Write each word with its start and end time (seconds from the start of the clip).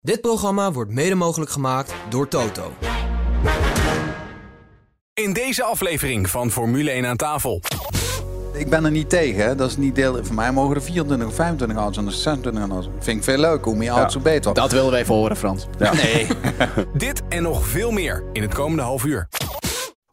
Dit 0.00 0.20
programma 0.20 0.72
wordt 0.72 0.90
mede 0.90 1.14
mogelijk 1.14 1.50
gemaakt 1.50 1.94
door 2.08 2.28
Toto. 2.28 2.72
In 5.14 5.32
deze 5.32 5.62
aflevering 5.62 6.30
van 6.30 6.50
Formule 6.50 6.90
1 6.90 7.06
aan 7.06 7.16
tafel. 7.16 7.62
Ik 8.52 8.70
ben 8.70 8.84
er 8.84 8.90
niet 8.90 9.08
tegen. 9.10 9.44
Hè. 9.44 9.54
Dat 9.54 9.70
is 9.70 9.76
niet 9.76 9.94
deel. 9.94 10.24
Voor 10.24 10.34
mij 10.34 10.52
mogen 10.52 10.74
er 10.76 10.82
24 10.82 11.28
of 11.28 11.34
25 11.34 11.76
auto's 11.76 12.04
en 12.04 12.12
26 12.12 12.62
auto's. 12.62 12.88
Vind 12.98 13.16
ik 13.16 13.24
veel 13.24 13.38
leuk. 13.38 13.64
Hoe 13.64 13.76
meer 13.76 13.90
auto's, 13.90 14.14
hoe 14.14 14.22
beter. 14.22 14.54
Dat 14.54 14.72
wilden 14.72 14.92
we 14.92 14.98
even 14.98 15.14
horen, 15.14 15.36
Frans. 15.36 15.66
Nee. 15.78 16.26
Dit 16.94 17.22
en 17.28 17.42
nog 17.42 17.66
veel 17.66 17.90
meer 17.90 18.22
in 18.32 18.42
het 18.42 18.54
komende 18.54 18.82
half 18.82 19.04
uur. 19.04 19.28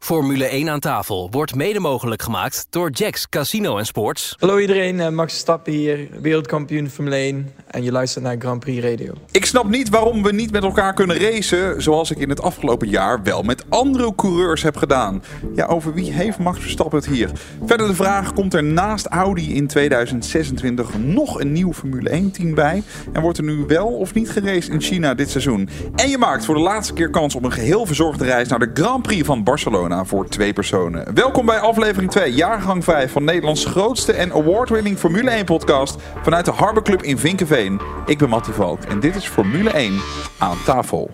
Formule 0.06 0.44
1 0.44 0.68
aan 0.68 0.80
tafel 0.80 1.28
wordt 1.30 1.54
mede 1.54 1.80
mogelijk 1.80 2.22
gemaakt 2.22 2.66
door 2.70 2.90
Jacks 2.90 3.28
Casino 3.28 3.82
Sports. 3.82 4.34
Hallo 4.38 4.58
iedereen, 4.58 5.00
eh, 5.00 5.08
Max 5.08 5.32
Verstappen 5.32 5.72
hier, 5.72 6.08
wereldkampioen 6.20 6.90
Formule 6.90 7.16
1 7.16 7.52
en 7.66 7.82
je 7.82 7.92
luistert 7.92 8.24
naar 8.24 8.36
Grand 8.38 8.60
Prix 8.60 8.84
Radio. 8.84 9.12
Ik 9.30 9.44
snap 9.44 9.68
niet 9.68 9.88
waarom 9.88 10.22
we 10.22 10.32
niet 10.32 10.50
met 10.52 10.62
elkaar 10.62 10.94
kunnen 10.94 11.18
racen 11.18 11.82
zoals 11.82 12.10
ik 12.10 12.18
in 12.18 12.28
het 12.28 12.42
afgelopen 12.42 12.88
jaar 12.88 13.22
wel 13.22 13.42
met 13.42 13.64
andere 13.68 14.14
coureurs 14.14 14.62
heb 14.62 14.76
gedaan. 14.76 15.22
Ja, 15.54 15.66
over 15.66 15.94
wie 15.94 16.12
heeft 16.12 16.38
Max 16.38 16.60
Verstappen 16.60 16.98
het 16.98 17.08
hier? 17.08 17.30
Verder 17.64 17.86
de 17.86 17.94
vraag, 17.94 18.32
komt 18.32 18.54
er 18.54 18.64
naast 18.64 19.06
Audi 19.06 19.54
in 19.54 19.66
2026 19.66 20.98
nog 20.98 21.40
een 21.40 21.52
nieuw 21.52 21.72
Formule 21.72 22.10
1 22.10 22.30
team 22.30 22.54
bij? 22.54 22.82
En 23.12 23.22
wordt 23.22 23.38
er 23.38 23.44
nu 23.44 23.64
wel 23.66 23.88
of 23.88 24.14
niet 24.14 24.30
geraced 24.30 24.72
in 24.72 24.80
China 24.80 25.14
dit 25.14 25.30
seizoen? 25.30 25.68
En 25.94 26.08
je 26.08 26.18
maakt 26.18 26.44
voor 26.44 26.54
de 26.54 26.60
laatste 26.60 26.92
keer 26.92 27.10
kans 27.10 27.34
op 27.34 27.44
een 27.44 27.52
geheel 27.52 27.86
verzorgde 27.86 28.24
reis 28.24 28.48
naar 28.48 28.58
de 28.58 28.70
Grand 28.74 29.02
Prix 29.02 29.26
van 29.26 29.44
Barcelona 29.44 29.95
voor 30.04 30.28
twee 30.28 30.52
personen. 30.52 31.14
Welkom 31.14 31.46
bij 31.46 31.58
aflevering 31.58 32.10
2, 32.10 32.32
jaargang 32.32 32.84
5 32.84 33.12
van 33.12 33.24
Nederlands 33.24 33.64
grootste 33.64 34.12
en 34.12 34.32
award-winning 34.32 34.98
Formule 34.98 35.30
1 35.30 35.44
podcast 35.44 35.96
vanuit 36.22 36.44
de 36.44 36.50
Harbor 36.50 36.82
Club 36.82 37.02
in 37.02 37.18
Vinkenveen. 37.18 37.80
Ik 38.06 38.18
ben 38.18 38.28
Mattie 38.28 38.52
Valk 38.52 38.82
en 38.82 39.00
dit 39.00 39.14
is 39.14 39.26
Formule 39.26 39.70
1 39.70 40.00
aan 40.38 40.56
tafel. 40.64 41.10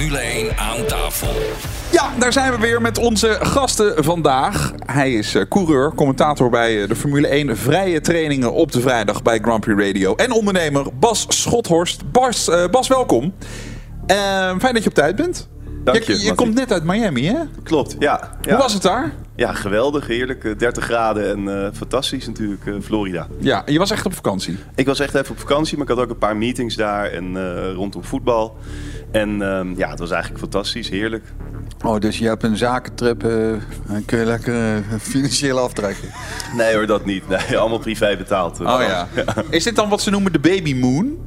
Formule 0.00 0.18
1 0.18 0.56
aan 0.56 0.84
tafel. 0.86 1.28
Ja, 1.92 2.10
daar 2.18 2.32
zijn 2.32 2.52
we 2.52 2.58
weer 2.58 2.80
met 2.80 2.98
onze 2.98 3.38
gasten 3.40 4.04
vandaag. 4.04 4.72
Hij 4.86 5.12
is 5.12 5.34
eh, 5.34 5.42
coureur, 5.48 5.94
commentator 5.94 6.50
bij 6.50 6.82
eh, 6.82 6.88
de 6.88 6.96
Formule 6.96 7.26
1 7.26 7.56
vrije 7.56 8.00
trainingen 8.00 8.52
op 8.52 8.72
de 8.72 8.80
vrijdag 8.80 9.22
bij 9.22 9.38
Grand 9.38 9.60
Prix 9.60 9.82
Radio. 9.82 10.14
En 10.14 10.32
ondernemer 10.32 10.86
Bas 10.98 11.26
Schothorst. 11.28 12.12
Bas, 12.12 12.48
eh, 12.48 12.66
Bas 12.70 12.88
welkom. 12.88 13.34
Eh, 14.06 14.16
fijn 14.58 14.74
dat 14.74 14.82
je 14.82 14.88
op 14.88 14.94
tijd 14.94 15.16
bent. 15.16 15.48
Dank 15.84 16.02
je, 16.02 16.12
je, 16.12 16.24
je 16.24 16.34
komt 16.34 16.54
net 16.54 16.72
uit 16.72 16.84
Miami, 16.84 17.26
hè? 17.26 17.38
Klopt, 17.62 17.96
ja. 17.98 18.36
ja. 18.40 18.50
Hoe 18.50 18.58
was 18.58 18.72
het 18.72 18.82
daar? 18.82 19.12
Ja, 19.40 19.52
geweldig, 19.52 20.06
heerlijk. 20.06 20.44
eh, 20.44 20.56
30 20.58 20.84
graden 20.84 21.30
en 21.30 21.64
eh, 21.64 21.68
fantastisch 21.72 22.26
natuurlijk, 22.26 22.66
eh, 22.66 22.74
Florida. 22.82 23.26
Ja, 23.38 23.62
je 23.66 23.78
was 23.78 23.90
echt 23.90 24.06
op 24.06 24.14
vakantie. 24.14 24.58
Ik 24.74 24.86
was 24.86 25.00
echt 25.00 25.14
even 25.14 25.30
op 25.30 25.38
vakantie, 25.38 25.76
maar 25.78 25.86
ik 25.90 25.94
had 25.94 26.04
ook 26.04 26.10
een 26.10 26.18
paar 26.18 26.36
meetings 26.36 26.76
daar 26.76 27.06
en 27.10 27.36
eh, 27.36 27.72
rondom 27.72 28.04
voetbal. 28.04 28.56
En 29.10 29.42
ehm, 29.42 29.74
ja, 29.76 29.90
het 29.90 29.98
was 29.98 30.10
eigenlijk 30.10 30.40
fantastisch, 30.42 30.88
heerlijk. 30.88 31.24
Oh, 31.84 31.98
dus 31.98 32.18
je 32.18 32.26
hebt 32.26 32.42
een 32.42 32.56
zakentrip. 32.56 33.24
eh, 33.24 33.30
dan 33.86 34.04
kun 34.04 34.18
je 34.18 34.24
lekker 34.24 34.54
eh, 34.76 34.82
financieel 35.00 35.58
aftrekken. 35.58 36.08
Nee 36.56 36.74
hoor, 36.74 36.86
dat 36.86 37.04
niet. 37.04 37.28
Nee, 37.28 37.56
allemaal 37.58 37.78
privé 37.78 38.16
betaald. 38.16 38.60
Oh 38.60 38.66
ja. 38.66 39.08
Is 39.50 39.64
dit 39.64 39.76
dan 39.76 39.88
wat 39.88 40.00
ze 40.00 40.10
noemen 40.10 40.32
de 40.32 40.38
baby 40.40 40.74
moon? 40.74 41.18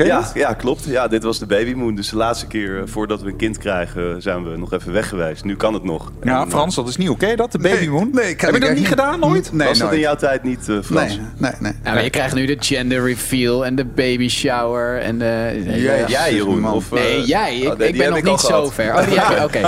Ken 0.00 0.08
je 0.08 0.14
Ja, 0.14 0.20
dat? 0.20 0.30
ja, 0.34 0.52
klopt. 0.54 0.84
Ja, 0.84 1.08
dit 1.08 1.22
was 1.22 1.38
de 1.38 1.46
babymoon. 1.46 1.94
Dus 1.94 2.08
de 2.08 2.16
laatste 2.16 2.46
keer 2.46 2.76
eh, 2.78 2.82
voordat 2.86 3.22
we 3.22 3.28
een 3.30 3.36
kind 3.36 3.58
krijgen 3.58 4.22
zijn 4.22 4.50
we 4.50 4.56
nog 4.56 4.72
even 4.72 4.92
weg 4.92 5.08
geweest. 5.08 5.44
Nu 5.44 5.56
kan 5.56 5.74
het 5.74 5.84
nog. 5.84 6.12
Ja, 6.22 6.40
En, 6.40 6.44
eh, 6.46 6.50
Frans, 6.50 6.74
dat 6.74 6.88
is 6.88 6.96
nieuw. 6.96 7.14
Ken 7.16 7.28
je 7.28 7.36
dat, 7.36 7.52
de 7.52 7.58
baby 7.58 7.86
moon? 7.86 8.08
nee, 8.12 8.24
Heb 8.24 8.38
je 8.40 8.46
ik 8.46 8.60
dat 8.60 8.70
niet 8.70 8.78
niet. 8.78 8.86
gedaan 8.88 9.20
nooit? 9.20 9.52
Nee, 9.52 9.68
was 9.68 9.78
dat 9.78 9.92
in 9.92 9.98
jouw 9.98 10.14
tijd 10.16 10.42
niet, 10.42 10.68
eh, 10.68 10.76
Frans? 10.82 11.16
Nee, 11.16 11.26
nee, 11.38 11.52
nee. 11.60 11.72
Ja, 11.84 11.92
maar 11.92 12.02
je 12.04 12.10
krijgt 12.10 12.34
nu 12.34 12.46
de 12.46 12.56
gender 12.60 13.04
reveal 13.04 13.64
en 13.66 13.74
de 13.74 13.84
baby 13.84 14.28
shower 14.28 14.98
en 15.00 15.18
de... 15.18 15.62
Jij, 16.08 16.34
Jeroen? 16.34 16.70
Of, 16.70 16.92
eh, 16.92 17.00
Nee, 17.00 17.24
jij. 17.24 17.58
Ik, 17.58 17.72
oh, 17.72 17.78
nee, 17.78 17.88
ik 17.88 17.96
ben 17.98 18.10
nog 18.10 18.22
niet 18.22 18.40
zo 18.40 18.68
ver. 18.70 18.96
Oh, 18.98 19.08
jij, 19.12 19.44
oké. 19.44 19.58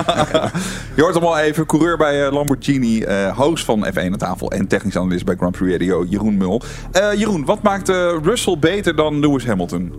Je 0.94 1.02
hoort 1.02 1.14
hem 1.14 1.24
al 1.24 1.38
even, 1.38 1.66
coureur 1.66 1.96
bij 1.96 2.30
Lamborghini, 2.30 3.02
eh, 3.02 3.36
host 3.38 3.64
van 3.64 3.86
F1 3.86 3.98
aan 4.12 4.16
tafel 4.16 4.50
en 4.50 4.66
technisch 4.66 4.96
analist 4.96 5.24
bij 5.24 5.34
Grand 5.36 5.56
Prix 5.56 5.72
Radio, 5.72 6.04
Jeroen 6.08 6.36
Mul. 6.36 6.62
Eh, 6.92 7.12
Jeroen, 7.14 7.44
wat 7.44 7.62
maakt 7.62 7.88
eh, 7.88 8.14
Russell 8.22 8.56
beter 8.58 8.96
dan 8.96 9.20
Lewis 9.20 9.46
Hamilton? 9.46 9.92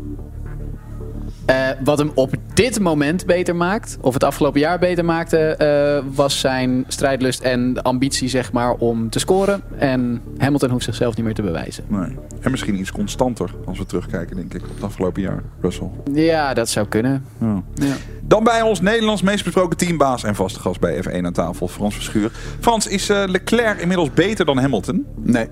Eh, 1.46 1.70
wat 1.84 1.98
hem 1.98 2.12
op 2.14 2.34
dit 2.54 2.80
moment 2.80 3.26
beter 3.26 3.56
maakt, 3.56 3.98
of 4.02 4.14
het 4.14 4.24
afgelopen 4.24 4.60
jaar 4.60 4.80
beter 4.80 5.06
maakte, 5.06 5.38
eh, 5.38 6.16
was 6.16 6.40
zijn 6.40 6.86
strijdlust 6.88 7.42
en 7.42 7.74
de 7.74 7.84
ambitie 7.84 8.30
zeg 8.30 8.52
maar, 8.52 8.74
om 8.74 9.10
te 9.10 9.20
scoren. 9.20 9.62
En 9.78 10.22
Hamilton 10.38 10.70
hoeft 10.70 10.84
zichzelf 10.84 11.16
niet 11.16 11.26
meer 11.26 11.34
te 11.34 11.42
bewijzen. 11.42 11.84
Nee. 11.88 12.18
En 12.42 12.52
misschien 12.52 12.80
iets 12.80 12.92
constanter 12.92 13.50
als 13.66 13.78
we 13.78 13.86
terugkijken, 13.86 14.36
denk 14.36 14.54
ik, 14.54 14.62
op 14.62 14.76
het 14.76 14.84
afgelopen 14.84 15.22
jaar, 15.22 15.44
Russell. 15.62 15.90
Ja, 16.14 16.54
dat 16.54 16.70
zou 16.70 16.88
kunnen. 16.88 17.26
Ja. 17.40 17.64
Ja. 17.74 17.96
Dan 18.22 18.44
bij 18.44 18.62
ons 18.62 18.82
Nederlands 18.82 19.22
meest 19.22 19.44
besproken 19.44 19.78
teambaas 19.78 20.24
en 20.24 20.36
vaste 20.36 20.60
gast 20.60 20.80
bij 20.80 21.04
F1 21.04 21.26
aan 21.26 21.34
tafel, 21.34 21.68
Frans 21.68 21.96
Verschuur. 21.96 22.32
Frans, 22.60 22.88
is 22.88 23.10
eh, 23.10 23.24
Leclerc 23.26 23.80
inmiddels 23.80 24.14
beter 24.14 24.46
dan 24.46 24.58
Hamilton? 24.58 25.06
Nee. 25.16 25.48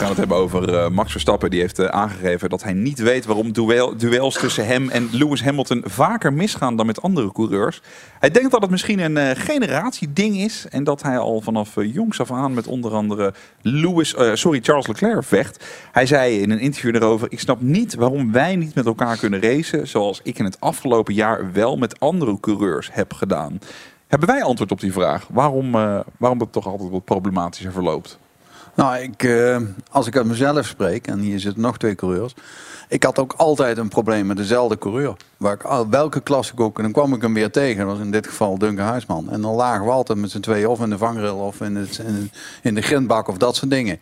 Gaan 0.00 0.08
het 0.08 0.18
hebben 0.18 0.36
over 0.36 0.74
eh, 0.74 0.90
Max 0.90 1.10
Verstappen. 1.10 1.50
Die 1.50 1.60
heeft 1.60 1.78
eh, 1.78 1.86
aangegeven 1.86 2.48
dat 2.48 2.62
hij 2.62 2.72
niet 2.72 2.98
weet 2.98 3.24
waarom 3.24 3.52
duel, 3.52 3.96
duels 3.96 4.34
tussen 4.34 4.66
hem 4.66 4.88
en 4.88 5.08
Lewis 5.12 5.42
Hamilton 5.42 5.82
vaker 5.86 6.32
misgaan 6.32 6.76
dan 6.76 6.86
met 6.86 7.02
andere 7.02 7.32
coureurs. 7.32 7.82
Hij 8.18 8.30
denkt 8.30 8.50
dat 8.50 8.62
het 8.62 8.70
misschien 8.70 8.98
een 8.98 9.16
eh, 9.16 9.30
generatieding 9.34 10.36
is 10.36 10.66
en 10.70 10.84
dat 10.84 11.02
hij 11.02 11.18
al 11.18 11.40
vanaf 11.40 11.74
jongs 11.74 12.20
af 12.20 12.32
aan 12.32 12.54
met 12.54 12.66
onder 12.66 12.92
andere 12.92 13.34
Lewis, 13.62 14.14
sorry, 14.32 14.60
Charles 14.62 14.86
Leclerc 14.86 15.24
vecht. 15.24 15.64
Hij 15.92 16.06
zei 16.06 16.40
in 16.40 16.50
een 16.50 16.60
interview 16.60 16.94
erover: 16.94 17.32
Ik 17.32 17.40
snap 17.40 17.60
niet 17.60 17.94
waarom 17.94 18.32
wij 18.32 18.56
niet 18.56 18.74
met 18.74 18.86
elkaar 18.86 19.16
kunnen 19.16 19.42
racen 19.42 19.88
zoals 19.88 20.20
ik 20.22 20.38
in 20.38 20.44
het 20.44 20.60
afgelopen 20.60 21.14
jaar 21.14 21.52
wel 21.52 21.76
met 21.76 22.00
andere 22.00 22.40
coureurs 22.40 22.90
heb 22.92 23.12
gedaan. 23.12 23.58
Hebben 24.06 24.28
wij 24.28 24.42
antwoord 24.42 24.70
op 24.70 24.80
die 24.80 24.92
vraag? 24.92 25.26
Waarom, 25.30 25.74
eh, 25.74 26.00
waarom 26.16 26.38
dat 26.38 26.52
toch 26.52 26.66
altijd 26.66 26.90
wat 26.90 27.04
problematischer 27.04 27.72
verloopt? 27.72 28.18
Nou, 28.80 28.96
ik, 28.96 29.22
eh, 29.22 29.56
als 29.90 30.06
ik 30.06 30.16
uit 30.16 30.26
mezelf 30.26 30.66
spreek, 30.66 31.06
en 31.06 31.18
hier 31.18 31.40
zitten 31.40 31.62
nog 31.62 31.78
twee 31.78 31.94
coureurs. 31.94 32.34
Ik 32.88 33.02
had 33.02 33.18
ook 33.18 33.34
altijd 33.36 33.78
een 33.78 33.88
probleem 33.88 34.26
met 34.26 34.36
dezelfde 34.36 34.78
coureur. 34.78 35.16
Waar 35.36 35.54
ik, 35.54 35.86
welke 35.90 36.20
klas 36.20 36.52
ik 36.52 36.60
ook, 36.60 36.76
en 36.76 36.82
dan 36.82 36.92
kwam 36.92 37.14
ik 37.14 37.22
hem 37.22 37.34
weer 37.34 37.50
tegen. 37.50 37.86
Dat 37.86 37.96
was 37.96 38.04
in 38.04 38.10
dit 38.10 38.26
geval 38.26 38.58
Duncan 38.58 38.86
Huisman. 38.86 39.30
En 39.30 39.40
dan 39.40 39.54
lagen 39.54 39.84
we 39.84 39.90
altijd 39.90 40.18
met 40.18 40.30
z'n 40.30 40.40
tweeën 40.40 40.66
of 40.66 40.80
in 40.80 40.90
de 40.90 40.98
vangrail 40.98 41.36
of 41.36 41.60
in, 41.60 41.76
het, 41.76 41.98
in, 41.98 42.30
in 42.62 42.74
de 42.74 42.80
grindbak 42.80 43.28
of 43.28 43.36
dat 43.36 43.56
soort 43.56 43.70
dingen. 43.70 44.00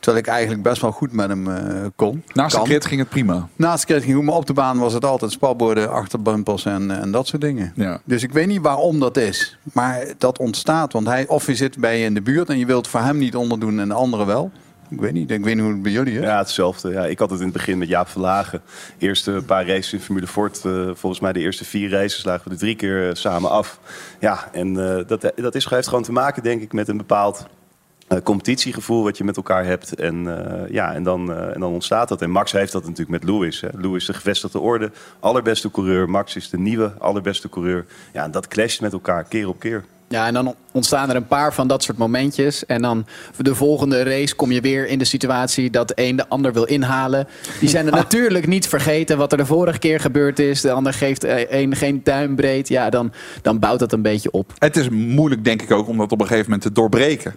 Terwijl 0.00 0.24
ik 0.24 0.30
eigenlijk 0.30 0.62
best 0.62 0.80
wel 0.82 0.92
goed 0.92 1.12
met 1.12 1.28
hem 1.28 1.50
eh, 1.50 1.84
kon. 1.96 2.22
Naast 2.34 2.50
de 2.52 2.56
Kan. 2.58 2.66
crit 2.68 2.86
ging 2.86 3.00
het 3.00 3.08
prima. 3.08 3.48
Naast 3.56 3.80
de 3.80 3.86
krit 3.92 4.02
ging 4.02 4.16
goed, 4.16 4.24
maar 4.24 4.34
op 4.34 4.46
de 4.46 4.52
baan 4.52 4.78
was 4.78 4.92
het 4.92 5.04
altijd 5.04 5.30
spatborden, 5.32 5.90
achterbumpers 5.90 6.64
en, 6.64 7.00
en 7.00 7.10
dat 7.10 7.26
soort 7.26 7.42
dingen. 7.42 7.72
Ja. 7.74 8.00
Dus 8.04 8.22
ik 8.22 8.32
weet 8.32 8.46
niet 8.46 8.60
waarom 8.62 9.00
dat 9.00 9.16
is. 9.16 9.58
Maar 9.72 10.04
dat 10.18 10.38
ontstaat, 10.38 10.92
want 10.92 11.06
hij, 11.06 11.26
of 11.28 11.46
je 11.46 11.54
zit 11.54 11.78
bij 11.78 11.98
je 11.98 12.04
in 12.04 12.14
de 12.14 12.22
buurt 12.22 12.48
en 12.48 12.58
je 12.58 12.66
wilt 12.66 12.88
voor 12.88 13.00
hem 13.00 13.18
niet 13.18 13.36
onderdoen 13.36 13.80
en 13.80 13.88
de 13.88 13.94
anderen 13.94 14.26
wel. 14.26 14.50
Ik 14.90 15.00
weet 15.00 15.12
niet, 15.12 15.30
ik 15.30 15.44
weet 15.44 15.54
niet 15.54 15.62
hoe 15.64 15.72
het 15.72 15.82
bij 15.82 15.92
jullie 15.92 16.14
is. 16.18 16.22
Ja, 16.24 16.38
hetzelfde. 16.38 16.90
Ja, 16.90 17.04
ik 17.06 17.18
had 17.18 17.30
het 17.30 17.38
in 17.38 17.44
het 17.44 17.54
begin 17.54 17.78
met 17.78 17.88
Jaap 17.88 18.08
Verlagen. 18.08 18.60
Eerste 18.98 19.42
paar 19.46 19.66
races 19.66 19.92
in 19.92 20.00
Formule 20.00 20.26
Ford. 20.26 20.64
eh, 20.64 20.90
volgens 20.94 21.20
mij 21.20 21.32
de 21.32 21.40
eerste 21.40 21.64
vier 21.64 21.90
races 21.90 22.24
lagen 22.24 22.44
we 22.44 22.50
er 22.50 22.56
drie 22.58 22.76
keer 22.76 23.08
eh, 23.08 23.14
samen 23.14 23.50
af. 23.50 23.78
Ja, 24.20 24.48
en 24.52 24.98
eh, 24.98 25.06
dat, 25.06 25.32
dat 25.36 25.54
is, 25.54 25.64
heeft 25.68 25.88
gewoon 25.88 26.02
te 26.02 26.12
maken, 26.12 26.42
denk 26.42 26.62
ik, 26.62 26.72
met 26.72 26.88
een 26.88 26.96
bepaald 26.96 27.46
eh, 28.08 28.18
competitiegevoel 28.22 29.02
wat 29.02 29.18
je 29.18 29.24
met 29.24 29.36
elkaar 29.36 29.64
hebt. 29.64 29.94
En, 29.94 30.48
eh, 30.48 30.70
ja, 30.70 30.94
en, 30.94 31.02
dan, 31.02 31.32
eh, 31.32 31.54
en 31.54 31.60
dan 31.60 31.72
ontstaat 31.72 32.08
dat. 32.08 32.22
En 32.22 32.30
Max 32.30 32.52
heeft 32.52 32.72
dat 32.72 32.82
natuurlijk 32.82 33.10
met 33.10 33.24
Lewis. 33.24 33.60
Hè. 33.60 33.68
Lewis 33.72 34.00
is 34.00 34.06
de 34.06 34.14
gevestigde 34.14 34.58
orde, 34.58 34.90
allerbeste 35.20 35.70
coureur. 35.70 36.10
Max 36.10 36.36
is 36.36 36.50
de 36.50 36.58
nieuwe, 36.58 36.92
allerbeste 36.98 37.48
coureur. 37.48 37.84
Ja, 38.12 38.24
en 38.24 38.30
dat 38.30 38.48
clasht 38.48 38.80
met 38.80 38.92
elkaar, 38.92 39.24
keer 39.24 39.48
op 39.48 39.58
keer. 39.58 39.84
Ja, 40.08 40.26
en 40.26 40.34
dan 40.34 40.54
ontstaan 40.72 41.10
er 41.10 41.16
een 41.16 41.26
paar 41.26 41.54
van 41.54 41.68
dat 41.68 41.82
soort 41.82 41.98
momentjes. 41.98 42.66
En 42.66 42.82
dan 42.82 43.06
de 43.36 43.54
volgende 43.54 44.02
race 44.02 44.34
kom 44.34 44.52
je 44.52 44.60
weer 44.60 44.86
in 44.86 44.98
de 44.98 45.04
situatie 45.04 45.70
dat 45.70 45.88
de 45.88 45.94
een 45.96 46.16
de 46.16 46.28
ander 46.28 46.52
wil 46.52 46.64
inhalen. 46.64 47.28
Die 47.60 47.68
zijn 47.68 47.86
er 47.86 47.92
natuurlijk 48.04 48.46
niet 48.46 48.68
vergeten 48.68 49.18
wat 49.18 49.32
er 49.32 49.38
de 49.38 49.46
vorige 49.46 49.78
keer 49.78 50.00
gebeurd 50.00 50.38
is. 50.38 50.60
De 50.60 50.72
ander 50.72 50.92
geeft 50.92 51.24
een 51.50 51.76
geen 51.76 52.00
duimbreed. 52.04 52.68
Ja, 52.68 52.90
dan, 52.90 53.12
dan 53.42 53.58
bouwt 53.58 53.78
dat 53.78 53.92
een 53.92 54.02
beetje 54.02 54.30
op. 54.30 54.52
Het 54.58 54.76
is 54.76 54.88
moeilijk, 54.88 55.44
denk 55.44 55.62
ik 55.62 55.70
ook, 55.70 55.88
om 55.88 55.98
dat 55.98 56.12
op 56.12 56.20
een 56.20 56.26
gegeven 56.26 56.50
moment 56.50 56.62
te 56.62 56.72
doorbreken. 56.72 57.34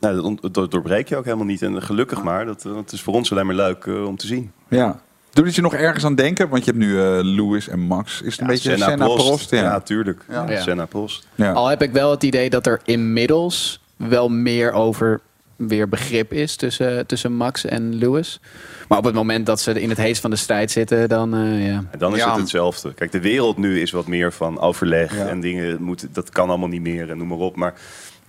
Nou, 0.00 0.38
dat 0.52 0.70
doorbreek 0.70 1.08
je 1.08 1.16
ook 1.16 1.24
helemaal 1.24 1.46
niet. 1.46 1.62
En 1.62 1.82
gelukkig 1.82 2.22
maar, 2.22 2.46
dat, 2.46 2.64
eh, 2.64 2.74
dat 2.74 2.92
is 2.92 3.02
voor 3.02 3.14
ons 3.14 3.32
alleen 3.32 3.46
maar 3.46 3.54
leuk 3.54 3.84
eh, 3.84 4.04
om 4.06 4.16
te 4.16 4.26
zien. 4.26 4.52
Ja. 4.68 5.00
Doe 5.32 5.54
je 5.54 5.60
nog 5.60 5.74
ergens 5.74 6.04
aan 6.04 6.14
denken? 6.14 6.48
Want 6.48 6.64
je 6.64 6.70
hebt 6.70 6.82
nu 6.84 7.00
eh 7.00 7.18
Lewis 7.22 7.68
en 7.68 7.80
Max. 7.80 8.22
Is 8.22 8.32
het 8.32 8.40
een 8.40 8.46
beetje 8.46 8.76
Senna, 8.76 9.04
Prost? 9.06 9.50
Ja, 9.50 9.58
Ja. 9.62 9.80
tuurlijk. 9.80 10.24
Ja. 10.28 10.48
Ja. 10.48 10.60
Senna 10.60 10.84
Prost. 10.86 11.26
Ja. 11.34 11.52
Al 11.52 11.66
heb 11.68 11.82
ik 11.82 11.92
wel 11.92 12.10
het 12.10 12.22
idee 12.22 12.50
dat 12.50 12.66
er 12.66 12.80
inmiddels 12.84 13.80
wel 13.96 14.28
meer 14.28 14.72
over 14.72 15.20
weer 15.56 15.88
begrip 15.88 16.32
is 16.32 16.56
tussen, 16.56 17.06
tussen 17.06 17.32
Max 17.32 17.64
en 17.64 17.94
Lewis. 17.94 18.40
Maar 18.88 18.98
op 18.98 19.04
het 19.04 19.14
moment 19.14 19.46
dat 19.46 19.60
ze 19.60 19.80
in 19.80 19.88
het 19.88 19.98
heest 19.98 20.20
van 20.20 20.30
de 20.30 20.36
strijd 20.36 20.70
zitten, 20.70 21.08
dan 21.08 21.34
eh, 21.34 21.66
ja. 21.68 21.84
Dan 21.98 22.12
is 22.14 22.18
Ja. 22.20 22.30
het 22.30 22.40
hetzelfde. 22.40 22.94
Kijk, 22.94 23.12
de 23.12 23.20
wereld 23.20 23.56
nu 23.56 23.80
is 23.80 23.90
wat 23.90 24.06
meer 24.06 24.32
van 24.32 24.60
overleg 24.60 25.16
Ja. 25.16 25.26
en 25.26 25.40
dingen 25.40 25.82
moeten, 25.82 26.08
dat 26.12 26.30
kan 26.30 26.48
allemaal 26.48 26.68
niet 26.68 26.80
meer 26.82 27.10
en 27.10 27.18
noem 27.18 27.28
maar 27.28 27.38
op. 27.38 27.56
Maar 27.56 27.74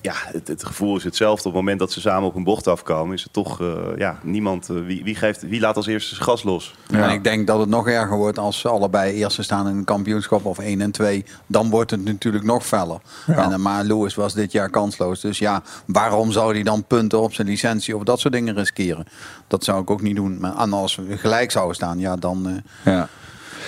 ja, 0.01 0.13
het, 0.15 0.47
het 0.47 0.65
gevoel 0.65 0.95
is 0.97 1.03
hetzelfde. 1.03 1.47
Op 1.47 1.53
het 1.53 1.61
moment 1.61 1.79
dat 1.79 1.91
ze 1.91 2.01
samen 2.01 2.27
op 2.27 2.35
een 2.35 2.43
bocht 2.43 2.67
afkomen, 2.67 3.15
is 3.15 3.23
het 3.23 3.33
toch 3.33 3.61
eh, 3.61 3.75
ja, 3.97 4.19
niemand. 4.23 4.69
eh, 4.69 4.75
wie, 4.85 5.03
wie, 5.03 5.15
geeft, 5.15 5.41
wie 5.41 5.59
laat 5.59 5.75
als 5.75 5.87
eerste 5.87 6.15
zijn 6.15 6.27
gas 6.27 6.43
los? 6.43 6.75
En 6.91 7.09
ik 7.09 7.23
denk 7.23 7.47
dat 7.47 7.59
het 7.59 7.69
nog 7.69 7.87
erger 7.87 8.17
wordt 8.17 8.39
als 8.39 8.59
ze 8.59 8.67
allebei 8.69 9.13
eerste 9.13 9.43
staan 9.43 9.67
in 9.67 9.75
een 9.77 9.83
kampioenschap 9.83 10.45
of 10.45 10.59
1 10.59 10.81
en 10.81 10.91
2. 10.91 11.25
Dan 11.47 11.69
wordt 11.69 11.91
het 11.91 12.03
natuurlijk 12.03 12.43
nog 12.43 12.65
feller. 12.65 12.99
En, 13.27 13.51
eh, 13.51 13.55
maar 13.57 13.83
Lewis 13.83 14.15
was 14.15 14.33
dit 14.33 14.51
jaar 14.51 14.69
kansloos. 14.69 15.19
Dus 15.21 15.39
ja, 15.39 15.61
waarom 15.85 16.31
zou 16.31 16.53
hij 16.53 16.63
dan 16.63 16.83
punten 16.83 17.19
op 17.21 17.33
zijn 17.33 17.47
licentie 17.47 17.95
of 17.95 18.03
dat 18.03 18.19
soort 18.19 18.33
dingen 18.33 18.55
riskeren? 18.55 19.05
Dat 19.47 19.63
zou 19.63 19.81
ik 19.81 19.89
ook 19.89 20.01
niet 20.01 20.15
doen. 20.15 20.39
Maar 20.39 20.51
als 20.51 20.95
we 20.95 21.17
gelijk 21.17 21.51
zouden 21.51 21.75
staan, 21.75 21.99
ja, 21.99 22.15
dan, 22.15 22.47
eh, 22.83 22.93
Ja. 22.93 23.07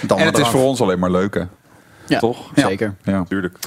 dan 0.07 0.19
En 0.19 0.25
het 0.25 0.38
is 0.38 0.48
voor 0.48 0.63
ons 0.63 0.81
alleen 0.81 1.00
maar 1.00 1.12
leuk, 1.12 1.34
hè? 1.34 1.44
ja 2.07 2.19
Toch? 2.19 2.50
Zeker. 2.56 2.95
Ja. 3.04 3.24
Tuurlijk. 3.27 3.57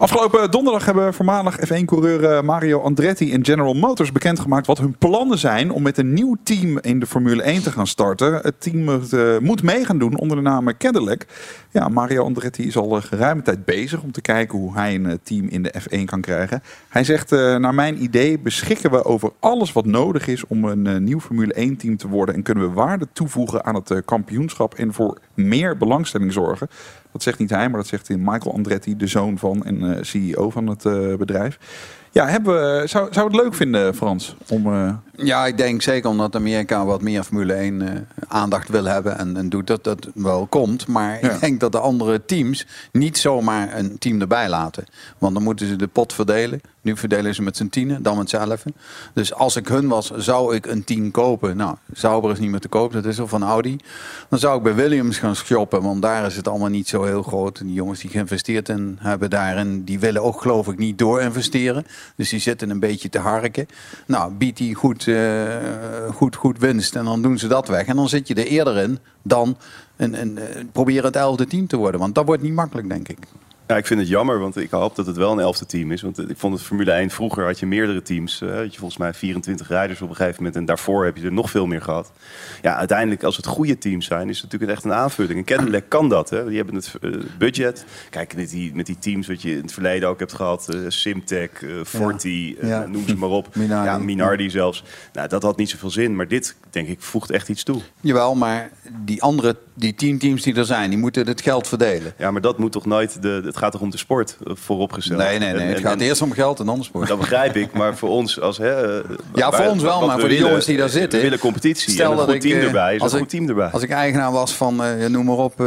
Afgelopen 0.00 0.50
donderdag 0.50 0.84
hebben 0.84 1.14
voormalig 1.14 1.58
F1-coureur 1.58 2.24
eh, 2.24 2.42
Mario 2.42 2.80
Andretti 2.80 3.32
en 3.32 3.44
General 3.44 3.74
Motors 3.74 4.12
bekendgemaakt 4.12 4.66
wat 4.66 4.78
hun 4.78 4.98
plannen 4.98 5.38
zijn 5.38 5.70
om 5.70 5.82
met 5.82 5.98
een 5.98 6.12
nieuw 6.12 6.36
team 6.42 6.78
in 6.80 7.00
de 7.00 7.06
Formule 7.06 7.42
1 7.42 7.62
te 7.62 7.72
gaan 7.72 7.86
starten. 7.86 8.34
Het 8.34 8.60
team 8.60 8.88
eh, 8.88 9.38
moet 9.38 9.62
mee 9.62 9.84
gaan 9.84 9.98
doen 9.98 10.18
onder 10.18 10.36
de 10.36 10.42
naam 10.42 10.76
Cadillac. 10.76 11.26
Ja, 11.70 11.88
Mario 11.88 12.24
Andretti 12.24 12.66
is 12.66 12.76
al 12.76 12.96
een 12.96 13.02
geruime 13.02 13.42
tijd 13.42 13.64
bezig 13.64 14.02
om 14.02 14.12
te 14.12 14.20
kijken 14.20 14.58
hoe 14.58 14.74
hij 14.74 14.94
een 14.94 15.06
eh, 15.06 15.16
team 15.22 15.48
in 15.48 15.62
de 15.62 15.74
F1 15.80 16.04
kan 16.04 16.20
krijgen. 16.20 16.62
Hij 16.90 17.04
zegt, 17.04 17.32
eh, 17.32 17.56
naar 17.56 17.74
mijn 17.74 18.02
idee 18.02 18.38
beschikken 18.38 18.90
we 18.90 19.04
over 19.04 19.30
alles 19.40 19.72
wat 19.72 19.84
nodig 19.84 20.26
is 20.26 20.46
om 20.46 20.64
een 20.64 20.86
eh, 20.86 20.96
nieuw 20.96 21.20
Formule 21.20 21.52
1 21.52 21.76
team 21.76 21.96
te 21.96 22.08
worden 22.08 22.34
en 22.34 22.42
kunnen 22.42 22.68
we 22.68 22.74
waarde 22.74 23.06
toevoegen 23.12 23.64
aan 23.64 23.74
het 23.74 23.90
eh, 23.90 23.98
kampioenschap 24.04 24.74
en 24.74 24.92
voor 24.92 25.18
meer 25.34 25.76
belangstelling 25.76 26.32
zorgen. 26.32 26.68
Dat 27.12 27.22
zegt 27.22 27.38
niet 27.38 27.50
hij, 27.50 27.68
maar 27.68 27.78
dat 27.78 27.86
zegt 27.88 28.08
Michael 28.08 28.54
Andretti, 28.54 28.96
de 28.96 29.06
zoon 29.06 29.38
van 29.38 29.64
en 29.64 29.96
eh, 29.96 30.02
CEO 30.02 30.50
van 30.50 30.66
het 30.66 30.84
eh, 30.84 31.14
bedrijf. 31.14 31.58
Ja, 32.12 32.26
hebben 32.26 32.54
we, 32.54 32.86
zou, 32.86 33.08
zou 33.12 33.26
het 33.26 33.36
leuk 33.42 33.54
vinden, 33.54 33.94
Frans, 33.94 34.36
om... 34.48 34.66
eh, 34.74 34.94
Ja, 35.16 35.46
ik 35.46 35.56
denk 35.56 35.82
zeker 35.82 36.10
omdat 36.10 36.34
Amerika 36.36 36.84
wat 36.84 37.02
meer 37.02 37.22
Formule 37.22 37.52
1 37.52 37.82
eh, 37.82 37.88
aandacht 38.28 38.68
wil 38.68 38.84
hebben 38.84 39.18
en, 39.18 39.36
en 39.36 39.48
doet 39.48 39.66
dat 39.66 39.84
dat 39.84 40.08
wel 40.14 40.46
komt. 40.46 40.86
Maar 40.86 41.18
Ja. 41.24 41.30
ik 41.30 41.40
denk 41.40 41.60
dat 41.60 41.72
de 41.72 41.78
andere 41.78 42.24
teams 42.24 42.66
niet 42.92 43.18
zomaar 43.18 43.78
een 43.78 43.98
team 43.98 44.20
erbij 44.20 44.48
laten. 44.48 44.84
Want 45.18 45.34
dan 45.34 45.42
moeten 45.42 45.66
ze 45.66 45.76
de 45.76 45.86
pot 45.86 46.12
verdelen. 46.12 46.60
Nu 46.82 46.96
verdelen 46.96 47.34
ze 47.34 47.42
met 47.42 47.56
z'n 47.56 47.68
tienen, 47.68 48.02
dan 48.02 48.16
met 48.16 48.30
z'n 48.30 48.36
elfen. 48.36 48.74
Dus 49.12 49.34
als 49.34 49.56
ik 49.56 49.68
hun 49.68 49.88
was, 49.88 50.10
zou 50.10 50.54
ik 50.54 50.66
een 50.66 50.84
team 50.84 51.10
kopen. 51.10 51.56
Nou, 51.56 51.76
Sauber 51.92 52.30
is 52.30 52.38
niet 52.38 52.50
meer 52.50 52.60
te 52.60 52.68
koop, 52.68 52.92
dat 52.92 53.04
is 53.04 53.20
al 53.20 53.26
van 53.26 53.42
Audi. 53.42 53.76
Dan 54.28 54.38
zou 54.38 54.56
ik 54.56 54.62
bij 54.62 54.74
Williams 54.74 55.18
gaan 55.18 55.36
shoppen, 55.36 55.82
want 55.82 56.02
daar 56.02 56.26
is 56.26 56.36
het 56.36 56.48
allemaal 56.48 56.68
niet 56.68 56.88
zo 56.88 57.04
heel 57.04 57.22
groot. 57.22 57.58
Die 57.58 57.72
jongens 57.72 58.00
die 58.00 58.10
geïnvesteerd 58.10 58.68
in 58.68 58.98
hebben 59.00 59.30
daarin, 59.30 59.84
die 59.84 59.98
willen 59.98 60.22
ook 60.22 60.40
geloof 60.40 60.68
ik 60.68 60.78
niet 60.78 60.98
doorinvesteren. 60.98 61.86
Dus 62.16 62.28
die 62.28 62.40
zitten 62.40 62.70
een 62.70 62.80
beetje 62.80 63.08
te 63.08 63.18
harken. 63.18 63.66
Nou, 64.06 64.32
biedt 64.32 64.56
die 64.56 64.74
goed, 64.74 65.08
eh, 65.08 65.56
goed, 66.14 66.36
goed 66.36 66.58
winst 66.58 66.96
en 66.96 67.04
dan 67.04 67.22
doen 67.22 67.38
ze 67.38 67.46
dat 67.46 67.68
weg. 67.68 67.86
En 67.86 67.96
dan 67.96 68.08
zit 68.08 68.28
je 68.28 68.34
er 68.34 68.46
eerder 68.46 68.76
in 68.76 68.98
dan 69.22 69.56
een, 69.96 70.38
eh, 70.38 70.64
proberen 70.72 71.04
het 71.04 71.16
elfde 71.16 71.46
team 71.46 71.66
te 71.66 71.76
worden. 71.76 72.00
Want 72.00 72.14
dat 72.14 72.26
wordt 72.26 72.42
niet 72.42 72.54
makkelijk, 72.54 72.88
denk 72.88 73.08
ik. 73.08 73.18
Ja, 73.70 73.76
ik 73.76 73.86
vind 73.86 74.00
het 74.00 74.08
jammer, 74.08 74.38
want 74.38 74.56
ik 74.56 74.70
hoop 74.70 74.96
dat 74.96 75.06
het 75.06 75.16
wel 75.16 75.32
een 75.32 75.38
elfde 75.38 75.66
team 75.66 75.92
is. 75.92 76.02
Want 76.02 76.30
ik 76.30 76.36
vond 76.38 76.54
het 76.54 76.62
Formule 76.62 76.90
1 76.92 77.10
vroeger 77.10 77.44
had 77.44 77.58
je 77.58 77.66
meerdere 77.66 78.02
teams. 78.02 78.40
eh, 78.40 78.54
had 78.54 78.72
je 78.72 78.78
volgens 78.78 78.98
mij 78.98 79.14
24 79.14 79.68
rijders 79.68 80.02
op 80.02 80.08
een 80.08 80.16
gegeven 80.16 80.36
moment. 80.36 80.56
En 80.56 80.64
daarvoor 80.64 81.04
heb 81.04 81.16
je 81.16 81.24
er 81.24 81.32
nog 81.32 81.50
veel 81.50 81.66
meer 81.66 81.82
gehad. 81.82 82.12
Ja, 82.62 82.76
uiteindelijk 82.76 83.22
als 83.22 83.36
het 83.36 83.46
goede 83.46 83.78
teams 83.78 84.06
zijn, 84.06 84.28
is 84.28 84.34
het 84.40 84.44
natuurlijk 84.44 84.72
echt 84.72 84.84
een 84.84 84.92
aanvulling. 84.92 85.38
En 85.38 85.44
Cadillac 85.56 85.84
kan 85.88 86.08
dat. 86.08 86.30
Hè. 86.30 86.46
Die 86.48 86.56
hebben 86.56 86.74
het 86.74 86.94
eh, 87.00 87.10
budget. 87.38 87.84
Kijk, 88.10 88.36
met 88.36 88.50
die, 88.50 88.74
met 88.74 88.86
die 88.86 88.98
teams 88.98 89.26
wat 89.26 89.42
je 89.42 89.50
in 89.56 89.62
het 89.62 89.72
verleden 89.72 90.08
ook 90.08 90.18
hebt 90.18 90.32
gehad. 90.32 90.68
eh 90.68 90.78
Simtech, 90.88 91.50
Forti, 91.84 92.56
Ja. 92.62 92.86
noem 92.86 93.08
ze 93.08 93.16
maar 93.16 93.28
op. 93.28 93.54
Minardi. 93.56 93.88
Ja, 93.90 93.98
Minardi 93.98 94.50
zelfs. 94.50 94.84
Nou, 95.12 95.28
dat 95.28 95.42
had 95.42 95.56
niet 95.56 95.70
zoveel 95.70 95.90
zin. 95.90 96.16
Maar 96.16 96.28
dit, 96.28 96.56
denk 96.70 96.88
ik, 96.88 97.00
voegt 97.02 97.30
echt 97.30 97.48
iets 97.48 97.62
toe. 97.62 97.80
Jawel, 98.00 98.34
maar 98.34 98.70
die 99.04 99.22
andere, 99.22 99.56
die 99.74 99.94
tien 99.94 100.18
teams 100.18 100.42
die 100.42 100.54
er 100.54 100.64
zijn, 100.64 100.90
die 100.90 100.98
moeten 100.98 101.26
het 101.26 101.40
geld 101.40 101.68
verdelen. 101.68 102.12
Ja, 102.18 102.30
maar 102.30 102.40
dat 102.40 102.58
moet 102.58 102.72
toch 102.72 102.86
nooit... 102.86 103.22
De, 103.22 103.42
het 103.44 103.56
gaat 103.60 103.72
toch 103.72 103.80
om 103.80 103.90
de 103.90 103.98
sport 103.98 104.36
eh, 104.46 104.52
vooropgesteld. 104.56 105.18
Nee, 105.18 105.38
nee, 105.38 105.52
nee. 105.52 105.60
En- 105.60 105.66
Het 105.68 105.76
en- 105.76 105.82
gaat 105.82 105.92
en- 105.92 106.00
eerst 106.06 106.22
om 106.22 106.32
geld 106.32 106.60
en 106.60 106.68
anders 106.68 106.88
sport. 106.88 107.08
Dat 107.08 107.18
begrijp 107.18 107.56
ik, 107.56 107.72
maar 107.72 107.96
voor 107.96 108.08
ons 108.08 108.40
als... 108.40 108.58
Hè, 108.58 108.98
eh, 108.98 109.04
Ja, 109.34 109.52
voor 109.52 109.66
ons 109.66 109.82
wel, 109.82 110.06
maar 110.06 110.14
we 110.14 110.20
voor 110.20 110.28
de 110.30 110.36
jongens 110.36 110.64
die 110.64 110.76
daar 110.76 110.86
We 110.86 110.92
zitten. 110.92 111.20
willen 111.20 111.38
competitie 111.38 111.92
Stel 111.92 112.04
en 112.04 112.10
een 112.10 112.16
dat 112.16 112.26
goed 112.26 112.34
ik, 112.34 112.40
team 112.40 112.58
eh, 112.58 112.66
erbij 112.66 112.94
is 112.94 113.00
als 113.00 113.12
een 113.12 113.18
ik- 113.18 113.24
goed 113.24 113.32
team 113.32 113.48
erbij. 113.48 113.70
Als 113.70 113.82
ik 113.82 113.90
eigenaar 113.90 114.32
was 114.32 114.54
van, 114.54 114.82
noem 115.08 115.24
maar 115.24 115.36
op, 115.36 115.58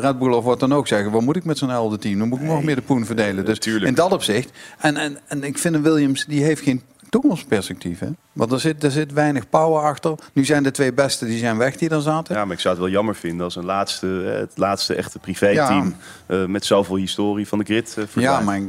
Red 0.00 0.18
Bull 0.18 0.32
of 0.32 0.44
wat 0.44 0.60
dan 0.60 0.74
ook 0.74 0.86
zeggen. 0.88 1.10
Wat 1.10 1.22
moet 1.22 1.36
ik 1.36 1.44
met 1.44 1.58
zo'n 1.58 1.68
helder 1.70 1.98
team? 1.98 2.18
Dan 2.18 2.28
moet 2.28 2.38
ik 2.40 2.44
nog 2.46 2.62
meer 2.64 2.74
de 2.74 2.82
poen 2.82 3.06
verdelen. 3.06 3.44
Dus 3.44 3.58
in 3.58 3.94
dat 3.94 4.12
opzicht. 4.12 4.50
En, 4.78 4.96
en, 4.96 5.18
en 5.26 5.44
ik 5.44 5.58
vind 5.58 5.74
een 5.74 5.82
Williams, 5.82 6.24
die 6.26 6.42
heeft 6.42 6.62
geen 6.62 6.82
toekomstperspectief. 7.10 7.98
Hè? 7.98 8.08
Want 8.32 8.52
er 8.52 8.60
zit, 8.60 8.84
er 8.84 8.90
zit 8.90 9.12
weinig 9.12 9.48
power 9.48 9.82
achter. 9.82 10.14
Nu 10.32 10.44
zijn 10.44 10.62
de 10.62 10.70
twee 10.70 10.92
beste, 10.92 11.26
die 11.26 11.38
zijn 11.38 11.56
weg 11.58 11.76
die 11.76 11.88
daar 11.88 12.00
zaten. 12.00 12.34
Ja, 12.34 12.44
maar 12.44 12.54
ik 12.54 12.60
zou 12.60 12.74
het 12.74 12.82
wel 12.82 12.92
jammer 12.92 13.14
vinden 13.14 13.44
als 13.44 13.56
een 13.56 13.64
laatste, 13.64 14.06
het 14.06 14.52
laatste 14.54 14.94
echte 14.94 15.18
privéteam... 15.18 15.94
eh, 16.26 16.44
met 16.44 16.64
zoveel 16.64 16.96
historie 16.96 17.48
van 17.48 17.58
de 17.58 17.64
grid 17.64 17.88
eh, 17.88 18.04
verdwijnt. 18.06 18.38
Ja, 18.38 18.44
maar 18.44 18.60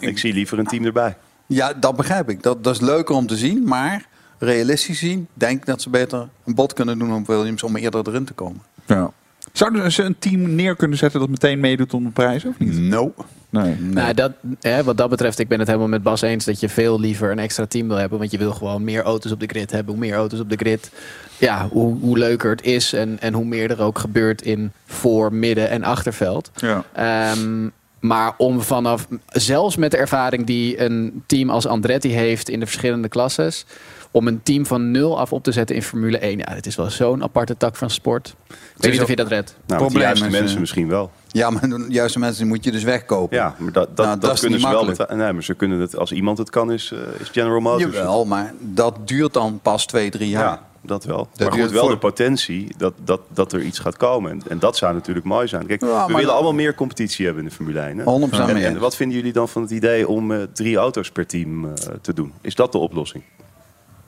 Ik 0.10 0.18
zie 0.18 0.32
liever 0.32 0.58
een 0.58 0.66
team 0.66 0.84
erbij. 0.84 1.16
ja, 1.46 1.72
dat 1.72 1.96
begrijp 1.96 2.30
ik. 2.30 2.42
Dat, 2.42 2.64
dat 2.64 2.74
is 2.74 2.80
leuker 2.80 3.14
om 3.14 3.26
te 3.26 3.36
zien. 3.36 3.64
Maar 3.64 4.06
realistisch 4.38 4.98
gezien 4.98 5.28
denk 5.34 5.58
ik 5.60 5.66
dat 5.66 5.82
ze 5.82 5.90
beter 5.90 6.28
een 6.44 6.54
bod 6.54 6.72
kunnen 6.72 6.98
doen 6.98 7.14
op 7.14 7.26
Williams 7.26 7.62
om 7.62 7.76
eerder 7.76 8.08
erin 8.08 8.24
te 8.24 8.32
komen. 8.32 8.62
ja. 8.86 9.10
Zouden 9.56 9.92
ze 9.92 10.02
een 10.02 10.18
team 10.18 10.54
neer 10.54 10.76
kunnen 10.76 10.98
zetten 10.98 11.20
dat 11.20 11.28
meteen 11.28 11.60
meedoet 11.60 11.94
om 11.94 12.04
de 12.04 12.10
prijs, 12.10 12.44
of 12.44 12.58
niet? 12.58 12.78
No. 12.78 13.14
Nee. 13.50 13.76
Nou, 13.80 14.14
dat, 14.14 14.32
hè, 14.60 14.84
wat 14.84 14.96
dat 14.96 15.10
betreft, 15.10 15.38
ik 15.38 15.48
ben 15.48 15.58
het 15.58 15.68
helemaal 15.68 15.88
met 15.88 16.02
Bas 16.02 16.22
eens 16.22 16.44
dat 16.44 16.60
je 16.60 16.68
veel 16.68 17.00
liever 17.00 17.30
een 17.30 17.38
extra 17.38 17.66
team 17.66 17.88
wil 17.88 17.96
hebben. 17.96 18.18
Want 18.18 18.30
je 18.30 18.38
wil 18.38 18.52
gewoon 18.52 18.84
meer 18.84 19.02
auto's 19.02 19.32
op 19.32 19.40
de 19.40 19.46
grid 19.46 19.70
hebben. 19.70 19.94
Hoe 19.94 20.04
meer 20.04 20.14
auto's 20.14 20.40
op 20.40 20.50
de 20.50 20.56
grid, 20.56 20.90
ja, 21.38 21.68
hoe, 21.68 21.98
hoe 22.00 22.18
leuker 22.18 22.50
het 22.50 22.62
is. 22.62 22.92
En, 22.92 23.16
en 23.20 23.32
hoe 23.32 23.44
meer 23.44 23.70
er 23.70 23.80
ook 23.80 23.98
gebeurt 23.98 24.42
in 24.42 24.72
voor, 24.86 25.32
midden 25.32 25.70
en 25.70 25.82
achterveld. 25.82 26.50
Ja. 26.54 26.84
Ehm, 26.92 27.68
maar 28.00 28.34
om 28.36 28.62
vanaf, 28.62 29.08
zelfs 29.26 29.76
met 29.76 29.90
de 29.90 29.96
ervaring 29.96 30.46
die 30.46 30.80
een 30.80 31.22
team 31.26 31.50
als 31.50 31.66
Andretti 31.66 32.12
heeft 32.12 32.48
in 32.48 32.60
de 32.60 32.66
verschillende 32.66 33.08
klasses, 33.08 33.64
om 34.14 34.26
een 34.26 34.42
team 34.42 34.66
van 34.66 34.90
nul 34.90 35.18
af 35.18 35.32
op 35.32 35.42
te 35.42 35.52
zetten 35.52 35.76
in 35.76 35.82
Formule 35.82 36.18
1, 36.18 36.38
ja, 36.38 36.44
het 36.48 36.66
is 36.66 36.76
wel 36.76 36.90
zo'n 36.90 37.22
aparte 37.22 37.56
tak 37.56 37.76
van 37.76 37.90
sport. 37.90 38.34
Ik 38.48 38.56
weet 38.76 38.92
niet 38.92 39.02
of 39.02 39.08
je 39.08 39.16
dat 39.16 39.28
redt. 39.28 39.50
Nou, 39.66 39.66
de 39.66 39.76
Probleem 39.76 40.02
juiste 40.02 40.24
is, 40.26 40.30
mensen 40.32 40.54
eh, 40.54 40.60
misschien 40.60 40.88
wel. 40.88 41.10
Ja, 41.28 41.50
maar 41.50 41.68
de 41.68 41.86
juiste 41.88 42.18
mensen 42.18 42.46
moet 42.46 42.64
je 42.64 42.70
dus 42.72 42.82
wegkopen. 42.82 43.36
Ja, 43.36 43.54
maar 43.58 43.72
dat, 43.72 43.96
dat, 43.96 44.06
Nou, 44.06 44.08
dat, 44.10 44.20
dat 44.20 44.32
is 44.34 44.40
kunnen 44.40 44.58
niet 44.58 44.66
ze 44.68 44.74
wel. 44.74 44.84
makkelijk. 44.84 45.10
Met, 45.10 45.18
nee, 45.20 45.32
maar 45.32 45.42
ze 45.42 45.54
kunnen 45.54 45.78
het, 45.80 45.96
als 45.96 46.12
iemand 46.12 46.38
het 46.38 46.50
kan, 46.50 46.72
is, 46.72 46.92
eh, 46.92 47.20
is 47.20 47.28
General 47.28 47.60
Motors. 47.60 47.94
Jawel, 47.96 48.24
maar 48.24 48.54
dat 48.60 49.08
duurt 49.08 49.32
dan 49.32 49.58
pas 49.62 49.86
twee, 49.86 50.10
drie 50.10 50.28
jaar. 50.28 50.42
Ja, 50.44 50.62
dat 50.80 51.04
wel. 51.04 51.28
Dat 51.34 51.50
maar 51.50 51.58
goed, 51.60 51.70
wel 51.70 51.80
voor- 51.82 51.90
de 51.90 51.98
potentie 51.98 52.74
dat, 52.76 52.94
dat, 53.04 53.20
dat 53.28 53.52
er 53.52 53.62
iets 53.62 53.78
gaat 53.78 53.96
komen. 53.96 54.30
En, 54.30 54.42
en 54.48 54.58
dat 54.58 54.76
zou 54.76 54.94
natuurlijk 54.94 55.26
mooi 55.26 55.48
zijn. 55.48 55.66
Kijk, 55.66 55.80
Ja, 55.80 56.00
we 56.06 56.06
willen 56.12 56.22
dat- 56.26 56.34
allemaal 56.34 56.52
meer 56.54 56.74
competitie 56.74 57.24
hebben 57.24 57.42
in 57.42 57.48
de 57.48 57.54
Formule 57.54 57.80
1. 57.80 57.98
Hè? 57.98 58.04
100% 58.04 58.48
en, 58.48 58.54
mee 58.54 58.64
en 58.64 58.70
eens. 58.70 58.78
wat 58.80 58.96
vinden 58.96 59.16
jullie 59.16 59.32
dan 59.32 59.48
van 59.48 59.62
het 59.62 59.70
idee 59.70 60.08
om 60.08 60.32
eh, 60.32 60.38
drie 60.52 60.76
auto's 60.76 61.10
per 61.10 61.26
team 61.26 61.72
te 62.00 62.14
doen? 62.14 62.32
Is 62.40 62.54
dat 62.54 62.72
de 62.72 62.78
oplossing? 62.78 63.22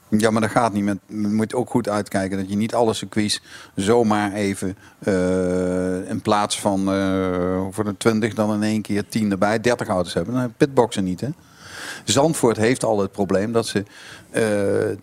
Ja, 0.08 0.30
maar 0.30 0.40
dat 0.40 0.50
gaat 0.50 0.72
niet 0.72 0.84
met. 0.84 0.98
Je 1.06 1.16
moet 1.16 1.54
ook 1.54 1.70
goed 1.70 1.88
uitkijken 1.88 2.38
dat 2.38 2.48
je 2.48 2.56
niet 2.56 2.75
alle 2.75 2.94
circuits 2.94 3.40
zomaar 3.75 4.32
even 4.32 4.76
eh, 4.98 6.10
in 6.10 6.20
plaats 6.22 6.60
van 6.60 6.92
eh, 6.92 7.66
voor 7.70 7.84
de 7.84 7.96
20 7.96 8.34
dan 8.34 8.54
in 8.54 8.62
één 8.62 8.82
keer 8.82 9.08
10 9.08 9.30
erbij, 9.30 9.60
30 9.60 9.88
auto's 9.88 10.14
hebben. 10.14 10.32
Dan 10.32 10.42
heb 10.42 10.52
pitboxen 10.56 11.04
niet. 11.04 11.20
Hè? 11.20 11.28
Zandvoort 12.04 12.56
heeft 12.56 12.84
al 12.84 12.98
het 13.00 13.12
probleem 13.12 13.52
dat 13.52 13.66
ze 13.66 13.78
eh, 14.30 14.42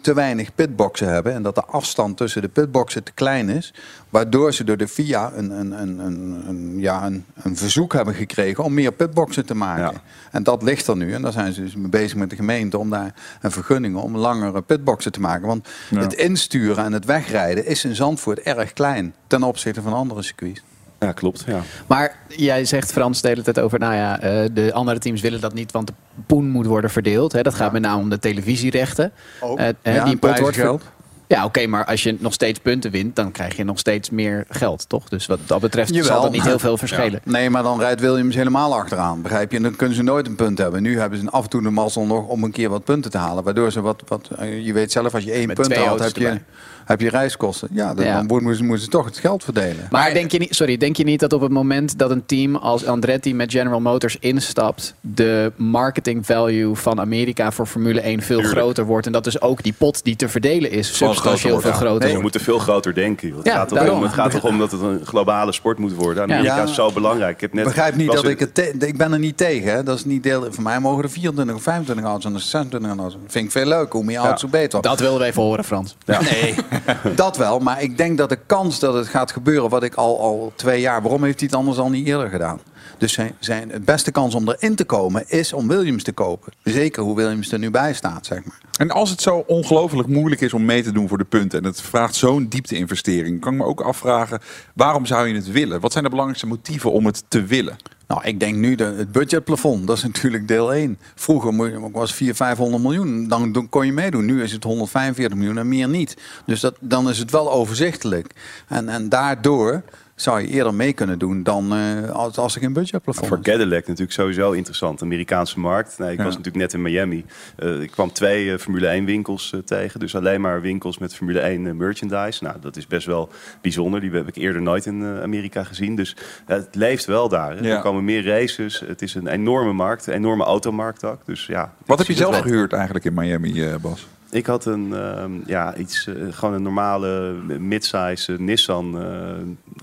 te 0.02 0.14
weinig 0.14 0.56
pitboxen 0.56 1.08
hebben 1.08 1.34
en 1.34 1.44
dat 1.44 1.56
de 1.56 1.64
afstand 1.66 2.18
tussen 2.18 2.42
de 2.42 2.48
pitboxen 2.48 3.04
te 3.04 3.12
klein 3.12 3.50
is, 3.50 3.74
waardoor 4.10 4.54
ze 4.54 4.64
door 4.64 4.78
de 4.78 4.88
FIA 4.88 5.32
een, 5.36 5.52
een, 5.52 5.72
een, 5.82 6.00
een, 6.00 6.44
een- 6.48 6.80
ja, 6.80 7.06
een, 7.06 7.26
een 7.44 7.58
verzoek 7.58 7.94
hebben 7.94 8.14
gekregen 8.14 8.64
om 8.64 8.74
meer 8.74 8.92
pitboxen 8.92 9.46
te 9.46 9.54
maken. 9.56 9.84
Ja. 9.84 10.02
En 10.32 10.44
dat 10.44 10.64
ligt 10.64 10.88
er 10.88 10.98
nu 10.98 11.14
en 11.14 11.22
daar 11.22 11.32
zijn 11.32 11.54
ze 11.54 11.62
dus 11.62 11.76
mee 11.76 11.90
bezig 11.90 12.18
met 12.18 12.30
de 12.30 12.36
gemeente 12.36 12.78
om 12.78 12.90
daar 12.90 13.14
een 13.42 13.52
vergunning 13.52 13.96
om 13.96 14.18
langere 14.18 14.62
pitboxen 14.62 15.12
te 15.12 15.20
maken. 15.20 15.48
Want 15.48 15.68
Ja. 15.90 16.00
het 16.00 16.14
insturen 16.14 16.86
en 16.86 16.94
het 16.94 17.06
wegrijden 17.06 17.66
is 17.66 17.86
in 17.86 17.96
Zandvoort 17.96 18.40
erg 18.40 18.74
klein 18.74 19.14
ten 19.28 19.44
opzichte 19.44 19.82
van 19.82 19.94
andere 19.94 20.22
circuits. 20.22 20.62
Ja, 21.04 21.12
klopt. 21.12 21.44
Ja. 21.48 21.62
Maar 21.88 22.16
jij 22.28 22.66
zegt 22.66 22.92
Frans 22.92 23.22
de 23.22 23.28
hele 23.28 23.42
tijd 23.42 23.60
over, 23.60 23.80
nou 23.80 23.94
ja, 23.94 24.20
eh, 24.20 24.50
de 24.54 24.74
andere 24.74 25.00
teams 25.00 25.22
willen 25.22 25.42
dat 25.42 25.54
niet, 25.54 25.72
want 25.72 25.88
de 25.88 25.94
poen 26.26 26.50
moet 26.50 26.66
worden 26.66 26.90
verdeeld. 26.90 27.32
Hè. 27.32 27.42
Dat 27.42 27.54
gaat 27.54 27.72
met 27.72 27.82
name 27.82 28.02
om 28.02 28.10
de 28.10 28.20
televisierechten. 28.20 29.12
Ook. 29.40 29.58
Eh, 29.58 29.68
hè, 29.82 29.96
Ja, 29.96 30.04
die 30.06 30.18
pot 30.18 30.40
wordt 30.40 30.42
prijzengeld. 30.42 30.84
Ja, 31.28 31.46
oké, 31.46 31.68
maar 31.68 31.86
als 31.86 32.04
je 32.04 32.16
nog 32.20 32.34
steeds 32.34 32.60
punten 32.60 32.92
wint, 32.92 33.16
dan 33.16 33.32
krijg 33.32 33.56
je 33.56 33.64
nog 33.64 33.80
steeds 33.80 34.10
meer 34.10 34.46
geld, 34.50 34.90
toch? 34.90 35.10
Dus 35.10 35.26
wat 35.26 35.40
dat 35.46 35.62
betreft 35.62 35.90
Jawel. 35.90 36.06
zal 36.06 36.22
dat 36.22 36.32
niet 36.32 36.44
heel 36.44 36.60
veel 36.60 36.78
verschillen. 36.78 37.22
Nee, 37.24 37.50
maar 37.50 37.64
dan 37.64 37.80
rijdt 37.80 38.02
Williams 38.02 38.36
helemaal 38.36 38.76
achteraan. 38.76 39.22
Begrijp 39.22 39.52
je? 39.52 39.58
En 39.58 39.64
dan 39.64 39.76
kunnen 39.76 39.96
ze 39.96 40.04
nooit 40.04 40.28
een 40.28 40.36
punt 40.36 40.58
hebben. 40.58 40.82
Nu 40.82 41.00
hebben 41.00 41.20
ze 41.20 41.30
af 41.30 41.44
en 41.44 41.50
toe 41.50 41.62
de 41.62 41.70
mazzel 41.70 42.06
nog 42.06 42.28
om 42.28 42.44
een 42.44 42.52
keer 42.52 42.70
wat 42.70 42.84
punten 42.84 43.12
te 43.12 43.18
halen. 43.18 43.44
Waardoor 43.44 43.72
ze 43.72 43.82
wat. 43.82 44.04
wat 44.08 44.30
eh, 44.38 44.66
je 44.66 44.74
weet 44.74 44.92
zelf, 44.92 45.14
als 45.14 45.24
je 45.24 45.32
één 45.32 45.48
Met 45.48 45.56
punt 45.56 45.76
haalt, 45.76 46.00
heb 46.00 46.16
je, 46.16 46.26
erbij. 46.26 46.44
Heb 46.86 47.02
je 47.02 47.10
reiskosten. 47.10 47.68
Ja, 47.72 47.94
dan, 47.94 48.06
Ja. 48.06 48.16
dan 48.16 48.26
moeten 48.26 48.56
ze, 48.56 48.64
moeten 48.64 48.84
ze 48.84 48.90
toch 48.90 49.06
het 49.06 49.18
geld 49.18 49.44
verdelen. 49.44 49.88
Maar 49.92 50.14
denk 50.14 50.32
je, 50.32 50.38
niet, 50.40 50.56
sorry, 50.56 50.78
denk 50.78 50.96
je 50.98 51.04
niet 51.04 51.20
dat 51.20 51.34
op 51.34 51.42
het 51.42 51.52
moment 51.52 51.98
dat 51.98 52.12
een 52.12 52.26
team 52.26 52.56
als 52.56 52.86
Andretti 52.86 53.36
met 53.36 53.52
General 53.52 53.80
Motors 53.82 54.18
instapt, 54.20 54.96
de 55.02 55.52
marketing 55.56 56.26
value 56.26 56.76
van 56.76 57.00
Amerika 57.00 57.52
voor 57.52 57.66
Formule 57.66 58.02
1 58.02 58.22
veel 58.22 58.38
Tuurlijk. 58.38 58.58
groter 58.60 58.86
wordt? 58.86 59.06
En 59.06 59.12
dat 59.12 59.24
dus 59.24 59.42
ook 59.42 59.64
die 59.64 59.74
pot 59.78 60.04
die 60.04 60.16
te 60.16 60.30
verdelen 60.30 60.72
is 60.72 60.88
substantieel 60.88 61.22
groter 61.22 61.40
veel 61.40 61.52
wordt, 61.62 61.78
groter 61.78 62.00
We 62.00 62.06
wordt. 62.08 62.22
moeten 62.22 62.42
veel 62.42 62.60
groter 62.60 62.94
denken. 62.94 63.34
Het, 63.36 63.46
Ja, 63.46 63.54
gaat 63.56 63.68
toch 63.68 63.78
daarom. 63.78 63.98
om, 63.98 64.04
het 64.04 64.14
gaat 64.14 64.32
toch 64.32 64.44
om 64.44 64.58
dat 64.60 64.72
het 64.72 64.82
een 64.82 65.06
globale 65.06 65.52
sport 65.52 65.78
moet 65.78 65.94
worden. 65.94 66.24
Amerika 66.24 66.56
Ja. 66.56 66.64
is 66.64 66.74
zo 66.74 66.92
belangrijk. 66.92 67.34
Ik 67.36 67.42
heb 67.42 67.54
net, 67.54 67.64
Begrijp 67.64 67.96
niet 67.96 68.12
dat 68.12 68.28
ik 68.28 68.40
het. 68.40 68.54
te- 68.56 68.74
ik 68.80 68.98
ben 68.98 69.14
er 69.14 69.20
niet 69.20 69.38
tegen. 69.38 69.72
Hè. 69.74 69.84
Dat 69.84 69.98
is 69.98 70.06
niet 70.06 70.24
deel. 70.24 70.48
Voor 70.50 70.64
mij 70.64 70.80
mogen 70.80 71.04
er 71.04 71.10
24 71.10 71.56
of 71.56 71.62
25 71.62 72.06
auto's 72.06 72.26
en 72.26 72.34
er 72.34 72.40
26 72.42 72.90
auto's. 72.98 73.14
Dat 73.14 73.32
vind 73.32 73.46
ik 73.46 73.52
veel 73.52 73.66
leuk. 73.66 73.92
Hoe 73.92 74.04
meer 74.04 74.18
auto's, 74.18 74.42
hoe 74.42 74.50
beter. 74.50 74.82
Dat 74.82 75.00
wilden 75.00 75.20
we 75.20 75.26
even 75.26 75.42
horen, 75.42 75.64
Frans. 75.64 75.96
Nee, 76.06 76.56
dat 77.16 77.38
wel. 77.38 77.60
Maar 77.60 77.82
ik 77.82 77.98
denk 77.98 78.18
dat 78.18 78.30
de 78.30 78.40
kans 78.46 78.80
dat 78.80 78.94
het 78.94 79.08
gaat 79.08 79.32
gebeuren, 79.32 79.70
wat 79.70 79.84
ik 79.84 79.96
al, 79.96 80.20
al 80.20 80.54
twee 80.56 80.82
jaar, 80.82 81.02
waarom 81.02 81.24
heeft 81.24 81.40
hij 81.40 81.48
het 81.52 81.58
anders 81.60 81.78
al 81.78 81.90
niet 81.90 82.08
eerder 82.08 82.30
gedaan? 82.30 82.60
Dus 83.04 83.14
zijn, 83.14 83.36
zijn 83.40 83.70
het 83.70 83.86
beste 83.86 84.12
kans 84.12 84.36
om 84.36 84.50
erin 84.50 84.76
te 84.76 84.84
komen 84.84 85.24
is 85.28 85.54
om 85.54 85.68
Williams 85.68 86.04
te 86.04 86.12
kopen. 86.12 86.54
Zeker 86.64 87.04
hoe 87.04 87.16
Williams 87.16 87.52
er 87.52 87.60
nu 87.60 87.72
bij 87.72 87.94
staat, 87.94 88.26
zeg 88.26 88.46
maar. 88.46 88.58
En 88.78 88.92
als 88.92 89.10
het 89.10 89.22
zo 89.22 89.44
ongelooflijk 89.48 90.08
moeilijk 90.08 90.42
is 90.42 90.54
om 90.54 90.66
mee 90.66 90.84
te 90.84 90.92
doen 90.92 91.08
voor 91.08 91.18
de 91.18 91.24
punten 91.24 91.60
en 91.60 91.66
het 91.66 91.82
vraagt 91.82 92.16
zo'n 92.16 92.48
diepte-investering, 92.48 93.42
kan 93.42 93.54
ik 93.54 93.60
me 93.60 93.66
ook 93.66 93.82
afvragen 93.82 94.40
waarom 94.74 95.06
zou 95.06 95.28
je 95.28 95.36
het 95.36 95.52
willen? 95.52 95.80
Wat 95.80 95.92
zijn 95.92 96.04
de 96.04 96.10
belangrijkste 96.10 96.50
motieven 96.50 96.92
om 96.92 97.06
het 97.06 97.24
te 97.28 97.44
willen? 97.44 97.78
Nou, 98.08 98.26
ik 98.26 98.40
denk 98.40 98.56
nu 98.56 98.76
de, 98.76 98.84
het 98.84 99.12
budgetplafond, 99.12 99.88
dat 99.88 99.98
is 99.98 100.04
natuurlijk 100.14 100.48
deel 100.48 100.74
1. 100.74 101.00
Vroeger 101.16 101.52
was 101.92 102.14
400, 102.14 102.38
500 102.38 102.84
miljoen, 102.84 103.28
dan 103.28 103.52
dan 103.52 103.70
kon 103.70 103.86
je 103.86 103.94
meedoen. 103.94 104.26
Nu 104.26 104.44
is 104.44 104.52
het 104.52 104.64
145 104.64 105.38
miljoen 105.38 105.58
en 105.58 105.68
meer 105.68 105.90
niet. 105.90 106.18
Dus 106.46 106.60
dat, 106.60 106.76
dan 106.80 107.10
is 107.10 107.18
het 107.18 107.32
wel 107.32 107.52
overzichtelijk. 107.52 108.34
En, 108.68 108.90
en 108.90 109.10
daardoor 109.10 109.84
zou 110.16 110.42
je 110.42 110.48
eerder 110.48 110.74
mee 110.74 110.94
kunnen 110.94 111.20
doen 111.20 111.44
dan 111.44 111.74
eh, 111.74 112.10
als, 112.10 112.38
als 112.38 112.56
er 112.56 112.62
geen 112.62 112.74
budgetplafond 112.74 113.28
Voor. 113.28 113.42
Cadillac 113.42 113.82
natuurlijk 113.88 114.12
sowieso 114.12 114.52
interessant. 114.52 115.02
Amerikaanse 115.02 115.60
markt. 115.60 115.98
Nee, 116.00 116.12
ik 116.12 116.18
Ja. 116.18 116.24
was 116.24 116.38
natuurlijk 116.38 116.64
net 116.64 116.74
in 116.74 116.82
Miami. 116.82 117.26
Eh, 117.56 117.82
ik 117.82 117.92
kwam 117.92 118.12
twee 118.12 118.52
eh, 118.52 118.58
Formule 118.60 118.88
1 118.88 119.06
winkels 119.06 119.54
tegen. 119.66 120.00
Dus 120.00 120.16
alleen 120.16 120.42
maar 120.42 120.62
winkels 120.62 120.98
met 120.98 121.16
Formule 121.16 121.40
1 121.40 121.68
eh, 121.68 121.74
merchandise. 121.74 122.44
Nou, 122.44 122.56
dat 122.62 122.76
is 122.78 122.88
best 122.88 123.06
wel 123.06 123.30
bijzonder. 123.62 124.00
Die 124.02 124.12
heb 124.12 124.28
ik 124.28 124.36
eerder 124.36 124.62
nooit 124.62 124.86
in 124.86 125.04
Amerika 125.22 125.64
gezien. 125.64 125.96
Dus 125.96 126.16
het 126.46 126.76
leeft 126.76 127.06
wel 127.06 127.30
daar. 127.30 127.56
hè. 127.58 127.68
Ja. 127.68 127.76
Er 127.76 127.82
komen 127.82 128.04
meer 128.04 128.26
races. 128.26 128.80
Het 128.86 129.02
is 129.02 129.16
een 129.16 129.28
enorme 129.28 129.74
markt. 129.74 130.08
Een 130.08 130.14
enorme 130.14 130.44
automarkt 130.44 131.04
ook. 131.04 131.26
Dus 131.26 131.46
ja. 131.46 131.74
Wat 131.86 132.00
ik 132.00 132.08
heb 132.08 132.16
je 132.16 132.24
zelf 132.24 132.40
gehuurd 132.40 132.74
eigenlijk 132.74 133.06
in 133.06 133.14
Miami, 133.14 133.66
Bas? 133.82 134.08
Ik 134.32 134.46
had 134.46 134.66
een, 134.66 134.94
ehm, 134.94 135.32
ja, 135.46 135.76
iets, 135.76 136.10
gewoon 136.30 136.54
een 136.56 136.62
normale 136.62 137.34
midsize 137.60 138.34
eh, 138.34 138.40
Nissan, 138.40 138.98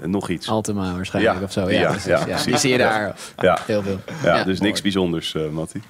nog 0.03 0.29
iets. 0.29 0.49
Altima 0.49 0.95
waarschijnlijk 0.95 1.39
Ja, 1.39 1.45
of 1.45 1.53
zo. 1.53 1.71
Ja, 1.71 1.81
ja, 1.81 1.89
precies, 1.89 2.05
ja, 2.07 2.19
ja. 2.19 2.25
precies. 2.25 2.45
Die 2.45 2.57
zie 2.59 2.71
je 2.71 2.79
daar 2.79 3.15
Ja. 3.39 3.59
heel 3.67 3.83
veel. 3.83 3.99
ja, 4.23 4.37
dus 4.37 4.59
mooi. 4.59 4.69
niks 4.69 4.83
bijzonders, 4.83 5.35
eh 5.35 5.43
Mattie. 5.51 5.83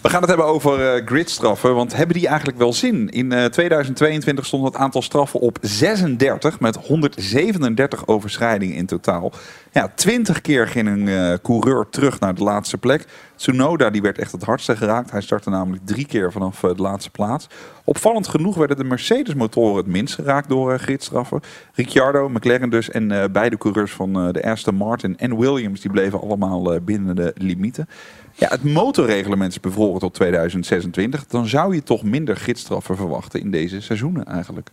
We 0.00 0.08
gaan 0.08 0.20
het 0.20 0.28
hebben 0.28 0.46
over 0.46 0.94
eh, 0.94 1.06
gridstraffen, 1.06 1.74
want 1.74 1.96
hebben 1.96 2.16
die 2.16 2.26
eigenlijk 2.26 2.58
wel 2.58 2.72
zin? 2.72 3.08
In 3.08 3.32
eh, 3.32 3.44
2022 3.44 4.46
stond 4.46 4.64
het 4.64 4.76
aantal 4.76 5.02
straffen 5.02 5.40
op 5.40 5.58
36 5.60 6.60
met 6.60 6.76
137 6.76 8.06
overschrijdingen 8.06 8.76
in 8.76 8.86
totaal. 8.86 9.32
Ja, 9.72 9.92
20 9.94 10.40
keer 10.40 10.68
ging 10.68 10.88
een 10.88 11.08
eh, 11.08 11.34
coureur 11.42 11.86
terug 11.90 12.20
naar 12.20 12.34
de 12.34 12.42
laatste 12.42 12.78
plek. 12.78 13.04
Tsunoda 13.36 13.90
die 13.90 14.02
werd 14.02 14.18
echt 14.18 14.32
het 14.32 14.42
hardste 14.42 14.76
geraakt. 14.76 15.10
Hij 15.10 15.20
startte 15.20 15.50
namelijk 15.50 15.86
drie 15.86 16.06
keer 16.06 16.32
vanaf 16.32 16.60
de 16.60 16.74
laatste 16.76 17.10
plaats. 17.10 17.48
Opvallend 17.84 18.28
genoeg 18.28 18.56
werden 18.56 18.76
de 18.76 18.84
Mercedes-motoren 18.84 19.76
het 19.76 19.86
minst 19.86 20.14
geraakt 20.14 20.48
door 20.48 20.72
eh, 20.72 20.78
gridstraffen. 20.78 21.40
Ricciardo, 21.74 22.28
McLaren 22.28 22.70
dus 22.70 22.90
en 22.90 23.10
eh, 23.12 23.24
beide 23.48 23.58
coureurs 23.58 23.92
van 23.92 24.16
eh, 24.16 24.32
de 24.32 24.50
Aston 24.50 24.74
Martin 24.74 25.18
en 25.18 25.38
Williams 25.38 25.80
die 25.80 25.90
bleven 25.90 26.20
allemaal 26.20 26.74
eh, 26.74 26.80
binnen 26.80 27.16
de 27.16 27.32
limieten. 27.36 27.88
Ja, 28.34 28.48
het 28.48 28.64
motorreglement 28.64 29.50
is 29.50 29.60
bevroren 29.60 30.00
tot 30.00 30.14
2026. 30.14 31.26
Dan 31.26 31.46
zou 31.46 31.74
je 31.74 31.82
toch 31.82 32.02
minder 32.02 32.36
gidsstraffen 32.36 32.96
verwachten 32.96 33.40
in 33.40 33.50
deze 33.50 33.80
seizoenen 33.80 34.24
eigenlijk. 34.24 34.70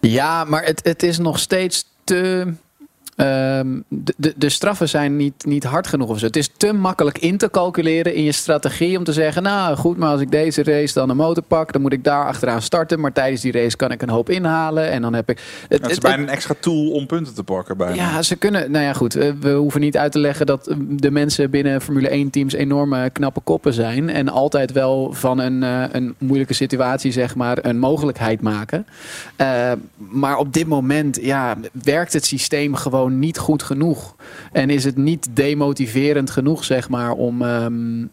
Ja, 0.00 0.44
maar 0.44 0.64
het, 0.64 0.84
het 0.84 1.02
is 1.02 1.18
nog 1.18 1.38
steeds 1.38 1.88
te. 2.04 2.52
Ehm, 3.16 3.80
de, 3.88 4.14
de, 4.16 4.34
de 4.36 4.48
straffen 4.48 4.88
zijn 4.88 5.16
niet, 5.16 5.44
niet 5.44 5.64
hard 5.64 5.86
genoeg 5.86 6.08
of 6.08 6.18
zo. 6.18 6.26
Het 6.26 6.36
is 6.36 6.50
te 6.56 6.72
makkelijk 6.72 7.18
in 7.18 7.36
te 7.38 7.50
calculeren 7.50 8.14
in 8.14 8.22
je 8.22 8.32
strategie 8.32 8.98
om 8.98 9.04
te 9.04 9.12
zeggen: 9.12 9.42
Nou 9.42 9.76
goed, 9.76 9.96
maar 9.96 10.10
als 10.10 10.20
ik 10.20 10.30
deze 10.30 10.62
race 10.62 10.94
dan 10.94 11.10
een 11.10 11.16
motor 11.16 11.42
pak, 11.42 11.72
dan 11.72 11.82
moet 11.82 11.92
ik 11.92 12.04
daar 12.04 12.24
achteraan 12.26 12.62
starten. 12.62 13.00
Maar 13.00 13.12
tijdens 13.12 13.40
die 13.42 13.52
race 13.52 13.76
kan 13.76 13.90
ik 13.90 14.02
een 14.02 14.08
hoop 14.08 14.30
inhalen. 14.30 14.90
En 14.90 15.02
dan 15.02 15.14
heb 15.14 15.30
ik. 15.30 15.40
Het, 15.68 15.82
Het 15.82 15.90
is 15.90 15.98
bijna 15.98 16.22
een 16.22 16.28
extra 16.28 16.54
tool 16.60 16.90
om 16.90 17.06
punten 17.06 17.34
te 17.34 17.42
pakken. 17.42 17.76
Bijna. 17.76 17.94
ja, 17.94 18.22
ze 18.22 18.36
kunnen. 18.36 18.70
Nou 18.70 18.84
ja, 18.84 18.92
goed. 18.92 19.16
eh, 19.16 19.30
We 19.40 19.50
hoeven 19.52 19.80
niet 19.80 19.96
uit 19.96 20.12
te 20.12 20.18
leggen 20.18 20.46
dat 20.46 20.66
eh, 20.66 20.76
de 20.88 21.10
mensen 21.10 21.50
binnen 21.50 21.80
Formule 21.80 22.08
1 22.08 22.30
teams 22.30 22.52
enorme 22.54 23.10
knappe 23.10 23.40
koppen 23.44 23.72
zijn. 23.72 24.08
En 24.10 24.28
altijd 24.28 24.72
wel 24.72 25.12
van 25.12 25.38
een, 25.38 25.62
eh, 25.62 25.82
een 25.92 26.14
moeilijke 26.18 26.54
situatie, 26.54 27.12
zeg 27.12 27.34
maar, 27.34 27.58
een 27.62 27.78
mogelijkheid 27.78 28.40
maken. 28.40 28.86
Eh, 29.36 29.72
maar 29.96 30.36
op 30.36 30.52
dit 30.52 30.66
moment, 30.66 31.18
ja, 31.22 31.56
werkt 31.82 32.12
het 32.12 32.24
systeem 32.26 32.74
gewoon 32.74 33.05
niet 33.10 33.38
goed 33.38 33.62
genoeg. 33.62 34.14
En 34.52 34.70
is 34.70 34.84
het 34.84 34.96
niet 34.96 35.28
demotiverend 35.30 36.30
genoeg, 36.30 36.64
zeg 36.64 36.88
maar, 36.88 37.12
om, 37.12 37.42
ehm, 37.42 38.04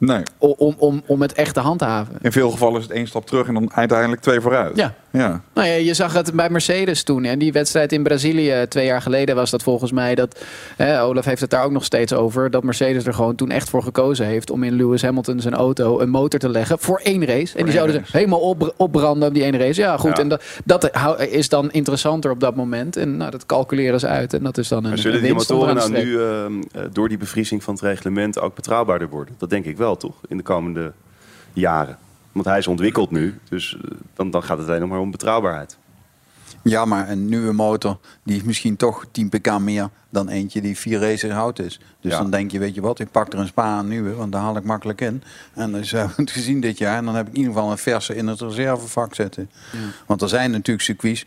Nee, 0.00 0.22
om, 0.38 0.54
om, 0.58 0.74
om, 0.78 1.02
om 1.06 1.22
het 1.22 1.32
echt 1.32 1.54
te 1.54 1.60
handhaven. 1.60 2.16
in 2.20 2.32
veel 2.32 2.50
gevallen 2.50 2.76
is 2.76 2.82
het 2.86 2.96
één 2.96 3.06
stap 3.06 3.26
terug 3.26 3.46
en 3.46 3.54
dan 3.54 3.72
uiteindelijk 3.74 4.22
twee 4.22 4.40
vooruit. 4.40 4.76
Ja. 4.76 4.94
Ja. 5.12 5.42
Nou 5.54 5.68
ja, 5.68 5.74
je 5.74 5.94
zag 5.94 6.12
het 6.12 6.34
bij 6.34 6.50
Mercedes 6.50 7.02
toen. 7.02 7.24
En 7.24 7.38
die 7.38 7.52
wedstrijd 7.52 7.92
in 7.92 8.02
Brazilië 8.02 8.66
twee 8.68 8.86
jaar 8.86 9.02
geleden 9.02 9.34
was 9.34 9.50
dat 9.50 9.62
volgens 9.62 9.92
mij. 9.92 10.14
Dat, 10.14 10.44
hè, 10.76 11.02
Olaf 11.02 11.24
heeft 11.24 11.40
het 11.40 11.50
daar 11.50 11.64
ook 11.64 11.70
nog 11.70 11.84
steeds 11.84 12.12
over. 12.12 12.50
Dat 12.50 12.62
Mercedes 12.62 13.06
er 13.06 13.14
gewoon 13.14 13.34
toen 13.34 13.50
echt 13.50 13.70
voor 13.70 13.82
gekozen 13.82 14.26
heeft. 14.26 14.50
om 14.50 14.62
in 14.62 14.74
Lewis 14.74 15.02
Hamilton 15.02 15.40
zijn 15.40 15.54
auto 15.54 16.00
een 16.00 16.10
motor 16.10 16.40
te 16.40 16.48
leggen. 16.48 16.78
voor 16.78 17.00
één 17.02 17.24
race. 17.24 17.58
En 17.58 17.64
die 17.64 17.72
zouden 17.72 17.96
race. 17.96 18.10
ze 18.10 18.16
helemaal 18.16 18.40
op, 18.40 18.74
opbranden 18.76 19.28
op 19.28 19.34
die 19.34 19.44
ene 19.44 19.58
race. 19.58 19.80
Ja, 19.80 19.96
goed. 19.96 20.16
Ja. 20.16 20.22
En 20.22 20.28
dat, 20.28 20.42
dat 20.64 20.90
is 21.30 21.48
dan 21.48 21.70
interessanter 21.70 22.30
op 22.30 22.40
dat 22.40 22.56
moment. 22.56 22.96
En 22.96 23.16
nou, 23.16 23.30
dat 23.30 23.46
calculeren 23.46 24.00
ze 24.00 24.06
uit. 24.06 24.32
En 24.32 24.42
dat 24.42 24.58
is 24.58 24.68
dan 24.68 24.82
een, 24.84 24.88
Maar 24.88 24.98
zullen 24.98 25.22
die 25.22 25.34
motoren 25.34 25.74
nou 25.74 25.92
nu 25.92 26.22
ehm, 26.22 26.62
eh, 26.72 26.82
door 26.92 27.08
die 27.08 27.18
bevriezing 27.18 27.62
van 27.62 27.74
het 27.74 27.82
reglement 27.82 28.40
ook 28.40 28.54
betrouwbaarder 28.54 29.08
worden? 29.08 29.34
Dat 29.38 29.50
denk 29.50 29.64
ik 29.64 29.76
wel, 29.76 29.96
toch? 29.96 30.14
In 30.28 30.36
de 30.36 30.42
komende 30.42 30.92
jaren. 31.52 31.98
Want 32.32 32.46
hij 32.46 32.58
is 32.58 32.66
ontwikkeld 32.66 33.10
nu, 33.10 33.38
dus 33.48 33.76
eh, 33.84 33.90
dan, 34.14 34.30
dan 34.30 34.42
gaat 34.42 34.58
het 34.58 34.66
alleen 34.68 34.80
nog 34.80 34.88
maar 34.88 34.98
om 35.00 35.10
betrouwbaarheid. 35.10 35.78
Ja, 36.62 36.84
maar 36.84 37.08
een 37.10 37.28
nieuwe 37.28 37.52
motor 37.52 37.98
die 38.22 38.34
heeft 38.34 38.46
misschien 38.46 38.76
toch 38.76 39.04
10 39.12 39.28
pk 39.28 39.58
meer 39.58 39.88
dan 40.10 40.28
eentje 40.28 40.60
die 40.60 40.78
vier 40.78 41.00
races 41.00 41.30
oud 41.30 41.58
is. 41.58 41.80
Dus 42.00 42.12
Ja. 42.12 42.18
dan 42.18 42.30
denk 42.30 42.50
je, 42.50 42.58
weet 42.58 42.74
je 42.74 42.80
wat, 42.80 42.98
ik 42.98 43.10
pak 43.10 43.32
er 43.32 43.38
een 43.38 43.46
spa 43.46 43.62
aan 43.64 43.88
nieuwe, 43.88 44.14
want 44.14 44.32
daar 44.32 44.40
haal 44.40 44.56
ik 44.56 44.64
makkelijk 44.64 45.00
in. 45.00 45.22
En 45.54 45.72
dus 45.72 45.90
hebben 45.90 46.16
we 46.16 46.22
het 46.22 46.30
gezien 46.30 46.60
dit 46.60 46.78
jaar. 46.78 46.96
En 46.96 47.04
dan 47.04 47.14
heb 47.14 47.26
ik 47.26 47.32
in 47.32 47.38
ieder 47.38 47.52
geval 47.54 47.70
een 47.70 47.78
verse 47.78 48.14
in 48.16 48.26
het 48.26 48.40
reservevak 48.40 49.14
zitten. 49.14 49.50
Want 50.06 50.22
er 50.22 50.28
zijn 50.28 50.50
natuurlijk 50.50 50.84
circuits 50.86 51.26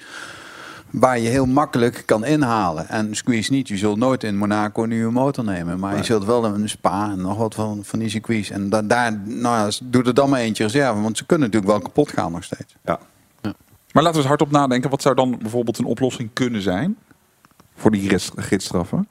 waar 0.94 1.20
je 1.20 1.30
heel 1.30 1.46
makkelijk 1.46 2.04
kan 2.06 2.26
inhalen. 2.26 2.90
En 2.90 3.16
squeeze 3.16 3.52
niet. 3.52 3.68
Je 3.68 3.78
zult 3.78 3.98
nooit 3.98 4.24
in 4.24 4.38
Monaco 4.38 4.84
een 4.84 4.90
nieuwe 4.90 5.12
motor 5.12 5.44
nemen. 5.44 5.80
Maar 5.80 5.98
je 5.98 6.04
zult 6.04 6.26
wel 6.26 6.46
een 6.46 6.70
spa 6.70 7.12
en 7.12 7.22
nog 7.22 7.38
wat 7.38 7.56
van, 7.56 7.80
van 7.84 8.00
die 8.00 8.10
circuits. 8.10 8.50
En 8.50 8.70
da- 8.70 8.82
daar, 8.82 9.18
nou 9.26 9.58
ja, 9.58 9.72
doe 9.84 10.04
er 10.04 10.14
dan 10.14 10.30
maar 10.30 10.40
eentje 10.40 10.64
reserve. 10.64 11.02
Want 11.02 11.18
ze 11.18 11.26
kunnen 11.26 11.48
natuurlijk 11.50 11.74
wel 11.74 11.82
kapot 11.82 12.12
gaan 12.12 12.32
nog 12.32 12.44
steeds. 12.44 12.76
Ja. 12.84 13.00
Maar 13.42 14.04
laten 14.04 14.12
we 14.12 14.18
eens 14.18 14.28
hardop 14.28 14.52
nadenken. 14.52 14.90
Wat 14.90 15.02
zou 15.02 15.16
dan 15.16 15.38
bijvoorbeeld 15.42 15.78
een 15.78 15.86
oplossing 15.86 16.30
kunnen 16.34 16.62
zijn? 16.62 16.98
Voor 17.76 17.92
die 17.92 18.10
gids- 18.10 18.32
gidsstraffen? 18.36 19.08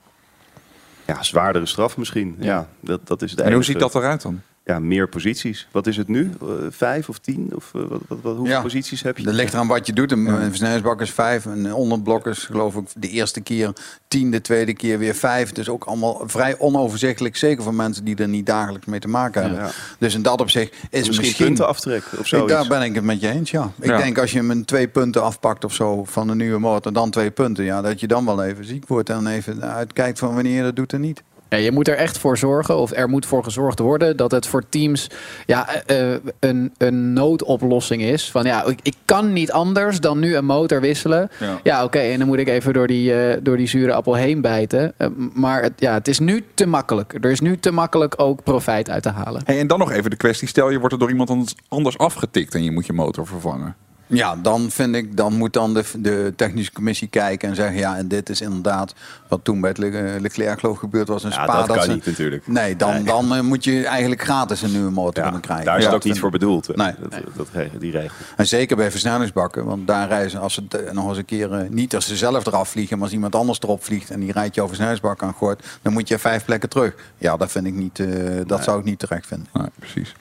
Ja, 1.07 1.23
zwaardere 1.23 1.67
straf 1.67 1.97
misschien. 1.97 2.37
Ja, 2.39 2.67
dat, 2.81 3.07
dat 3.07 3.23
is 3.23 3.31
het 3.31 3.41
En 3.41 3.53
hoe 3.53 3.63
ziet 3.65 3.79
dat 3.79 3.95
eruit 3.95 4.23
dan? 4.23 4.41
Ja, 4.65 4.79
meer 4.79 5.09
posities. 5.09 5.69
Wat 5.71 5.87
is 5.87 5.97
het 5.97 6.09
nu? 6.09 6.31
Eh, 6.41 6.49
vijf 6.71 7.09
of 7.09 7.19
tien? 7.19 7.51
Of 7.55 7.71
eh, 7.75 7.81
wat, 7.89 8.01
wat, 8.09 8.19
wat, 8.23 8.37
hoeveel 8.37 8.55
Ja. 8.55 8.63
posities 8.63 9.03
heb 9.03 9.19
je? 9.19 9.25
Dat 9.25 9.35
ligt 9.35 9.53
eraan 9.53 9.67
wat 9.67 9.87
je 9.87 9.93
doet. 9.93 10.13
Een, 10.13 10.27
een 10.27 10.49
versnellingsbak 10.49 11.01
is 11.01 11.11
vijf. 11.11 11.45
Een 11.45 11.73
onderblok 11.75 12.27
is 12.27 12.39
geloof 12.39 12.75
ik 12.75 12.85
de 12.97 13.09
eerste 13.09 13.41
keer 13.41 13.73
tien. 14.09 14.31
De 14.31 14.41
tweede 14.41 14.75
keer 14.75 14.99
weer 14.99 15.15
vijf. 15.15 15.53
Dus 15.53 15.69
ook 15.69 15.85
allemaal 15.85 16.23
vrij 16.27 16.59
onoverzichtelijk. 16.59 17.37
Zeker 17.37 17.63
voor 17.63 17.75
mensen 17.75 18.05
die 18.05 18.17
er 18.17 18.29
niet 18.29 18.47
dagelijks 18.47 18.87
mee 18.87 19.01
te 19.01 19.09
maken 19.09 19.43
hebben. 19.43 19.61
Ja. 19.61 19.71
Dus 19.99 20.15
in 20.15 20.23
dat 20.23 20.41
opzicht 20.41 20.73
is 20.73 20.79
misschien, 20.91 21.17
misschien... 21.17 21.47
punten 21.47 21.67
aftrekken 21.67 22.13
of 22.13 22.19
Ik, 22.19 22.27
zoiets. 22.27 22.53
daar 22.53 22.67
ben 22.69 22.83
ik 22.83 22.95
het 22.95 23.05
met 23.05 23.21
je 23.21 23.29
eens, 23.29 23.51
ja. 23.51 23.71
Ik 23.81 23.87
Ja. 23.89 23.97
denk 23.97 24.19
als 24.19 24.31
je 24.33 24.39
hem 24.39 24.51
een 24.51 24.65
twee 24.65 24.89
punten 24.89 25.23
afpakt 25.23 25.65
of 25.65 25.75
zo 25.75 26.05
van 26.05 26.29
een 26.29 26.37
nieuwe 26.37 26.59
motor, 26.59 26.93
dan 26.93 27.11
twee 27.11 27.31
punten. 27.31 27.65
Ja, 27.65 27.81
dat 27.83 28.01
je 28.01 28.07
dan 28.07 28.25
wel 28.25 28.43
even 28.45 28.65
ziek 28.65 28.87
wordt 28.89 29.11
en 29.11 29.27
even 29.27 29.63
uitkijkt 29.63 30.19
van 30.19 30.35
wanneer 30.35 30.57
je 30.57 30.63
dat 30.63 30.77
doet 30.77 30.93
en 30.93 31.01
niet. 31.01 31.23
Ja, 31.53 31.59
je 31.59 31.73
moet 31.73 31.89
er 31.89 31.97
echt 31.97 32.19
voor 32.19 32.39
zorgen, 32.39 32.77
of 32.77 32.93
er 32.93 33.09
moet 33.09 33.27
voor 33.27 33.45
gezorgd 33.45 33.79
worden, 33.79 34.17
dat 34.17 34.31
het 34.31 34.47
voor 34.47 34.63
teams 34.69 35.07
ja, 35.47 35.69
eh, 35.69 36.15
eh, 36.15 36.21
een, 36.41 36.73
een 36.79 37.13
noodoplossing 37.13 38.03
is. 38.03 38.31
Van 38.31 38.45
ja, 38.45 38.65
ik, 38.65 38.79
ik 38.83 38.95
kan 39.05 39.33
niet 39.33 39.53
anders 39.53 40.01
dan 40.01 40.19
nu 40.19 40.37
een 40.37 40.45
motor 40.45 40.81
wisselen. 40.81 41.31
Ja. 41.39 41.61
Ja, 41.63 41.85
oké, 41.85 41.99
en 41.99 42.19
dan 42.19 42.27
moet 42.27 42.39
ik 42.39 42.49
even 42.49 42.73
door 42.73 42.87
die, 42.87 43.15
eh, 43.15 43.39
door 43.43 43.57
die 43.57 43.67
zure 43.67 43.93
appel 43.93 44.15
heen 44.15 44.41
bijten. 44.41 44.95
Maar 45.35 45.63
het, 45.63 45.73
ja, 45.77 45.93
het 45.95 46.09
is 46.09 46.19
nu 46.19 46.45
te 46.55 46.67
makkelijk. 46.67 47.15
Er 47.21 47.31
is 47.31 47.41
nu 47.41 47.59
te 47.59 47.71
makkelijk 47.71 48.15
ook 48.17 48.43
profijt 48.43 48.91
uit 48.91 49.03
te 49.03 49.11
halen. 49.11 49.43
Hey, 49.45 49.59
en 49.59 49.67
dan 49.67 49.79
nog 49.79 49.93
even 49.93 50.11
de 50.11 50.17
kwestie, 50.17 50.49
stel 50.49 50.71
je 50.71 50.79
wordt 50.79 50.93
er 50.93 50.99
door 50.99 51.11
iemand 51.11 51.31
anders- 51.31 51.55
anders 51.69 51.99
afgetikt 51.99 52.55
en 52.55 52.65
je 52.65 52.71
moet 52.71 52.87
je 52.87 52.93
motor 52.93 53.27
vervangen. 53.27 53.77
Ja, 54.15 54.37
dan 54.43 54.71
vind 54.71 54.95
ik, 54.95 55.17
dan 55.17 55.37
moet 55.37 55.53
dan 55.53 55.75
de, 55.75 55.85
de 55.99 56.33
technische 56.37 56.73
commissie 56.73 57.09
kijken 57.09 57.49
en 57.49 57.55
zeggen, 57.55 57.77
ja, 57.77 57.97
en 57.97 58.09
dit 58.09 58.29
is 58.29 58.41
inderdaad 58.41 58.95
wat 59.29 59.41
toen 59.43 59.61
bij 59.61 59.71
het 59.71 59.79
Le- 59.79 60.17
Leclerc 60.21 60.61
geloof 60.61 60.79
gebeurd 60.79 61.09
was. 61.09 61.25
Een 61.25 61.31
Ja, 61.31 61.43
spa, 61.43 61.57
dat 61.67 61.77
kan 61.77 61.85
ze- 61.85 61.93
niet 61.93 62.07
natuurlijk. 62.07 62.47
Nee, 62.47 62.77
dan, 62.77 62.93
Nee. 62.95 63.03
dan 63.03 63.35
eh, 63.35 63.41
moet 63.41 63.65
je 63.65 63.87
eigenlijk 63.87 64.23
gratis 64.23 64.63
een 64.63 64.71
nieuwe 64.73 64.91
motor 64.91 65.15
Ja, 65.17 65.23
kunnen 65.23 65.41
krijgen. 65.41 65.65
daar 65.67 65.79
is 65.79 65.85
het 65.85 65.95
ook 65.95 66.05
niet 66.05 66.19
voor 66.19 66.31
bedoeld, 66.31 66.67
hè, 66.67 66.75
Nee. 66.75 66.93
dat, 67.37 67.49
die 67.79 67.91
regel. 67.91 68.11
En 68.37 68.47
zeker 68.47 68.77
bij 68.77 68.91
versnellingsbakken, 68.91 69.65
want 69.65 69.87
daar 69.87 70.09
reizen 70.09 70.41
als 70.41 70.55
ze 70.55 70.63
het, 70.69 70.75
eh, 70.85 70.93
nog 70.93 71.09
eens 71.09 71.19
een 71.19 71.25
keer, 71.25 71.53
eh, 71.53 71.69
niet 71.69 71.95
als 71.95 72.07
ze 72.07 72.17
zelf 72.17 72.47
eraf 72.47 72.69
vliegen, 72.69 72.95
maar 72.97 73.05
als 73.05 73.15
iemand 73.15 73.35
anders 73.35 73.59
erop 73.61 73.85
vliegt 73.85 74.11
en 74.11 74.21
die 74.21 74.33
rijdt 74.33 74.55
je 74.55 74.61
over 74.61 74.75
versnellingsbak 74.77 75.23
aan 75.23 75.35
gooit, 75.35 75.63
dan 75.83 75.93
moet 75.93 76.09
je 76.09 76.19
vijf 76.19 76.45
plekken 76.45 76.69
terug. 76.69 76.95
Ja, 77.19 77.37
dat 77.37 77.51
vind 77.51 77.67
ik 77.67 77.75
niet, 77.75 77.99
eh, 78.01 78.07
dat 78.47 78.65
zou 78.65 78.79
ik 78.79 78.85
niet 78.85 78.99
terecht 78.99 79.27
vinden. 79.27 79.47
Nee, 79.53 79.67
precies. 79.79 80.15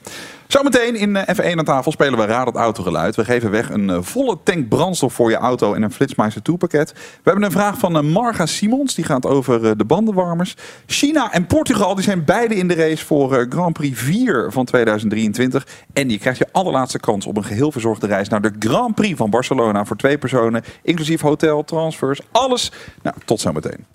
Zometeen 0.52 0.96
in 0.96 1.16
eh, 1.16 1.36
F1 1.36 1.58
aan 1.58 1.64
tafel 1.64 1.92
spelen 1.92 2.18
we 2.18 2.24
Raad 2.24 2.46
het 2.46 2.56
Autogeluid. 2.56 3.16
We 3.16 3.24
geven 3.24 3.50
weg 3.50 3.70
een 3.70 3.90
eh, 3.90 3.98
volle 4.00 4.38
tank 4.44 4.68
brandstof 4.68 5.12
voor 5.12 5.30
je 5.30 5.36
auto 5.36 5.74
en 5.74 5.82
een 5.82 5.92
Flitsmeister 5.92 6.42
2 6.42 6.56
pakket. 6.56 6.92
We 6.92 6.98
hebben 7.22 7.42
een 7.42 7.50
vraag 7.50 7.78
van 7.78 7.96
eh, 7.96 8.02
Marga 8.02 8.46
Simons. 8.46 8.94
Die 8.94 9.04
gaat 9.04 9.26
over 9.26 9.76
de 9.76 9.84
bandenwarmers. 9.84 10.56
China 10.86 11.32
en 11.32 11.46
Portugal 11.46 11.94
die 11.94 12.04
zijn 12.04 12.24
beide 12.24 12.54
in 12.54 12.68
de 12.68 12.74
race 12.74 13.04
voor 13.04 13.46
Grand 13.48 13.72
Prix 13.72 14.00
4 14.00 14.52
van 14.52 14.64
2023. 14.64 15.66
En 15.92 16.10
je 16.10 16.18
krijgt 16.18 16.38
je 16.38 16.48
allerlaatste 16.52 16.98
kans 16.98 17.26
op 17.26 17.36
een 17.36 17.44
geheel 17.44 17.72
verzorgde 17.72 18.06
reis 18.06 18.28
naar 18.28 18.42
de 18.42 18.52
Grand 18.58 18.94
Prix 18.94 19.16
van 19.16 19.30
Barcelona 19.30 19.84
voor 19.84 19.96
twee 19.96 20.18
personen. 20.18 20.62
Inclusief 20.82 21.20
hotel, 21.20 21.64
transfers, 21.64 22.20
alles. 22.32 22.72
Nou, 23.02 23.16
tot 23.24 23.40
zometeen. 23.40 23.86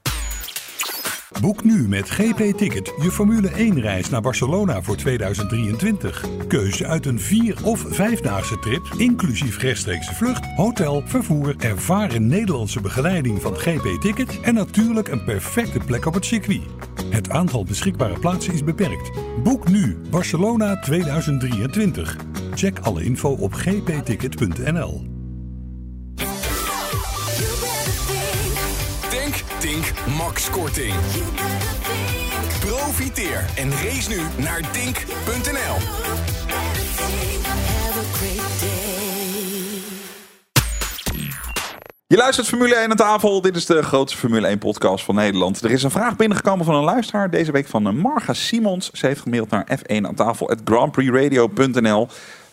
Boek 1.41 1.63
nu 1.63 1.88
met 1.88 2.10
GP 2.10 2.58
Ticket 2.58 2.94
je 3.01 3.12
Formule 3.12 3.50
1 3.50 3.82
reis 3.82 4.10
naar 4.10 4.22
Barcelona 4.22 4.82
voor 4.82 4.96
2023. 4.96 6.25
Keuze 6.48 6.88
uit 6.88 7.06
een 7.06 7.20
4 7.20 7.58
of 7.63 7.86
5-daagse 7.86 8.60
trip, 8.60 8.88
inclusief 8.98 9.58
rechtstreekse 9.58 10.13
vlucht, 10.13 10.46
hotel, 10.56 11.03
vervoer, 11.06 11.56
ervaren 11.58 12.27
Nederlandse 12.27 12.82
begeleiding 12.82 13.41
van 13.41 13.56
GP 13.56 14.01
Ticket 14.01 14.39
en 14.41 14.53
natuurlijk 14.53 15.08
een 15.08 15.24
perfecte 15.24 15.79
plek 15.79 16.06
op 16.06 16.13
het 16.13 16.25
circuit. 16.25 16.62
Het 17.10 17.29
aantal 17.29 17.63
beschikbare 17.63 18.20
plaatsen 18.20 18.53
is 18.53 18.63
beperkt. 18.63 19.12
Boek 19.44 19.67
nu 19.67 19.98
Barcelona 20.10 20.79
2023. 20.79 22.15
Check 22.53 22.79
alle 22.79 23.03
info 23.03 23.29
op 23.29 23.53
gpticket.nl. 23.53 25.17
Tink, 29.68 29.94
Max 30.18 30.50
Korting. 30.50 30.96
Profiteer 32.60 33.46
en 33.56 33.72
race 33.72 34.10
nu 34.10 34.22
naar 34.44 34.72
tink.nl. 34.72 35.76
Je 42.08 42.18
luistert 42.18 42.48
Formule 42.48 42.76
1 42.76 42.90
aan 42.90 42.96
tafel. 42.96 43.42
Dit 43.42 43.56
is 43.56 43.66
de 43.66 43.84
grootste 43.84 44.18
Formule 44.18 44.48
1 44.48 44.58
podcast 44.58 45.06
van 45.06 45.16
Nederland. 45.16 45.62
Er 45.62 45.72
is 45.72 45.84
een 45.84 45.92
vraag 45.92 46.16
binnengekomen 46.16 46.66
van 46.66 46.76
een 46.76 46.84
luisteraar. 46.84 47.30
Deze 47.30 47.52
week 47.52 47.68
van 47.68 47.88
eh, 47.88 47.94
Marga 47.94 48.34
Simons. 48.34 48.92
Ze 48.92 49.06
heeft 49.06 49.22
gemaild 49.22 49.50
naar 49.50 49.80
f1 49.80 50.02
aan 50.02 50.16
tafel 50.16 50.58
grandprixradio.nl. 50.66 52.08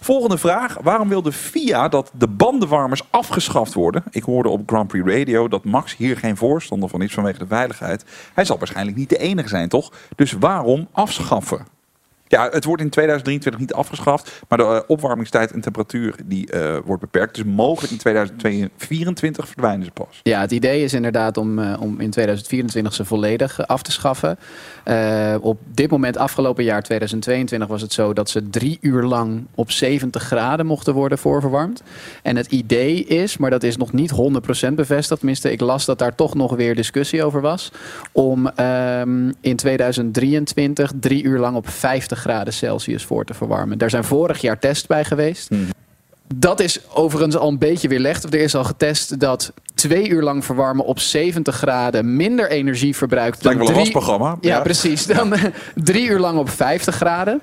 Volgende 0.04 0.38
vraag. 0.38 0.76
Waarom 0.82 1.08
wil 1.08 1.22
de 1.22 1.32
FIA 1.32 1.88
dat 1.88 2.10
de 2.14 2.28
bandenwarmers 2.28 3.02
afgeschaft 3.10 3.74
worden? 3.74 4.04
Ik 4.10 4.22
hoorde 4.22 4.48
op 4.48 4.62
Grand 4.66 4.88
Prix 4.88 5.08
Radio 5.08 5.48
dat 5.48 5.64
Max 5.64 5.96
hier 5.96 6.16
geen 6.16 6.36
voorstander 6.36 6.88
van 6.88 7.02
is 7.02 7.14
vanwege 7.14 7.38
de 7.38 7.46
veiligheid. 7.46 8.04
Hij 8.34 8.44
zal 8.44 8.58
waarschijnlijk 8.58 8.96
niet 8.96 9.08
de 9.08 9.18
enige 9.18 9.48
zijn, 9.48 9.68
toch? 9.68 9.92
Dus 10.16 10.32
waarom 10.32 10.88
afschaffen? 10.92 11.73
Ja, 12.34 12.48
het 12.50 12.64
wordt 12.64 12.82
in 12.82 12.90
2023 12.90 13.60
niet 13.60 13.72
afgeschaft, 13.72 14.42
maar 14.48 14.58
de 14.58 14.64
eh, 14.64 14.80
opwarmingstijd 14.86 15.52
en 15.52 15.60
temperatuur 15.60 16.14
die 16.24 16.50
eh, 16.50 16.76
wordt 16.84 17.00
beperkt. 17.00 17.34
Dus 17.34 17.44
mogelijk 17.44 17.92
in 17.92 17.98
2024 17.98 19.48
verdwijnen 19.48 19.84
ze 19.84 19.90
pas. 19.90 20.20
Ja, 20.22 20.40
het 20.40 20.50
idee 20.50 20.82
is 20.82 20.92
inderdaad 20.92 21.36
om, 21.36 21.58
eh, 21.58 21.80
om 21.80 22.00
in 22.00 22.10
2024 22.10 22.94
ze 22.94 23.04
volledig 23.04 23.66
af 23.66 23.82
te 23.82 23.92
schaffen. 23.92 24.38
Op 25.40 25.58
dit 25.66 25.90
moment, 25.90 26.16
afgelopen 26.16 26.64
jaar 26.64 26.82
2022, 26.82 27.68
was 27.68 27.82
het 27.82 27.92
zo 27.92 28.12
dat 28.12 28.30
ze 28.30 28.50
drie 28.50 28.78
uur 28.80 29.02
lang 29.02 29.46
op 29.54 29.70
70 29.70 30.22
graden 30.22 30.66
mochten 30.66 30.94
worden 30.94 31.18
voorverwarmd. 31.18 31.82
En 32.22 32.36
het 32.36 32.52
idee 32.52 33.04
is, 33.04 33.36
maar 33.36 33.50
dat 33.50 33.62
is 33.62 33.76
nog 33.76 33.92
niet 33.92 34.10
100% 34.10 34.74
bevestigd, 34.74 35.20
tenminste, 35.20 35.52
ik 35.52 35.60
las 35.60 35.84
dat 35.84 35.98
daar 35.98 36.14
toch 36.14 36.34
nog 36.34 36.56
weer 36.56 36.74
discussie 36.74 37.24
over 37.24 37.40
was, 37.40 37.72
om 38.12 38.46
ehm, 38.46 39.32
in 39.40 39.56
2023 39.56 40.92
drie 41.00 41.24
uur 41.24 41.38
lang 41.38 41.56
op 41.56 41.68
50 41.68 42.18
graden 42.18 42.23
Celsius 42.50 43.04
voor 43.04 43.24
te 43.24 43.34
verwarmen. 43.34 43.78
Daar 43.78 43.90
zijn 43.90 44.04
vorig 44.04 44.40
jaar 44.40 44.58
tests 44.58 44.86
bij 44.86 45.04
geweest. 45.04 45.48
Dat 46.34 46.60
is 46.60 46.80
overigens 46.94 47.36
al 47.36 47.48
een 47.48 47.58
beetje 47.58 47.88
weerlegd. 47.88 48.24
Er 48.24 48.34
is 48.40 48.54
al 48.54 48.64
getest 48.64 49.20
dat 49.20 49.52
twee 49.74 50.08
uur 50.08 50.22
lang 50.22 50.44
verwarmen 50.44 50.84
op 50.84 50.98
70 50.98 51.56
graden 51.56 52.16
minder 52.16 52.50
energie 52.50 52.96
verbruikt 52.96 53.44
Lijkt 53.44 53.58
wel 53.58 53.68
een 53.68 53.74
drie- 53.74 53.92
wasprogramma. 53.92 54.36
Ja, 54.40 54.60
precies. 54.60 55.06
Dan 55.06 55.34
drie 55.74 56.08
uur 56.08 56.18
lang 56.18 56.38
op 56.38 56.50
50 56.50 56.94
graden. 56.94 57.40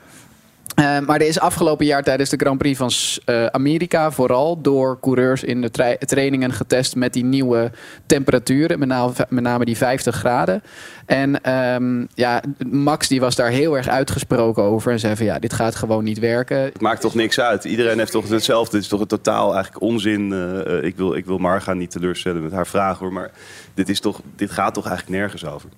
Eh, 0.81 0.99
maar 0.99 1.19
er 1.21 1.27
is 1.27 1.39
afgelopen 1.39 1.85
jaar 1.85 2.03
tijdens 2.03 2.29
de 2.29 2.37
Grand 2.37 2.57
Prix 2.57 2.77
van 2.77 2.91
eh, 3.25 3.45
Amerika 3.45 4.11
vooral 4.11 4.61
door 4.61 4.99
coureurs 4.99 5.43
in 5.43 5.61
de 5.61 5.71
tra- 5.71 5.95
trainingen 5.99 6.53
getest 6.53 6.95
met 6.95 7.13
die 7.13 7.23
nieuwe 7.23 7.71
temperaturen, 8.05 8.79
met 8.79 9.43
name, 9.43 9.65
die 9.65 9.77
50 9.77 10.15
graden. 10.15 10.63
En 11.05 11.43
ehm, 11.43 12.05
ja, 12.13 12.41
Max 12.69 13.07
die 13.07 13.19
was 13.19 13.35
daar 13.35 13.49
heel 13.49 13.77
erg 13.77 13.87
uitgesproken 13.87 14.63
over 14.63 14.91
en 14.91 14.99
zei 14.99 15.15
van 15.15 15.25
ja, 15.25 15.39
dit 15.39 15.53
gaat 15.53 15.75
gewoon 15.75 16.03
niet 16.03 16.19
werken. 16.19 16.57
Het 16.57 16.81
maakt 16.81 17.01
toch 17.01 17.15
niks 17.15 17.39
uit. 17.39 17.63
Iedereen 17.63 17.97
heeft 17.97 18.11
toch 18.11 18.29
hetzelfde. 18.29 18.75
Het 18.75 18.83
is 18.83 18.89
toch 18.91 19.01
een 19.01 19.07
totaal 19.07 19.53
eigenlijk 19.53 19.83
onzin. 19.83 20.33
Eh, 20.33 20.83
ik, 20.83 20.97
wil, 20.97 21.13
ik 21.13 21.25
wil 21.25 21.37
Marga 21.37 21.73
niet 21.73 21.91
teleurstellen 21.91 22.43
met 22.43 22.51
haar 22.51 22.67
vraag 22.67 22.99
hoor. 22.99 23.13
Maar 23.13 23.31
dit, 23.73 23.89
is 23.89 23.99
toch, 23.99 24.21
dit 24.35 24.51
gaat 24.51 24.73
toch 24.73 24.87
eigenlijk 24.87 25.17
nergens 25.17 25.45
over. 25.45 25.69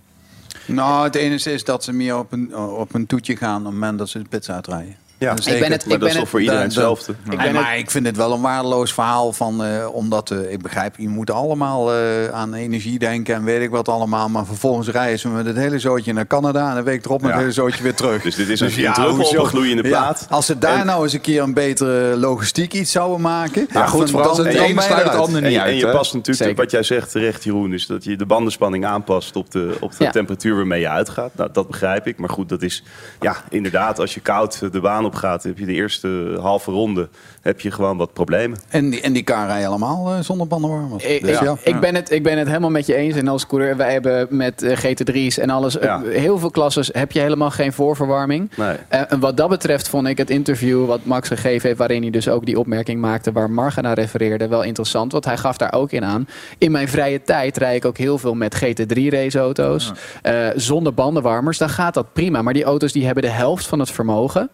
Nou, 0.66 1.04
het 1.04 1.16
enige 1.16 1.52
is 1.52 1.64
dat 1.64 1.84
ze 1.84 1.94
meer 1.94 2.18
op 2.18 2.32
een, 2.32 2.56
op 2.58 2.94
een 2.94 3.06
toetje 3.06 3.38
gaan 3.38 3.60
op 3.60 3.64
het 3.66 3.74
moment 3.74 3.98
dat 3.98 4.10
ze 4.10 4.20
de 4.20 4.30
pits 4.30 4.50
uitrijden. 4.50 4.96
Ja, 5.24 5.34
Dus 5.34 5.46
Ik 5.48 5.60
ben 5.60 5.72
het- 5.72 5.86
maar 5.86 5.86
ik 5.86 5.90
dat 5.90 6.00
ben 6.00 6.08
is 6.08 6.14
toch 6.14 6.22
het- 6.22 6.30
voor 6.30 6.40
iedereen 6.42 6.62
hetzelfde. 6.64 7.16
Ik 7.30 7.38
ben 7.38 7.54
maar 7.54 7.78
ik 7.78 7.92
vind 7.92 8.06
het 8.06 8.16
wel 8.18 8.34
een 8.34 8.42
waardeloos 8.42 8.94
verhaal 8.94 9.34
van, 9.34 9.64
eh, 9.64 9.88
omdat 9.94 10.32
eh, 10.32 10.52
ik 10.52 10.62
begrijp, 10.62 10.96
je 10.98 11.10
moet 11.10 11.32
allemaal 11.32 11.94
eh, 11.94 12.28
aan 12.34 12.54
energie 12.54 13.00
denken 13.00 13.36
en 13.36 13.44
weet 13.44 13.62
ik 13.62 13.70
wat 13.70 13.88
allemaal. 13.88 14.30
Maar 14.30 14.46
vervolgens 14.46 14.88
rijden 14.90 15.20
ze 15.20 15.28
met 15.30 15.46
het 15.46 15.56
hele 15.56 15.80
zootje 15.80 16.14
naar 16.14 16.28
Canada 16.28 16.72
en 16.72 16.78
een 16.78 16.84
week 16.84 17.06
erop 17.06 17.22
met 17.22 17.30
Ja. 17.30 17.36
het 17.36 17.42
hele 17.46 17.54
zootje 17.54 17.84
weer 17.84 17.94
terug. 17.94 18.22
Dus 18.22 18.36
dit 18.36 18.50
is 18.50 18.60
een 18.60 18.72
ja, 18.76 19.08
op 19.10 19.18
een 19.20 19.46
gloeiende 19.46 19.84
Ja, 19.84 19.90
plaat. 19.90 20.28
als 20.30 20.46
ze 20.46 20.58
daar 20.58 20.80
En- 20.80 20.86
nou 20.86 21.04
eens 21.04 21.14
een 21.14 21.22
keer 21.22 21.42
een 21.42 21.54
betere 21.54 22.18
logistiek 22.18 22.74
iets 22.74 22.92
zouden 22.92 23.22
maken. 23.22 23.68
Ja, 23.74 23.86
goed, 23.88 24.00
dan- 24.00 24.10
vooral 24.10 24.36
dan- 24.36 24.46
het 24.46 24.56
dan 24.56 24.64
ene 24.66 24.74
je 24.74 24.82
sluit 24.82 25.04
het 25.04 25.16
andere 25.16 25.38
En 25.38 25.44
niet 25.44 25.52
je, 25.54 25.60
en 25.60 25.66
uit. 25.66 25.80
je 25.80 25.86
hè? 25.86 25.92
past 25.92 26.14
natuurlijk, 26.14 26.46
Zeker. 26.46 26.62
wat 26.64 26.72
jij 26.72 26.84
zegt 26.84 27.12
terecht 27.12 27.44
Jeroen, 27.44 27.74
is 27.74 27.88
dat 27.88 28.04
je 28.04 28.16
de 28.16 28.26
bandenspanning 28.26 28.86
aanpast 28.86 29.36
op 29.36 29.52
de, 29.52 29.76
op 29.80 29.98
de 29.98 30.04
Ja. 30.04 30.10
temperatuur 30.12 30.56
waarmee 30.56 30.80
je 30.80 30.90
uitgaat. 30.90 31.32
Nou, 31.36 31.50
dat 31.54 31.68
begrijp 31.68 32.08
ik. 32.08 32.18
Maar 32.18 32.30
goed, 32.30 32.50
dat 32.50 32.62
is 32.62 32.84
ja, 33.20 33.36
inderdaad, 33.50 34.00
als 34.00 34.14
je 34.14 34.20
koud 34.20 34.72
de 34.72 34.80
baan 34.82 35.06
op 35.06 35.13
gaat, 35.16 35.44
heb 35.44 35.58
je 35.58 35.66
de 35.66 35.74
eerste 35.74 36.38
halve 36.42 36.72
ronde, 36.72 37.10
heb 37.42 37.60
je 37.60 37.72
gewoon 37.72 37.98
wat 37.98 38.14
problemen. 38.14 38.58
En 38.70 38.90
die, 38.90 39.02
en 39.02 39.14
die 39.14 39.24
kar 39.24 39.48
rijden 39.48 39.68
allemaal 39.68 40.14
eh, 40.14 40.20
zonder 40.20 40.48
bandenwarmers. 40.48 41.04
Ik, 41.04 41.22
Dus 41.22 41.36
ik- 41.38 41.42
ja. 41.44 41.56
ik, 41.64 41.80
ben 41.80 41.96
het, 41.96 42.12
ik 42.12 42.24
ben 42.24 42.38
het 42.38 42.48
helemaal 42.48 42.70
met 42.70 42.86
je 42.86 42.96
eens. 42.96 43.16
En 43.16 43.28
als 43.28 43.48
coureur, 43.48 43.78
wij 43.78 43.92
hebben 43.92 44.28
met 44.30 44.62
eh, 44.64 44.78
GT3's 44.78 45.38
en 45.38 45.50
alles, 45.50 45.78
eh, 45.78 46.02
heel 46.02 46.38
veel 46.40 46.52
klasses 46.52 46.90
heb 46.94 47.12
je 47.12 47.20
helemaal 47.20 47.52
geen 47.52 47.74
voorverwarming. 47.74 48.52
Nee. 48.56 48.76
Eh, 48.88 49.02
en 49.10 49.20
wat 49.20 49.38
dat 49.38 49.50
betreft 49.50 49.88
vond 49.90 50.08
ik 50.08 50.18
het 50.18 50.30
interview 50.30 50.86
wat 50.86 51.06
Max 51.06 51.28
gegeven 51.28 51.68
heeft, 51.68 51.80
waarin 51.80 52.02
hij 52.02 52.12
dus 52.12 52.28
ook 52.30 52.46
die 52.46 52.60
opmerking 52.60 53.02
maakte 53.02 53.32
waar 53.32 53.50
Marga 53.52 53.82
naar 53.82 53.96
refereerde, 53.96 54.48
wel 54.48 54.64
interessant. 54.64 55.12
Want 55.12 55.26
hij 55.26 55.38
gaf 55.38 55.58
daar 55.58 55.74
ook 55.74 55.92
in 55.92 56.06
aan. 56.06 56.28
In 56.58 56.72
mijn 56.72 56.88
vrije 56.88 57.22
tijd 57.22 57.58
rijd 57.58 57.76
ik 57.76 57.86
ook 57.86 57.98
heel 57.98 58.18
veel 58.18 58.34
met 58.34 58.56
GT3 58.56 59.10
raceauto's. 59.10 59.92
eh, 60.22 60.48
zonder 60.56 60.94
bandenwarmers. 60.94 61.58
Dan 61.58 61.70
gaat 61.70 61.94
dat 61.94 62.14
prima. 62.14 62.42
Maar 62.42 62.54
die 62.54 62.64
auto's 62.64 62.92
die 62.92 63.06
hebben 63.06 63.24
de 63.24 63.30
helft 63.30 63.68
van 63.68 63.80
het 63.80 63.92
vermogen. 63.92 64.50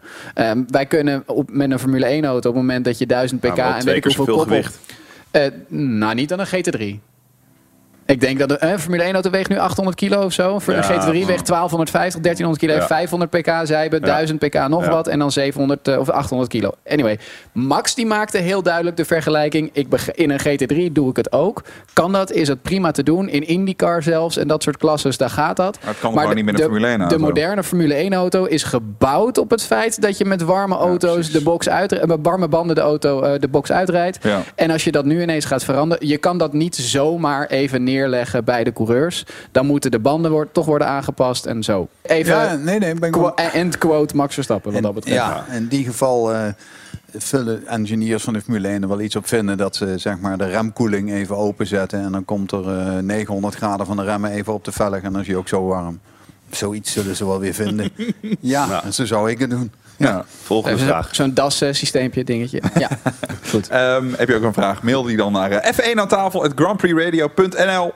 Wij 0.67 0.85
kunnen 0.85 1.23
op, 1.25 1.49
met 1.51 1.71
een 1.71 1.79
Formule 1.79 2.05
1 2.05 2.25
auto 2.25 2.49
op 2.49 2.55
het 2.55 2.63
moment 2.63 2.85
dat 2.85 2.97
je 2.97 3.05
1000 3.05 3.41
pk 3.41 3.55
Nou, 3.55 3.79
en 3.79 3.85
weet 3.85 3.95
ik 3.95 4.03
hoeveel 4.03 4.25
zoveel 4.25 4.35
koppel. 4.35 4.55
gewicht. 4.55 4.79
Eh, 5.31 5.45
nou, 5.67 6.15
niet 6.15 6.29
dan 6.29 6.39
een 6.39 6.47
GT3. 6.47 7.09
Ik 8.10 8.22
denk 8.22 8.39
dat 8.39 8.50
de 8.50 8.58
eh, 8.58 8.78
Formule 8.78 9.04
1 9.04 9.13
auto 9.13 9.30
weegt 9.30 9.50
nu 9.50 9.58
800 9.58 9.98
kilo 9.98 10.24
of 10.24 10.34
zo. 10.34 10.60
Voor 10.60 10.74
Ja, 10.74 10.80
de 10.82 10.86
GT3 10.88 11.12
weegt 11.12 11.28
man. 11.28 11.45
1250, 11.45 12.22
1300 12.22 12.60
kilo, 12.60 12.72
Ja. 12.74 12.78
heeft 12.78 12.91
500 12.91 13.32
pk. 13.32 13.45
Ja. 13.45 13.65
1000 14.06 14.39
pk 14.39 14.67
nog 14.67 14.88
wat. 14.88 15.08
En 15.08 15.19
dan 15.19 15.32
700 15.32 15.88
eh, 15.88 16.00
of 16.00 16.10
800 16.10 16.50
kilo. 16.52 16.72
Anyway, 16.88 17.19
Max 17.52 17.95
die 17.95 18.06
maakte 18.06 18.38
heel 18.38 18.63
duidelijk 18.63 18.98
de 18.98 19.06
vergelijking. 19.06 19.69
Ik 19.74 19.88
in 20.15 20.30
een 20.30 20.39
GT3 20.39 20.91
doe 20.91 21.10
ik 21.10 21.15
het 21.15 21.32
ook. 21.32 21.63
Kan 21.93 22.12
dat? 22.12 22.32
Is 22.32 22.48
het 22.48 22.62
prima 22.62 22.91
te 22.91 23.04
doen? 23.04 23.30
In 23.30 23.48
IndyCar 23.48 24.04
zelfs 24.04 24.38
en 24.38 24.48
dat 24.48 24.63
soort 24.63 24.78
klasses, 24.78 25.17
daar 25.17 25.30
gaat 25.30 25.58
dat. 25.58 25.78
Maar 25.82 25.89
het 25.89 26.00
kan 26.00 26.12
gewoon 26.12 26.30
de- 26.30 26.36
niet 26.36 26.45
met 26.45 26.54
een 26.60 26.62
Formule 26.62 26.88
1 26.88 27.00
auto. 27.00 27.15
De 27.17 27.22
moderne 27.22 27.63
Formule 27.63 27.93
1 27.95 28.13
auto 28.13 28.45
is 28.45 28.63
gebouwd 28.63 29.38
op 29.38 29.50
het 29.50 29.63
feit 29.63 30.02
dat 30.02 30.17
je 30.17 30.26
met 30.26 30.41
warme 30.41 30.76
auto's 30.76 31.32
de 31.32 31.41
box 31.41 31.69
uit, 31.69 31.91
eh, 31.91 32.04
met 32.08 32.17
warme 32.22 32.48
banden 32.48 32.76
de 32.76 32.82
auto 32.82 33.22
eh, 33.22 33.39
de 33.39 33.48
box 33.48 33.72
uitrijdt. 33.72 34.17
En 34.56 34.72
als 34.72 34.84
je 34.84 34.91
dat 34.91 35.06
nu 35.06 35.22
ineens 35.22 35.45
gaat 35.45 35.63
veranderen, 35.63 36.08
je 36.08 36.17
kan 36.17 36.38
dat 36.38 36.54
niet 36.54 36.76
zomaar 36.76 37.48
even 37.48 37.84
neerleggen 37.99 38.43
bij 38.45 38.63
de 38.63 38.73
coureurs. 38.73 39.25
Dan 39.51 39.65
moeten 39.65 39.91
de 39.91 39.99
banden 39.99 40.31
wordt, 40.31 40.53
toch 40.53 40.65
worden 40.65 40.88
aangepast 40.88 41.45
en 41.45 41.63
zo. 41.63 41.88
Even 42.01 42.33
Ja, 42.35 42.55
nee, 42.55 42.79
nee, 42.79 42.93
ben 42.93 43.12
wel- 43.19 43.35
end 43.35 43.77
quote 43.77 44.15
Max 44.15 44.33
Verstappen 44.33 44.73
wat 44.73 44.81
dat 44.81 44.93
betreft. 44.93 45.15
Ja, 45.17 45.45
in 45.51 45.67
die 45.67 45.85
geval 45.85 46.33
eh, 46.33 46.43
vullen 47.17 47.67
engineers 47.67 48.23
van 48.23 48.33
de 48.33 48.41
Formule 48.41 48.67
1 48.67 48.81
er 48.81 48.88
wel 48.88 49.01
iets 49.01 49.15
op 49.15 49.27
vinden 49.27 49.57
dat 49.57 49.75
ze 49.75 49.97
zeg 49.97 50.19
maar, 50.19 50.38
de 50.38 50.45
remkoeling 50.47 51.12
even 51.12 51.38
openzetten. 51.38 51.99
En 52.03 52.12
dan 52.12 52.25
komt 52.25 52.51
er 52.51 52.77
eh, 52.79 52.97
900 52.97 53.55
graden 53.55 53.85
van 53.85 53.97
de 53.97 54.03
remmen 54.03 54.31
even 54.31 54.53
op 54.53 54.65
de 54.65 54.71
velg 54.71 54.95
en 55.01 55.12
dan 55.12 55.21
is 55.21 55.27
hij 55.27 55.35
ook 55.35 55.47
zo 55.47 55.65
warm. 55.65 55.99
Zoiets 56.49 56.91
zullen 56.91 57.15
ze 57.15 57.25
wel 57.25 57.39
weer 57.39 57.53
vinden. 57.53 57.89
ja, 58.39 58.65
Ja. 58.69 58.83
en 58.83 58.93
zo 58.93 59.05
zou 59.05 59.29
ik 59.31 59.39
het 59.39 59.49
doen. 59.49 59.71
Ja. 60.07 60.25
Volgende 60.43 60.75
Even 60.75 60.88
vraag. 60.88 61.15
Zo'n 61.15 61.33
DAS-systeempje 61.33 62.23
dingetje. 62.23 62.62
Ja, 62.79 62.89
goed. 63.49 63.67
Ehm, 63.67 64.13
heb 64.17 64.27
je 64.27 64.35
ook 64.35 64.43
een 64.43 64.53
vraag? 64.53 64.83
Mail 64.83 65.03
die 65.03 65.17
dan 65.17 65.31
naar 65.31 65.51
eh, 65.51 65.73
F1 65.73 65.99
aan 65.99 66.07
tafel, 66.07 66.45
grandprixradio.nl. 66.55 67.93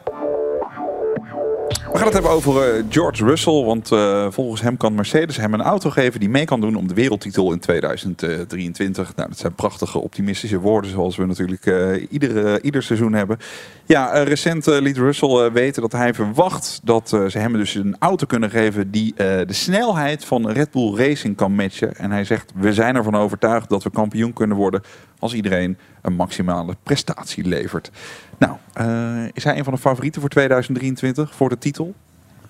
We 1.93 1.99
gaan 1.99 2.07
het 2.07 2.17
hebben 2.17 2.31
over 2.31 2.75
eh, 2.75 2.83
George 2.89 3.25
Russell. 3.25 3.63
Want 3.63 3.91
eh, 3.91 4.27
volgens 4.29 4.61
hem 4.61 4.77
kan 4.77 4.95
Mercedes 4.95 5.37
hem 5.37 5.53
een 5.53 5.61
auto 5.61 5.89
geven 5.89 6.19
die 6.19 6.29
mee 6.29 6.45
kan 6.45 6.61
doen 6.61 6.75
om 6.75 6.87
de 6.87 6.93
wereldtitel 6.93 7.51
in 7.51 7.59
2023. 7.59 9.15
Nou, 9.15 9.29
dat 9.29 9.37
zijn 9.37 9.53
prachtige 9.53 9.99
optimistische 9.99 10.59
woorden 10.59 10.91
zoals 10.91 11.15
we 11.15 11.25
natuurlijk 11.25 11.65
eh, 11.65 12.05
iedere, 12.09 12.61
ieder 12.61 12.83
seizoen 12.83 13.13
hebben. 13.13 13.37
Ja, 13.85 14.11
eh, 14.11 14.23
recent 14.23 14.67
eh, 14.67 14.81
liet 14.81 14.97
Russell 14.97 15.45
eh, 15.45 15.51
weten 15.51 15.81
dat 15.81 15.91
hij 15.91 16.13
verwacht 16.13 16.79
dat 16.83 17.13
eh, 17.13 17.25
ze 17.25 17.37
hem 17.39 17.53
dus 17.53 17.75
een 17.75 17.95
auto 17.99 18.25
kunnen 18.25 18.49
geven 18.49 18.91
die 18.91 19.13
eh, 19.15 19.25
de 19.47 19.53
snelheid 19.53 20.25
van 20.25 20.49
Red 20.49 20.71
Bull 20.71 20.95
Racing 20.95 21.35
kan 21.35 21.55
matchen. 21.55 21.95
En 21.95 22.11
hij 22.11 22.23
zegt, 22.23 22.51
we 22.55 22.73
zijn 22.73 22.95
ervan 22.95 23.15
overtuigd 23.15 23.69
dat 23.69 23.83
we 23.83 23.89
kampioen 23.89 24.33
kunnen 24.33 24.57
worden 24.57 24.81
als 25.19 25.33
iedereen 25.33 25.77
een 26.01 26.13
maximale 26.13 26.75
prestatie 26.83 27.47
levert. 27.47 27.91
Nou, 28.37 28.57
eh, 28.73 29.27
is 29.33 29.43
hij 29.43 29.57
een 29.57 29.63
van 29.63 29.73
de 29.73 29.79
favorieten 29.79 30.21
voor 30.21 30.29
2023 30.29 31.35
voor 31.35 31.49
de 31.49 31.57
titel? 31.57 31.93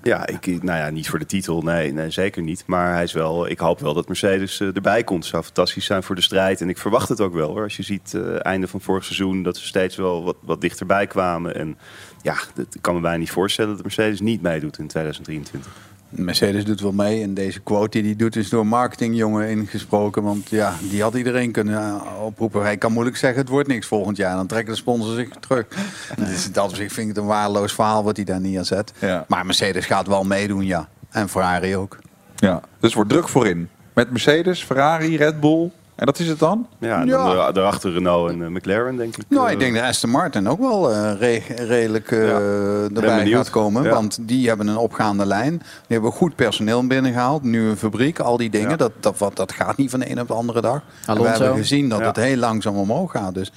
Ja, 0.03 0.27
ik, 0.27 0.63
nou 0.63 0.79
ja, 0.79 0.89
niet 0.89 1.09
voor 1.09 1.19
de 1.19 1.25
titel, 1.25 1.61
nee, 1.61 1.93
nee, 1.93 2.09
zeker 2.09 2.41
niet. 2.41 2.63
Maar 2.65 2.93
hij 2.93 3.03
is 3.03 3.13
wel, 3.13 3.49
ik 3.49 3.59
hoop 3.59 3.79
wel 3.79 3.93
dat 3.93 4.07
Mercedes 4.07 4.59
eh, 4.59 4.75
erbij 4.75 5.03
komt. 5.03 5.25
zou 5.25 5.43
fantastisch 5.43 5.85
zijn 5.85 6.03
voor 6.03 6.15
de 6.15 6.21
strijd. 6.21 6.61
En 6.61 6.69
ik 6.69 6.77
verwacht 6.77 7.09
het 7.09 7.21
ook 7.21 7.33
wel 7.33 7.49
hoor. 7.49 7.63
Als 7.63 7.77
je 7.77 7.83
ziet, 7.83 8.13
eh 8.13 8.45
einde 8.45 8.67
van 8.67 8.81
vorig 8.81 9.03
seizoen, 9.03 9.43
dat 9.43 9.57
ze 9.57 9.65
steeds 9.65 9.95
wel 9.95 10.23
wat, 10.23 10.35
wat 10.41 10.61
dichterbij 10.61 11.07
kwamen. 11.07 11.55
En 11.55 11.77
ja, 12.21 12.35
dat 12.53 12.75
ik 12.75 12.81
kan 12.81 12.95
me 12.95 13.01
bijna 13.01 13.17
niet 13.17 13.31
voorstellen 13.31 13.73
dat 13.73 13.83
Mercedes 13.83 14.21
niet 14.21 14.41
meedoet 14.41 14.77
in 14.77 14.87
2023. 14.87 15.71
Mercedes 16.15 16.65
doet 16.65 16.82
wel 16.82 16.91
mee 16.91 17.23
en 17.23 17.34
deze 17.34 17.60
quote 17.60 17.89
die 17.89 18.04
hij 18.04 18.15
doet 18.15 18.36
is 18.36 18.49
door 18.49 18.62
een 18.62 18.67
marketingjongen 18.67 19.49
ingesproken. 19.49 20.23
Want 20.23 20.49
ja, 20.49 20.73
die 20.89 21.02
had 21.02 21.13
iedereen 21.13 21.52
kunnen 21.52 21.78
eh, 21.78 22.23
oproepen. 22.23 22.62
Hij 22.62 22.78
kan 22.78 22.91
moeilijk 22.91 23.17
zeggen 23.17 23.41
het 23.41 23.49
wordt 23.49 23.67
niks 23.67 23.88
volgend 23.88 24.17
jaar. 24.17 24.36
Dan 24.36 24.47
trekken 24.47 24.73
de 24.73 24.80
sponsors 24.80 25.15
zich 25.15 25.30
terug. 25.39 25.65
Dus 26.17 26.45
in 26.45 26.52
dat 26.52 26.69
opzicht 26.69 26.93
vind 26.93 27.10
ik 27.10 27.15
het 27.15 27.23
een 27.23 27.30
waardeloos 27.30 27.73
verhaal 27.73 28.04
wat 28.04 28.15
hij 28.15 28.26
daar 28.26 28.41
neerzet. 28.41 28.93
Ja. 28.99 29.26
Maar 29.28 29.45
Mercedes 29.45 29.86
gaat 29.86 30.08
wel 30.08 30.23
meedoen, 30.23 30.65
ja. 30.65 30.89
En 31.10 31.30
Ferrari 31.30 31.76
ook. 31.76 31.97
Ja, 32.36 32.62
dus 32.80 32.93
wordt 32.93 33.10
druk 33.10 33.30
voorin. 33.30 33.69
Met 33.93 34.12
Mercedes, 34.12 34.63
Ferrari, 34.63 35.17
Red 35.17 35.39
Bull. 35.39 35.71
En 35.95 36.06
dat 36.06 36.19
is 36.19 36.27
het 36.27 36.39
dan? 36.39 36.67
Ja, 36.79 37.01
en 37.01 37.08
Ja. 37.08 37.23
dan 37.25 37.36
daar- 37.36 37.53
daarachter 37.53 37.91
Renault 37.91 38.32
en 38.32 38.43
eh, 38.43 38.49
McLaren, 38.49 38.95
denk 38.95 39.17
ik. 39.17 39.23
Nou, 39.29 39.45
Eh, 39.47 39.53
ik 39.53 39.60
denk 39.60 39.75
dat 39.75 39.84
Aston 39.84 40.10
Martin 40.10 40.49
ook 40.49 40.60
wel 40.60 40.91
eh, 40.91 41.12
re- 41.19 41.63
redelijk 41.65 42.12
eh, 42.12 42.27
Ja. 42.27 42.34
erbij 42.93 43.25
gaat 43.27 43.49
komen. 43.49 43.84
Ja. 43.84 43.89
Want 43.89 44.17
die 44.21 44.47
hebben 44.47 44.67
een 44.67 44.77
opgaande 44.77 45.25
lijn. 45.25 45.58
Die 45.58 45.65
hebben 45.88 46.12
goed 46.12 46.36
personeel 46.36 46.88
binnengehaald. 46.88 47.43
Nu 47.43 47.69
een 47.69 47.77
fabriek, 47.77 48.19
al 48.19 48.38
die 48.38 48.49
dingen. 48.49 48.69
Ja. 48.69 48.75
Dat, 48.75 48.91
dat, 48.99 49.17
wat- 49.17 49.36
dat 49.36 49.51
gaat 49.51 49.77
niet 49.77 49.89
van 49.89 49.99
de 49.99 50.10
een 50.12 50.19
op 50.19 50.27
de 50.27 50.34
andere 50.34 50.62
dag. 50.62 50.82
En 51.06 51.21
we 51.21 51.27
hebben 51.27 51.56
gezien 51.56 51.89
dat 51.89 51.99
Ja. 51.99 52.06
het 52.06 52.15
heel 52.15 52.38
langzaam 52.38 52.75
omhoog 52.75 53.12
gaat. 53.12 53.34
Dus 53.34 53.51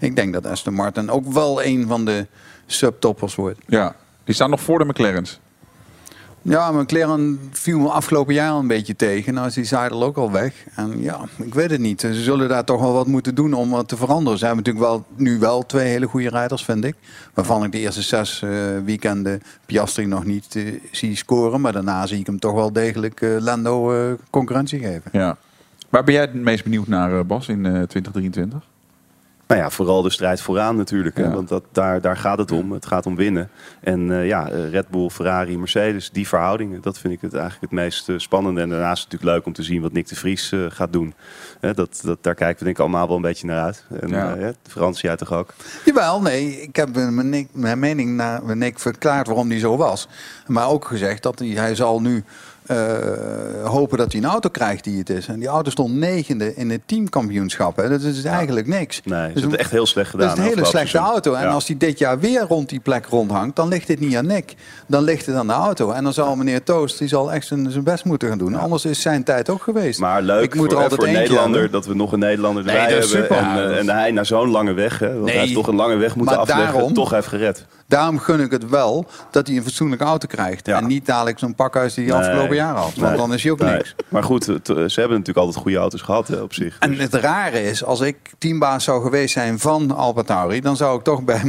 ik 0.00 0.16
denk 0.16 0.32
dat 0.32 0.46
Aston 0.46 0.74
Martin 0.74 1.10
ook 1.10 1.32
wel 1.32 1.62
een 1.64 1.86
van 1.88 2.04
de 2.04 2.26
subtoppers 2.66 3.34
wordt. 3.34 3.58
Ja, 3.66 3.94
die 4.24 4.34
staan 4.34 4.50
nog 4.50 4.60
voor 4.60 4.78
de 4.78 4.84
McLaren's. 4.84 5.40
Ja, 6.42 6.72
McLaren 6.72 7.40
viel 7.50 7.78
me 7.78 7.88
afgelopen 7.88 8.34
jaar 8.34 8.50
al 8.50 8.58
een 8.58 8.66
beetje 8.66 8.96
tegen. 8.96 9.34
Nou 9.34 9.46
is 9.46 9.54
die 9.54 9.64
Seidel 9.64 10.02
ook 10.04 10.16
al 10.16 10.32
weg. 10.32 10.54
En 10.74 11.02
ja, 11.02 11.20
ik 11.36 11.54
weet 11.54 11.70
het 11.70 11.80
niet. 11.80 12.00
Ze 12.00 12.14
zullen 12.14 12.48
daar 12.48 12.64
toch 12.64 12.80
wel 12.80 12.92
wat 12.92 13.06
moeten 13.06 13.34
doen 13.34 13.52
om 13.52 13.70
wat 13.70 13.88
te 13.88 13.96
veranderen. 13.96 14.38
Ze 14.38 14.46
hebben 14.46 14.64
natuurlijk 14.64 14.92
wel, 14.92 15.04
nu 15.16 15.38
wel 15.38 15.66
twee 15.66 15.88
hele 15.88 16.06
goede 16.06 16.28
rijders, 16.28 16.64
vind 16.64 16.84
ik. 16.84 16.94
Waarvan 17.34 17.64
ik 17.64 17.72
de 17.72 17.78
eerste 17.78 18.02
zes 18.02 18.42
eh, 18.42 18.50
weekenden 18.84 19.42
Piastri 19.66 20.06
nog 20.06 20.24
niet 20.24 20.56
eh, 20.56 20.62
zie 20.90 21.16
scoren. 21.16 21.60
Maar 21.60 21.72
daarna 21.72 22.06
zie 22.06 22.18
ik 22.18 22.26
hem 22.26 22.38
toch 22.38 22.54
wel 22.54 22.72
degelijk 22.72 23.20
eh, 23.20 23.36
Lando 23.38 24.16
concurrentie 24.30 24.78
geven. 24.78 25.10
Ja. 25.12 25.36
Waar 25.90 26.04
ben 26.04 26.14
jij 26.14 26.22
het 26.22 26.34
meest 26.34 26.64
benieuwd 26.64 26.86
naar, 26.86 27.26
Bas, 27.26 27.48
in 27.48 27.66
eh, 27.66 27.72
2023? 27.72 28.62
Nou 29.50 29.62
ja, 29.62 29.70
vooral 29.70 30.02
de 30.02 30.10
strijd 30.10 30.40
vooraan 30.40 30.76
natuurlijk. 30.76 31.16
Ja. 31.18 31.30
want 31.30 31.48
dat, 31.48 31.64
daar, 31.72 32.00
daar 32.00 32.16
gaat 32.16 32.38
het 32.38 32.52
om. 32.52 32.72
Het 32.72 32.86
gaat 32.86 33.06
om 33.06 33.16
winnen. 33.16 33.50
En 33.80 34.10
eh, 34.12 34.26
ja, 34.26 34.48
eh, 34.50 34.70
Red 34.70 34.88
Bull, 34.88 35.08
Ferrari, 35.08 35.58
Mercedes, 35.58 36.10
die 36.10 36.28
verhoudingen. 36.28 36.80
Dat 36.80 36.98
vind 36.98 37.14
ik 37.14 37.20
het 37.20 37.32
eigenlijk 37.34 37.62
het 37.62 37.80
meest 37.80 38.08
eh, 38.08 38.14
spannende. 38.18 38.60
En 38.60 38.68
daarnaast 38.68 38.96
is 38.96 39.02
het 39.02 39.12
natuurlijk 39.12 39.36
leuk 39.36 39.46
om 39.46 39.52
te 39.52 39.62
zien 39.62 39.82
wat 39.82 39.92
Nick 39.92 40.08
de 40.08 40.16
Vries 40.16 40.52
eh, 40.52 40.60
gaat 40.68 40.92
doen. 40.92 41.14
Hè, 41.60 41.74
dat, 41.74 42.00
dat, 42.04 42.22
daar 42.22 42.34
kijken 42.34 42.58
we 42.58 42.64
denk 42.64 42.76
ik 42.76 42.82
allemaal 42.82 43.06
wel 43.06 43.16
een 43.16 43.22
beetje 43.22 43.46
naar 43.46 43.64
uit. 43.64 43.84
En 44.00 44.08
Ja. 44.08 44.34
ja. 44.34 44.52
de 44.62 44.70
Frans, 44.70 45.00
jij 45.00 45.16
toch 45.16 45.32
ook? 45.32 45.54
Jawel, 45.84 46.20
nee. 46.20 46.62
Ik 46.62 46.76
heb 46.76 46.94
mijn, 46.94 47.28
Nick- 47.28 47.48
mijn 47.52 47.78
mening 47.78 48.10
naar 48.16 48.56
Nick 48.56 48.78
verklaard 48.78 49.26
waarom 49.26 49.48
die 49.48 49.58
zo 49.58 49.76
was. 49.76 50.08
Maar 50.46 50.68
ook 50.68 50.84
gezegd 50.84 51.22
dat 51.22 51.38
hij, 51.38 51.48
hij 51.48 51.74
zal 51.74 52.00
nu 52.00 52.24
eh, 52.70 53.68
hopen 53.70 53.98
dat 53.98 54.12
hij 54.12 54.20
een 54.22 54.28
auto 54.28 54.48
krijgt 54.48 54.84
die 54.84 54.98
het 54.98 55.10
is. 55.10 55.26
En 55.26 55.38
die 55.38 55.48
auto 55.48 55.70
stond 55.70 55.94
negende 55.94 56.54
in 56.54 56.70
het 56.70 56.80
teamkampioenschap. 56.86 57.76
Hè. 57.76 57.88
Dat 57.88 58.00
is 58.02 58.24
eigenlijk 58.24 58.66
niks. 58.66 59.00
Nee, 59.04 59.30
ze 59.34 59.48
Dus 59.48 59.56
echt 59.56 59.70
heel 59.70 59.86
slecht 59.86 60.10
gedaan. 60.10 60.28
Dat 60.28 60.36
is 60.38 60.42
een 60.44 60.48
hele 60.50 60.64
slechte 60.64 60.98
auto. 60.98 61.32
En 61.34 61.42
Ja. 61.42 61.48
als 61.52 61.66
hij 61.66 61.76
dit 61.76 61.98
jaar 61.98 62.18
weer 62.18 62.40
rond 62.48 62.68
die 62.68 62.80
plek 62.80 63.06
rondhangt, 63.06 63.56
dan 63.56 63.68
ligt 63.68 63.86
dit 63.86 64.00
niet 64.00 64.16
aan 64.16 64.26
Nick. 64.26 64.54
Dan 64.86 65.02
ligt 65.02 65.26
het 65.26 65.36
aan 65.36 65.46
de 65.46 65.52
auto. 65.52 65.90
En 65.90 66.04
dan 66.04 66.12
zal 66.12 66.36
meneer 66.36 66.62
Toost, 66.62 66.98
die 66.98 67.08
zal 67.08 67.32
echt 67.32 67.46
zijn, 67.46 67.70
zijn 67.70 67.84
best 67.84 68.04
moeten 68.04 68.28
gaan 68.28 68.38
doen. 68.38 68.54
Anders 68.54 68.84
is 68.84 69.00
zijn 69.00 69.24
tijd 69.24 69.50
ook 69.50 69.62
geweest. 69.62 70.00
Maar 70.00 70.22
leuk 70.22 70.42
Ik 70.44 70.54
moet 70.54 70.64
voor, 70.64 70.72
er 70.72 70.76
hè, 70.76 70.82
altijd 70.82 71.00
voor 71.00 71.08
een 71.10 71.14
Nederlander 71.20 71.70
dat 71.70 71.86
we 71.86 71.94
nog 71.94 72.12
een 72.12 72.18
Nederlander 72.18 72.64
Nee, 72.64 72.76
erbij 72.76 72.96
is 72.98 73.12
hebben. 73.12 73.38
En, 73.38 73.70
eh, 73.70 73.78
en 73.78 73.88
hij 73.88 74.10
na 74.10 74.24
zo'n 74.24 74.50
lange 74.50 74.72
weg, 74.72 74.98
hè, 74.98 75.06
want 75.12 75.24
Nee. 75.24 75.32
hij 75.32 75.40
heeft 75.42 75.54
toch 75.54 75.66
een 75.66 75.74
lange 75.74 75.96
weg 75.96 76.16
moeten 76.16 76.34
Maar 76.36 76.44
afleggen, 76.44 76.72
daarom- 76.74 76.94
toch 76.94 77.10
heeft 77.10 77.26
gered. 77.26 77.64
Daarom 77.88 78.18
gun 78.18 78.40
ik 78.40 78.50
het 78.50 78.68
wel 78.68 79.06
dat 79.30 79.46
hij 79.46 79.56
een 79.56 79.62
fatsoenlijke 79.62 80.04
auto 80.04 80.26
krijgt. 80.26 80.68
En 80.68 80.86
niet 80.86 81.06
dadelijk 81.06 81.38
zo'n 81.38 81.54
pakhuis 81.54 81.94
die 81.94 82.04
hij 82.08 82.12
Nee. 82.18 82.22
afgelopen 82.28 82.56
jaar 82.56 82.59
had. 82.66 82.94
Want 82.94 82.96
Nee. 83.08 83.16
dan 83.16 83.34
is 83.34 83.42
hij 83.42 83.52
ook 83.52 83.58
Nee. 83.58 83.74
niks. 83.74 83.94
Maar 84.08 84.22
goed, 84.24 84.46
het, 84.46 84.68
eh, 84.68 84.74
ze 84.76 85.00
hebben 85.00 85.18
natuurlijk 85.18 85.46
altijd 85.46 85.56
goede 85.62 85.76
auto's 85.78 86.02
gehad 86.02 86.28
hè, 86.28 86.36
op 86.36 86.54
zich. 86.54 86.76
En 86.78 86.94
het 86.98 87.14
rare 87.14 87.62
is, 87.62 87.84
als 87.84 88.00
ik 88.00 88.16
teambaas 88.38 88.84
zou 88.84 89.02
geweest 89.02 89.32
zijn 89.32 89.58
van 89.58 89.96
Tauri, 90.26 90.60
dan 90.60 90.76
zou 90.76 90.98
ik 90.98 91.04
toch 91.04 91.22
bij, 91.22 91.40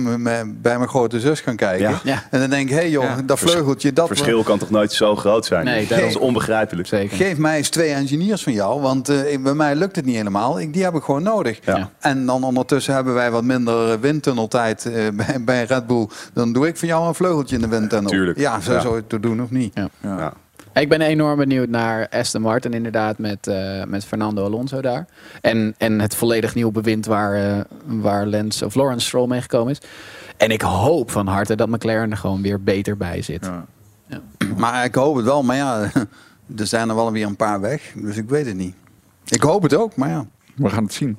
bij 0.47 0.77
mijn 0.77 0.87
grote 0.87 1.19
zus 1.19 1.39
gaan 1.41 1.55
kijken. 1.55 1.89
Ja. 1.89 1.99
Ja. 2.03 2.23
En 2.31 2.39
dan 2.39 2.49
denk 2.49 2.63
ik, 2.69 2.69
hé 2.69 2.75
hey 2.81 2.89
joh, 2.89 3.03
Ja. 3.03 3.21
dat 3.25 3.39
vleugeltje, 3.39 3.93
dat 3.93 4.09
Het 4.09 4.17
verschil 4.17 4.43
kan 4.43 4.57
toch 4.59 4.69
nooit 4.69 4.91
zo 4.93 5.15
groot 5.15 5.45
zijn? 5.45 5.65
Nee, 5.65 5.79
dat 5.79 5.89
daarom. 5.89 6.07
is 6.09 6.15
onbegrijpelijk. 6.17 6.87
Zeker. 6.87 7.17
Geef 7.17 7.37
mij 7.37 7.57
eens 7.57 7.69
twee 7.69 7.89
engineers 7.93 8.43
van 8.43 8.53
jou, 8.53 8.81
want 8.81 9.09
eh, 9.09 9.39
bij 9.41 9.53
mij 9.53 9.75
lukt 9.75 9.95
het 9.95 10.05
niet 10.05 10.15
helemaal. 10.15 10.59
Ik, 10.59 10.73
die 10.73 10.83
heb 10.83 10.95
ik 10.95 11.03
gewoon 11.03 11.23
nodig. 11.23 11.59
Ja. 11.65 11.89
En 11.99 12.25
dan 12.25 12.43
ondertussen 12.43 12.93
hebben 12.93 13.13
wij 13.13 13.31
wat 13.31 13.43
minder 13.43 13.99
windtunneltijd 13.99 14.85
eh, 14.85 14.93
bij, 15.25 15.43
bij 15.43 15.63
Red 15.63 15.87
Bull. 15.87 16.07
Dan 16.33 16.53
doe 16.53 16.67
ik 16.67 16.77
van 16.77 16.87
jou 16.87 17.07
een 17.07 17.15
vleugeltje 17.15 17.55
in 17.55 17.61
de 17.61 17.67
windtunnel. 17.67 18.09
Tuurlijk. 18.11 18.37
Ja, 18.39 18.59
zo 18.59 18.73
Ja. 18.73 18.79
zou 18.81 18.93
je 18.93 18.99
het 18.99 19.09
te 19.09 19.19
doen 19.19 19.41
of 19.41 19.49
niet. 19.49 19.79
Ja. 20.01 20.33
Ja. 20.73 20.81
Ik 20.81 20.89
ben 20.89 21.01
enorm 21.01 21.37
benieuwd 21.37 21.69
naar 21.69 22.09
Aston 22.09 22.41
Martin 22.41 22.73
inderdaad 22.73 23.17
met, 23.17 23.47
eh, 23.47 23.83
met 23.83 24.05
Fernando 24.05 24.45
Alonso 24.45 24.81
daar. 24.81 25.07
En, 25.41 25.75
en 25.77 25.99
het 25.99 26.15
volledig 26.15 26.55
nieuwe 26.55 26.71
bewind 26.71 27.05
waar, 27.05 27.35
eh, 27.35 27.59
waar 27.85 28.27
Lance, 28.27 28.65
of 28.65 28.75
Lawrence 28.75 29.05
Stroll 29.05 29.27
meegekomen 29.27 29.71
is. 29.71 29.81
En 30.37 30.49
ik 30.49 30.61
hoop 30.61 31.11
van 31.11 31.27
harte 31.27 31.55
dat 31.55 31.69
McLaren 31.69 32.11
er 32.11 32.17
gewoon 32.17 32.41
weer 32.41 32.63
beter 32.63 32.97
bij 32.97 33.21
zit. 33.21 33.45
Ja. 33.45 33.65
Maar 34.57 34.85
ik 34.85 34.95
hoop 34.95 35.15
het 35.15 35.25
wel, 35.25 35.43
maar 35.43 35.55
ja, 35.55 35.81
er 36.57 36.67
zijn 36.67 36.89
er 36.89 36.95
wel 36.95 37.11
weer 37.11 37.25
een 37.25 37.35
paar 37.35 37.61
weg. 37.61 37.93
Dus 37.95 38.17
ik 38.17 38.29
weet 38.29 38.45
het 38.45 38.55
niet. 38.55 38.75
Ik 39.25 39.41
hoop 39.41 39.63
het 39.63 39.75
ook, 39.75 39.95
maar 39.95 40.09
ja. 40.09 40.25
We 40.55 40.69
gaan 40.69 40.83
het 40.83 40.93
zien. 40.93 41.17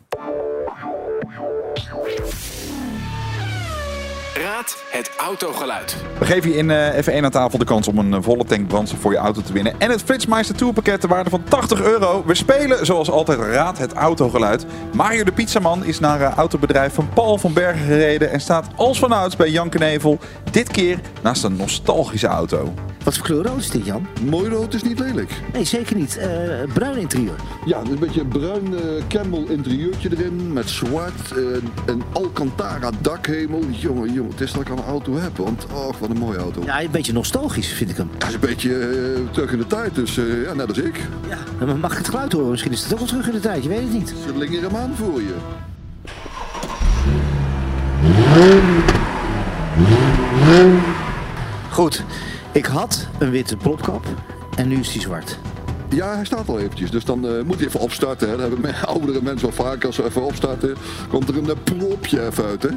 Het 4.93 5.11
autogeluid. 5.17 5.97
We 6.19 6.25
geven 6.25 6.51
je 6.51 6.57
in 6.57 6.71
eh, 6.71 7.21
F1 7.21 7.25
aan 7.25 7.31
tafel 7.31 7.59
de 7.59 7.65
kans 7.65 7.89
om 7.89 7.99
een 7.99 8.15
eh, 8.15 8.23
volle 8.23 8.45
tank 8.45 8.69
brandstof 8.69 9.01
voor 9.01 9.13
je 9.13 9.19
auto 9.19 9.41
te 9.43 9.53
winnen. 9.53 9.75
En 9.79 9.91
het 9.91 10.03
Flitsmeister 10.03 10.55
Tourpakket 10.57 11.01
ter 11.01 11.09
waarde 11.09 11.31
van 11.31 11.45
80 11.45 11.83
euro. 11.83 12.23
We 12.27 12.35
spelen 12.35 12.87
zoals 12.87 13.11
altijd 13.11 13.39
Raad 13.39 13.79
het 13.79 13.93
autogeluid. 13.93 14.67
Mario 14.95 15.25
de 15.25 15.33
Pizzaman 15.33 15.85
is 15.85 16.01
naar 16.01 16.21
eh, 16.21 16.33
autobedrijf 16.37 16.95
van 16.95 17.09
Paul 17.15 17.39
van 17.39 17.53
Bergen 17.53 17.87
gereden. 17.87 18.31
En 18.31 18.41
staat 18.41 18.67
als 18.77 18.99
vanouds 18.99 19.37
bij 19.37 19.51
Jan 19.51 19.69
Knevel. 19.69 20.19
Dit 20.51 20.69
keer 20.71 21.01
naast 21.23 21.45
een 21.45 21.57
nostalgische 21.57 22.27
auto. 22.27 22.73
Wat 23.05 23.15
voor 23.17 23.25
kleur 23.25 23.47
rood 23.47 23.59
is 23.59 23.71
dit, 23.71 23.85
Jan? 23.87 24.07
Mooi 24.29 24.51
rood 24.51 24.75
is 24.75 24.83
niet 24.83 24.99
lelijk. 24.99 25.31
Nee, 25.53 25.65
zeker 25.65 25.97
niet. 25.97 26.17
Eh, 26.17 26.29
bruin 26.75 26.97
interieur. 26.97 27.35
Ja, 27.65 27.79
een 27.79 27.99
beetje 27.99 28.21
een 28.21 28.29
bruin 28.29 28.75
eh 28.75 28.81
Campbell 29.09 29.45
interieurtje 29.49 30.09
erin 30.11 30.53
met 30.53 30.69
zwart. 30.69 31.31
eh, 31.33 31.43
een 31.87 32.03
Alcantara 32.13 32.91
dakhemel. 33.01 33.61
Jongen, 33.71 34.13
jongen, 34.13 34.31
het 34.31 34.41
is 34.41 34.53
dat 34.53 34.61
ik 34.63 34.69
al 34.69 34.77
een 34.77 34.85
auto 34.93 35.17
heb. 35.17 35.37
Want, 35.37 35.67
oh, 35.73 35.95
wat 36.01 36.11
een 36.11 36.19
mooie 36.19 36.39
auto. 36.39 36.63
Ja, 36.65 36.83
een 36.83 36.91
beetje 36.91 37.13
nostalgisch 37.13 37.69
vind 37.73 37.91
ik 37.91 37.97
hem. 37.97 38.11
Hij 38.19 38.29
is 38.29 38.35
een 38.35 38.41
beetje 38.41 38.79
eh, 38.79 39.33
terug 39.33 39.53
in 39.53 39.59
de 39.59 39.67
tijd, 39.67 39.95
dus 39.95 40.19
eh, 40.19 40.45
ja, 40.45 40.55
net 40.55 40.69
als 40.69 40.79
ik. 40.79 41.01
Ja, 41.29 41.67
maar 41.67 41.77
mag 41.77 41.93
ik 41.93 41.99
het 41.99 42.09
geluid 42.09 42.33
horen? 42.33 42.51
Misschien 42.51 42.73
is 42.73 42.83
het 42.83 42.93
ook 42.93 42.99
wel 42.99 43.09
terug 43.09 43.27
in 43.27 43.33
de 43.33 43.41
tijd, 43.41 43.63
je 43.63 43.69
weet 43.69 43.83
het 43.83 43.93
niet. 43.93 44.15
Ze 44.27 44.37
lingen 44.37 44.63
hem 44.63 44.77
aan 44.77 44.95
voor 44.97 45.21
je. 45.21 45.35
Goed, 51.71 52.05
ik 52.53 52.67
had 52.67 53.09
een 53.19 53.31
witte 53.31 53.57
plopkap 53.57 54.07
en 54.57 54.69
nu 54.69 54.79
is 54.79 54.93
die 54.93 55.01
zwart. 55.01 55.39
Ja, 55.89 56.15
hij 56.15 56.25
staat 56.25 56.49
al 56.49 56.59
eventjes, 56.59 56.91
dus 56.91 57.05
dan 57.05 57.27
eh, 57.27 57.43
moet 57.43 57.57
hij 57.57 57.67
even 57.67 57.81
opstarten. 57.81 58.31
Hè. 58.31 58.37
Dat 58.37 58.51
hebben 58.51 58.75
oudere 58.95 59.23
mensen 59.23 59.49
wel 59.57 59.67
vaak. 59.67 59.85
Als 59.85 59.95
ze 59.95 60.05
even 60.05 60.23
opstarten, 60.23 60.77
komt 61.09 61.29
er 61.29 61.37
een 61.37 61.63
propje 61.65 62.27
even 62.27 62.45
uit. 62.45 62.63
Hè. 62.63 62.69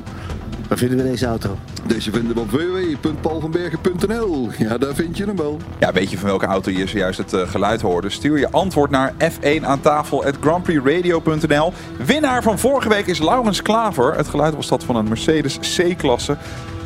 Waar 0.68 0.78
vinden 0.78 0.98
we 0.98 1.04
deze 1.04 1.26
auto? 1.26 1.58
Deze 1.88 2.12
vinden 2.12 2.36
we 2.36 2.42
op 2.42 2.52
www.paulvanbergen.nl. 2.52 4.50
Ja, 4.58 4.78
daar 4.78 4.96
vind 4.96 5.18
je 5.18 5.26
hem 5.26 5.36
wel. 5.36 5.60
Ja, 5.80 5.92
weet 5.92 6.12
je 6.12 6.18
van 6.18 6.30
welke 6.30 6.46
auto 6.46 6.72
je 6.72 6.88
zojuist 6.88 7.18
het 7.18 7.34
eh, 7.34 7.50
geluid 7.50 7.82
hoorde? 7.82 8.10
Stuur 8.10 8.40
je 8.40 8.52
antwoord 8.52 8.90
naar 8.90 9.14
F1 9.14 9.64
aan 9.64 9.82
tafel 9.82 10.26
at 10.26 10.36
grandprixradio.nl. 10.42 11.74
Winnaar 12.06 12.44
van 12.44 12.60
vorige 12.60 12.90
week 12.90 13.06
is 13.08 13.20
Laurens 13.20 13.62
Klaver. 13.62 14.16
Het 14.16 14.28
geluid 14.28 14.56
was 14.56 14.68
dat 14.68 14.84
van 14.84 14.96
een 14.96 15.08
Mercedes 15.08 15.60
C-klasse. 15.78 16.38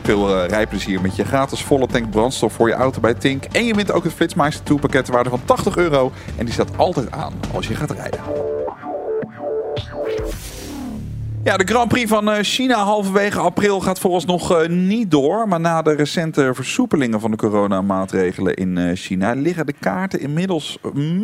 Veel 0.04 0.36
eh, 0.36 0.48
rijplezier 0.48 1.02
met 1.02 1.16
je 1.16 1.26
gratis 1.26 1.64
volle 1.64 1.88
tank 1.88 2.10
brandstof 2.10 2.54
voor 2.54 2.68
je 2.68 2.74
auto 2.74 3.00
bij 3.00 3.14
Tink. 3.14 3.44
En 3.44 3.66
je 3.66 3.74
wint 3.74 3.92
ook 3.92 4.04
het 4.04 4.14
Flitsmeister 4.14 4.64
Tourpakket 4.64 5.06
ter 5.06 5.14
waarde 5.14 5.30
van 5.30 5.42
80 5.46 5.78
euro. 5.78 6.12
En 6.38 6.46
die 6.46 6.54
staat 6.54 6.78
altijd 6.78 7.12
aan 7.12 7.34
als 7.54 7.68
je 7.68 7.76
gaat 7.76 7.92
rijden. 7.92 8.20
Ja, 11.44 11.58
de 11.58 11.68
Grand 11.68 11.88
Prix 11.88 12.10
van 12.10 12.32
eh, 12.32 12.44
China 12.44 12.84
halverwege 12.84 13.40
april 13.40 13.80
gaat 13.80 14.00
vooralsnog 14.00 14.52
eh, 14.52 14.70
niet 14.70 15.12
door. 15.12 15.48
Maar 15.48 15.60
na 15.60 15.82
de 15.82 15.96
recente 15.96 16.52
versoepelingen 16.54 17.20
van 17.20 17.32
de 17.32 17.38
coronamaatregelen 17.38 18.54
in 18.54 18.78
eh, 18.78 18.96
China 18.96 19.34
liggen 19.34 19.66
de 19.66 19.74
kaarten 19.80 20.20
inmiddels 20.20 20.78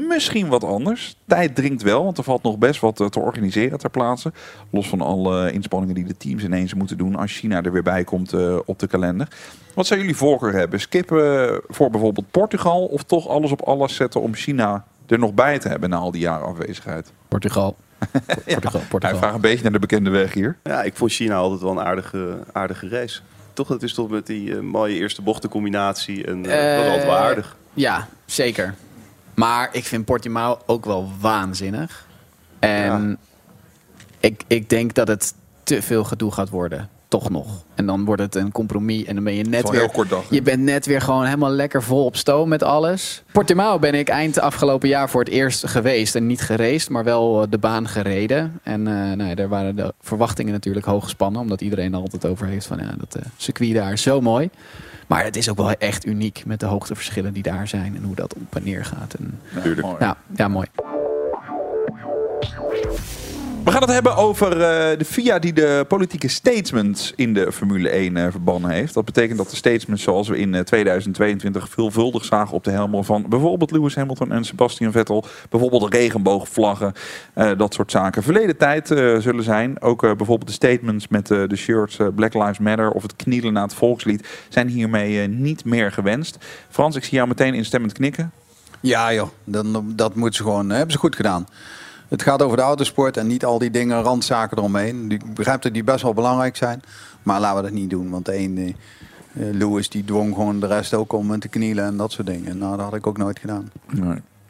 misschien 0.07 0.47
wat 0.47 0.63
anders. 0.63 1.15
Tijd 1.27 1.55
dringt 1.55 1.81
wel, 1.81 2.03
want 2.03 2.17
er 2.17 2.23
valt 2.23 2.43
nog 2.43 2.57
best 2.57 2.81
wat 2.81 2.95
te 2.95 3.19
organiseren 3.19 3.79
ter 3.79 3.89
plaatse. 3.89 4.31
Los 4.69 4.89
van 4.89 5.01
alle 5.01 5.51
inspanningen 5.51 5.95
die 5.95 6.05
de 6.05 6.17
teams 6.17 6.43
ineens 6.43 6.73
moeten 6.73 6.97
doen 6.97 7.15
als 7.15 7.31
China 7.31 7.61
er 7.61 7.71
weer 7.71 7.83
bij 7.83 8.03
komt 8.03 8.33
op 8.65 8.79
de 8.79 8.87
kalender. 8.87 9.27
Wat 9.73 9.87
zou 9.87 9.99
jullie 9.99 10.15
voorkeur 10.15 10.53
hebben? 10.53 10.79
Skippen 10.79 11.61
voor 11.67 11.89
bijvoorbeeld 11.89 12.31
Portugal 12.31 12.85
of 12.85 13.03
toch 13.03 13.27
alles 13.27 13.51
op 13.51 13.61
alles 13.61 13.95
zetten 13.95 14.21
om 14.21 14.33
China 14.33 14.85
er 15.07 15.19
nog 15.19 15.33
bij 15.33 15.59
te 15.59 15.67
hebben 15.67 15.89
na 15.89 15.97
al 15.97 16.11
die 16.11 16.21
jaren 16.21 16.47
afwezigheid? 16.47 17.11
Portugal. 17.27 17.75
Portugal, 18.45 18.81
Portugal. 18.89 19.09
Hij 19.09 19.15
vraagt 19.17 19.35
een 19.35 19.41
beetje 19.41 19.63
naar 19.63 19.71
de 19.71 19.79
bekende 19.79 20.09
weg 20.09 20.33
hier. 20.33 20.57
Ja, 20.63 20.83
ik 20.83 20.95
vond 20.95 21.11
China 21.11 21.35
altijd 21.35 21.61
wel 21.61 21.71
een 21.71 21.79
aardige, 21.85 22.37
aardige 22.51 22.87
race. 22.89 23.19
Toch, 23.53 23.67
dat 23.67 23.83
is 23.83 23.93
toch 23.93 24.09
met 24.09 24.25
die 24.25 24.55
eh, 24.55 24.59
mooie 24.61 24.95
eerste 24.95 25.21
bochtencombinatie. 25.21 26.25
En 26.25 26.45
eh, 26.45 26.75
dat 26.75 26.77
was 26.77 26.87
altijd 26.87 27.05
wel 27.05 27.15
Eh, 27.15 27.21
aardig. 27.21 27.55
Ja, 27.73 28.07
zeker. 28.25 28.73
Maar 29.33 29.69
ik 29.71 29.83
vind 29.85 30.05
Portimao 30.05 30.59
ook 30.65 30.85
wel 30.85 31.11
waanzinnig. 31.19 32.07
En 32.59 33.17
ik, 34.19 34.43
ik 34.47 34.69
denk 34.69 34.93
dat 34.93 35.07
het 35.07 35.33
te 35.63 35.81
veel 35.81 36.03
gedoe 36.03 36.31
gaat 36.31 36.49
worden. 36.49 36.89
Toch 37.07 37.29
nog. 37.29 37.63
En 37.75 37.85
dan 37.85 38.05
wordt 38.05 38.21
het 38.21 38.35
een 38.35 38.51
compromis. 38.51 39.03
En 39.03 39.15
dan 39.15 39.23
ben 39.23 39.33
je 39.33 39.43
net 39.43 39.69
weer. 39.69 39.89
kort 39.91 40.09
dag, 40.09 40.23
je 40.29 40.41
bent 40.41 40.61
net 40.61 40.85
weer 40.85 41.01
gewoon 41.01 41.25
helemaal 41.25 41.51
lekker 41.51 41.83
vol 41.83 42.05
op 42.05 42.15
stoom 42.15 42.49
met 42.49 42.63
alles. 42.63 43.23
Portimao 43.31 43.79
ben 43.79 43.93
ik 43.93 44.09
eind 44.09 44.39
afgelopen 44.39 44.89
jaar 44.89 45.09
voor 45.09 45.19
het 45.19 45.29
eerst 45.29 45.67
geweest. 45.67 46.15
En 46.15 46.27
niet 46.27 46.41
geraced, 46.41 46.89
maar 46.89 47.03
wel 47.03 47.41
eh, 47.41 47.47
de 47.49 47.57
baan 47.57 47.87
gereden. 47.87 48.59
En 48.63 48.87
eh, 48.87 48.93
nou 48.93 49.23
ja, 49.23 49.35
daar 49.35 49.49
waren 49.49 49.75
de 49.75 49.93
verwachtingen 50.01 50.53
natuurlijk 50.53 50.85
hoog 50.85 51.03
gespannen. 51.03 51.41
Omdat 51.41 51.61
iedereen 51.61 51.93
er 51.93 51.99
altijd 51.99 52.25
over 52.25 52.47
heeft 52.47 52.65
van 52.65 52.77
ja, 52.77 52.93
dat 52.97 53.15
eh, 53.15 53.21
circuit 53.37 53.73
daar 53.73 53.91
is 53.91 54.01
zo 54.01 54.21
mooi. 54.21 54.49
Maar 55.07 55.23
het 55.23 55.35
is 55.35 55.49
ook 55.49 55.57
wel 55.57 55.71
echt 55.71 56.05
uniek 56.05 56.43
met 56.45 56.59
de 56.59 56.65
hoogteverschillen 56.65 57.33
die 57.33 57.43
daar 57.43 57.67
zijn. 57.67 57.95
En 57.95 58.03
hoe 58.03 58.15
dat 58.15 58.33
op 58.33 58.55
en 58.55 58.63
neer 58.63 58.85
gaat. 58.85 59.13
En, 59.13 59.39
ja, 60.35 60.47
mooi. 60.47 60.67
We 63.65 63.71
gaan 63.71 63.81
het 63.81 63.91
hebben 63.91 64.15
over 64.15 64.51
eh, 64.51 64.97
de 64.97 65.05
FIA 65.05 65.39
die 65.39 65.53
de 65.53 65.85
politieke 65.87 66.27
statements 66.27 67.13
in 67.15 67.33
de 67.33 67.51
Formule 67.51 67.89
1 67.89 68.17
eh, 68.17 68.27
verbannen 68.31 68.69
heeft. 68.69 68.93
Dat 68.93 69.05
betekent 69.05 69.37
dat 69.37 69.49
de 69.49 69.55
statements 69.55 70.03
zoals 70.03 70.27
we 70.27 70.37
in 70.37 70.55
eh, 70.55 70.61
2022 70.61 71.69
veelvuldig 71.69 72.25
zagen 72.25 72.53
op 72.53 72.63
de 72.63 72.71
helmen 72.71 73.05
van 73.05 73.25
bijvoorbeeld 73.29 73.71
Lewis 73.71 73.95
Hamilton 73.95 74.31
en 74.31 74.43
Sebastian 74.43 74.91
Vettel. 74.91 75.25
Bijvoorbeeld 75.49 75.93
regenboogvlaggen, 75.93 76.93
dat 77.57 77.73
soort 77.73 77.91
zaken. 77.91 78.23
Verleden 78.23 78.57
tijd 78.57 78.87
zullen 79.19 79.43
zijn. 79.43 79.81
Ook 79.81 80.01
bijvoorbeeld 80.01 80.47
de 80.47 80.53
statements 80.53 81.07
met 81.07 81.27
de 81.27 81.55
shirts 81.55 81.97
Black 82.15 82.33
Lives 82.33 82.59
Matter 82.59 82.91
of 82.91 83.01
het 83.01 83.15
knielen 83.15 83.53
na 83.53 83.61
het 83.61 83.73
volkslied 83.73 84.27
zijn 84.49 84.67
hiermee 84.67 85.27
niet 85.27 85.65
meer 85.65 85.91
gewenst. 85.91 86.37
Frans, 86.69 86.95
ik 86.95 87.03
zie 87.03 87.13
jou 87.13 87.27
meteen 87.27 87.53
instemmend 87.53 87.93
knikken. 87.93 88.31
Ja 88.79 89.13
joh, 89.13 89.29
dan, 89.43 89.93
dat 89.95 90.15
moeten 90.15 90.35
ze 90.37 90.43
gewoon, 90.43 90.69
hebben 90.69 90.91
ze 90.91 90.97
goed 90.97 91.15
gedaan. 91.15 91.45
Het 92.07 92.21
gaat 92.21 92.41
over 92.41 92.57
de 92.57 92.63
autosport 92.63 93.17
en 93.17 93.27
niet 93.27 93.45
al 93.45 93.59
die 93.59 93.71
dingen, 93.71 94.01
randzaken 94.01 94.57
eromheen. 94.57 95.11
Ik 95.11 95.33
begrijp 95.33 95.61
dat 95.61 95.73
die 95.73 95.83
best 95.83 96.03
wel 96.03 96.13
belangrijk 96.13 96.55
zijn. 96.55 96.81
Maar 97.23 97.39
laten 97.39 97.57
we 97.57 97.69
dat 97.69 97.79
niet 97.79 97.89
doen. 97.89 98.09
Want 98.09 98.25
de 98.25 98.37
een, 98.37 98.57
eh, 98.57 98.67
eh, 98.67 99.55
Lewis, 99.55 99.89
die 99.89 100.03
dwong 100.03 100.33
gewoon 100.33 100.59
de 100.59 100.67
rest 100.67 100.93
ook 100.93 101.13
om 101.13 101.39
te 101.39 101.47
knielen 101.47 101.85
en 101.85 101.97
dat 101.97 102.11
soort 102.11 102.27
dingen. 102.27 102.57
Nou, 102.57 102.77
dat 102.77 102.85
had 102.85 102.95
ik 102.95 103.07
ook 103.07 103.17
nooit 103.17 103.39
gedaan. 103.39 103.71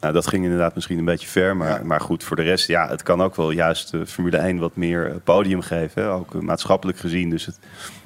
Nou, 0.06 0.18
dat 0.18 0.28
ging 0.28 0.44
inderdaad 0.44 0.76
misschien 0.76 0.98
een 0.98 1.06
beetje 1.06 1.28
ver. 1.28 1.58
Maar, 1.58 1.86
maar 1.86 2.02
goed, 2.02 2.24
voor 2.24 2.36
de 2.36 2.42
rest, 2.42 2.68
ja, 2.68 2.90
het 2.90 3.04
kan 3.04 3.22
ook 3.22 3.36
wel 3.36 3.52
juist 3.52 3.92
de 3.92 4.06
Formule 4.06 4.38
1 4.38 4.58
wat 4.58 4.76
meer 4.76 5.10
eh, 5.10 5.16
podium 5.24 5.62
geven. 5.62 6.02
Hè? 6.02 6.12
Ook 6.12 6.36
eh, 6.36 6.42
maatschappelijk 6.42 6.98
gezien. 6.98 7.30
Dus 7.30 7.46
het, 7.46 7.60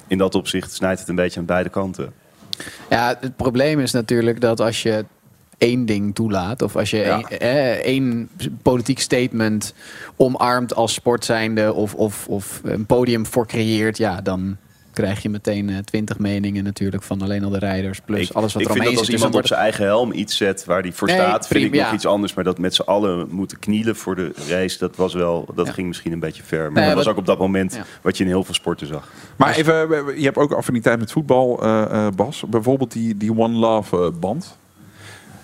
in 0.06 0.18
dat 0.18 0.34
opzicht 0.34 0.72
snijdt 0.72 1.00
het 1.00 1.08
een 1.08 1.14
beetje 1.14 1.40
aan 1.40 1.46
beide 1.46 1.68
kanten. 1.68 2.12
Ja, 2.90 3.16
het 3.20 3.36
probleem 3.36 3.80
is 3.80 3.92
natuurlijk 3.92 4.40
dat 4.40 4.60
als 4.60 4.82
je 4.82 5.04
één 5.60 5.86
ding 5.86 6.14
toelaat, 6.14 6.62
of 6.62 6.76
als 6.76 6.90
je 6.90 6.96
Ja. 6.96 7.22
één, 7.28 7.40
eh, 7.40 7.70
één 7.70 8.28
politiek 8.62 8.98
statement 8.98 9.74
omarmt 10.16 10.74
als 10.74 10.94
sport 10.94 11.24
zijnde, 11.24 11.72
of, 11.72 11.94
of, 11.94 12.26
of 12.28 12.60
een 12.64 12.86
podium 12.86 13.26
voor 13.26 13.46
creëert, 13.46 13.98
ja, 13.98 14.20
dan 14.20 14.56
krijg 14.92 15.22
je 15.22 15.28
meteen 15.28 15.68
eh, 15.68 15.76
twintig 15.78 16.18
meningen 16.18 16.64
natuurlijk 16.64 17.02
van 17.02 17.22
alleen 17.22 17.44
al 17.44 17.50
de 17.50 17.58
rijders, 17.58 18.00
plus 18.00 18.28
ik, 18.28 18.36
alles 18.36 18.52
wat 18.52 18.62
ik 18.62 18.68
er 18.68 18.74
vind 18.74 18.86
omheen 18.86 18.90
dat 18.90 18.98
als 18.98 19.06
zit. 19.06 19.16
Dus 19.16 19.24
iemand 19.24 19.34
op 19.42 19.46
zijn 19.46 19.60
eigen 19.60 19.84
helm 19.84 20.12
iets 20.12 20.36
zet 20.36 20.64
waar 20.64 20.80
hij 20.80 20.92
voor 20.92 21.08
Nee, 21.08 21.16
staat, 21.16 21.46
vind 21.46 21.64
ik 21.64 21.72
nog 21.72 21.80
ja. 21.80 21.92
iets 21.92 22.06
anders. 22.06 22.34
Maar 22.34 22.44
dat 22.44 22.58
met 22.58 22.74
z'n 22.74 22.82
allen 22.82 23.26
moeten 23.30 23.58
knielen 23.58 23.96
voor 23.96 24.16
de 24.16 24.32
race, 24.48 24.78
dat, 24.78 24.96
was 24.96 25.14
wel, 25.14 25.48
dat 25.54 25.70
ging 25.70 25.86
misschien 25.88 26.12
een 26.12 26.20
beetje 26.20 26.42
ver. 26.42 26.72
Maar 26.72 26.82
Nee, 26.82 26.94
dat 26.94 27.04
was 27.04 27.12
ook 27.12 27.18
op 27.18 27.26
dat 27.26 27.38
moment 27.38 27.74
ja. 27.74 27.84
wat 28.02 28.16
je 28.16 28.24
in 28.24 28.30
heel 28.30 28.44
veel 28.44 28.54
sporten 28.54 28.86
zag. 28.86 29.08
Maar 29.36 29.56
even, 29.56 29.74
je 30.18 30.24
hebt 30.24 30.36
ook 30.36 30.52
affiniteit 30.52 30.98
met 30.98 31.12
voetbal, 31.12 31.62
eh, 31.62 31.82
eh, 31.82 32.12
Bas. 32.14 32.44
Bijvoorbeeld 32.48 32.92
die, 32.92 33.16
die 33.16 33.38
One 33.38 33.58
Love 33.58 33.96
eh, 33.96 34.20
band. 34.20 34.58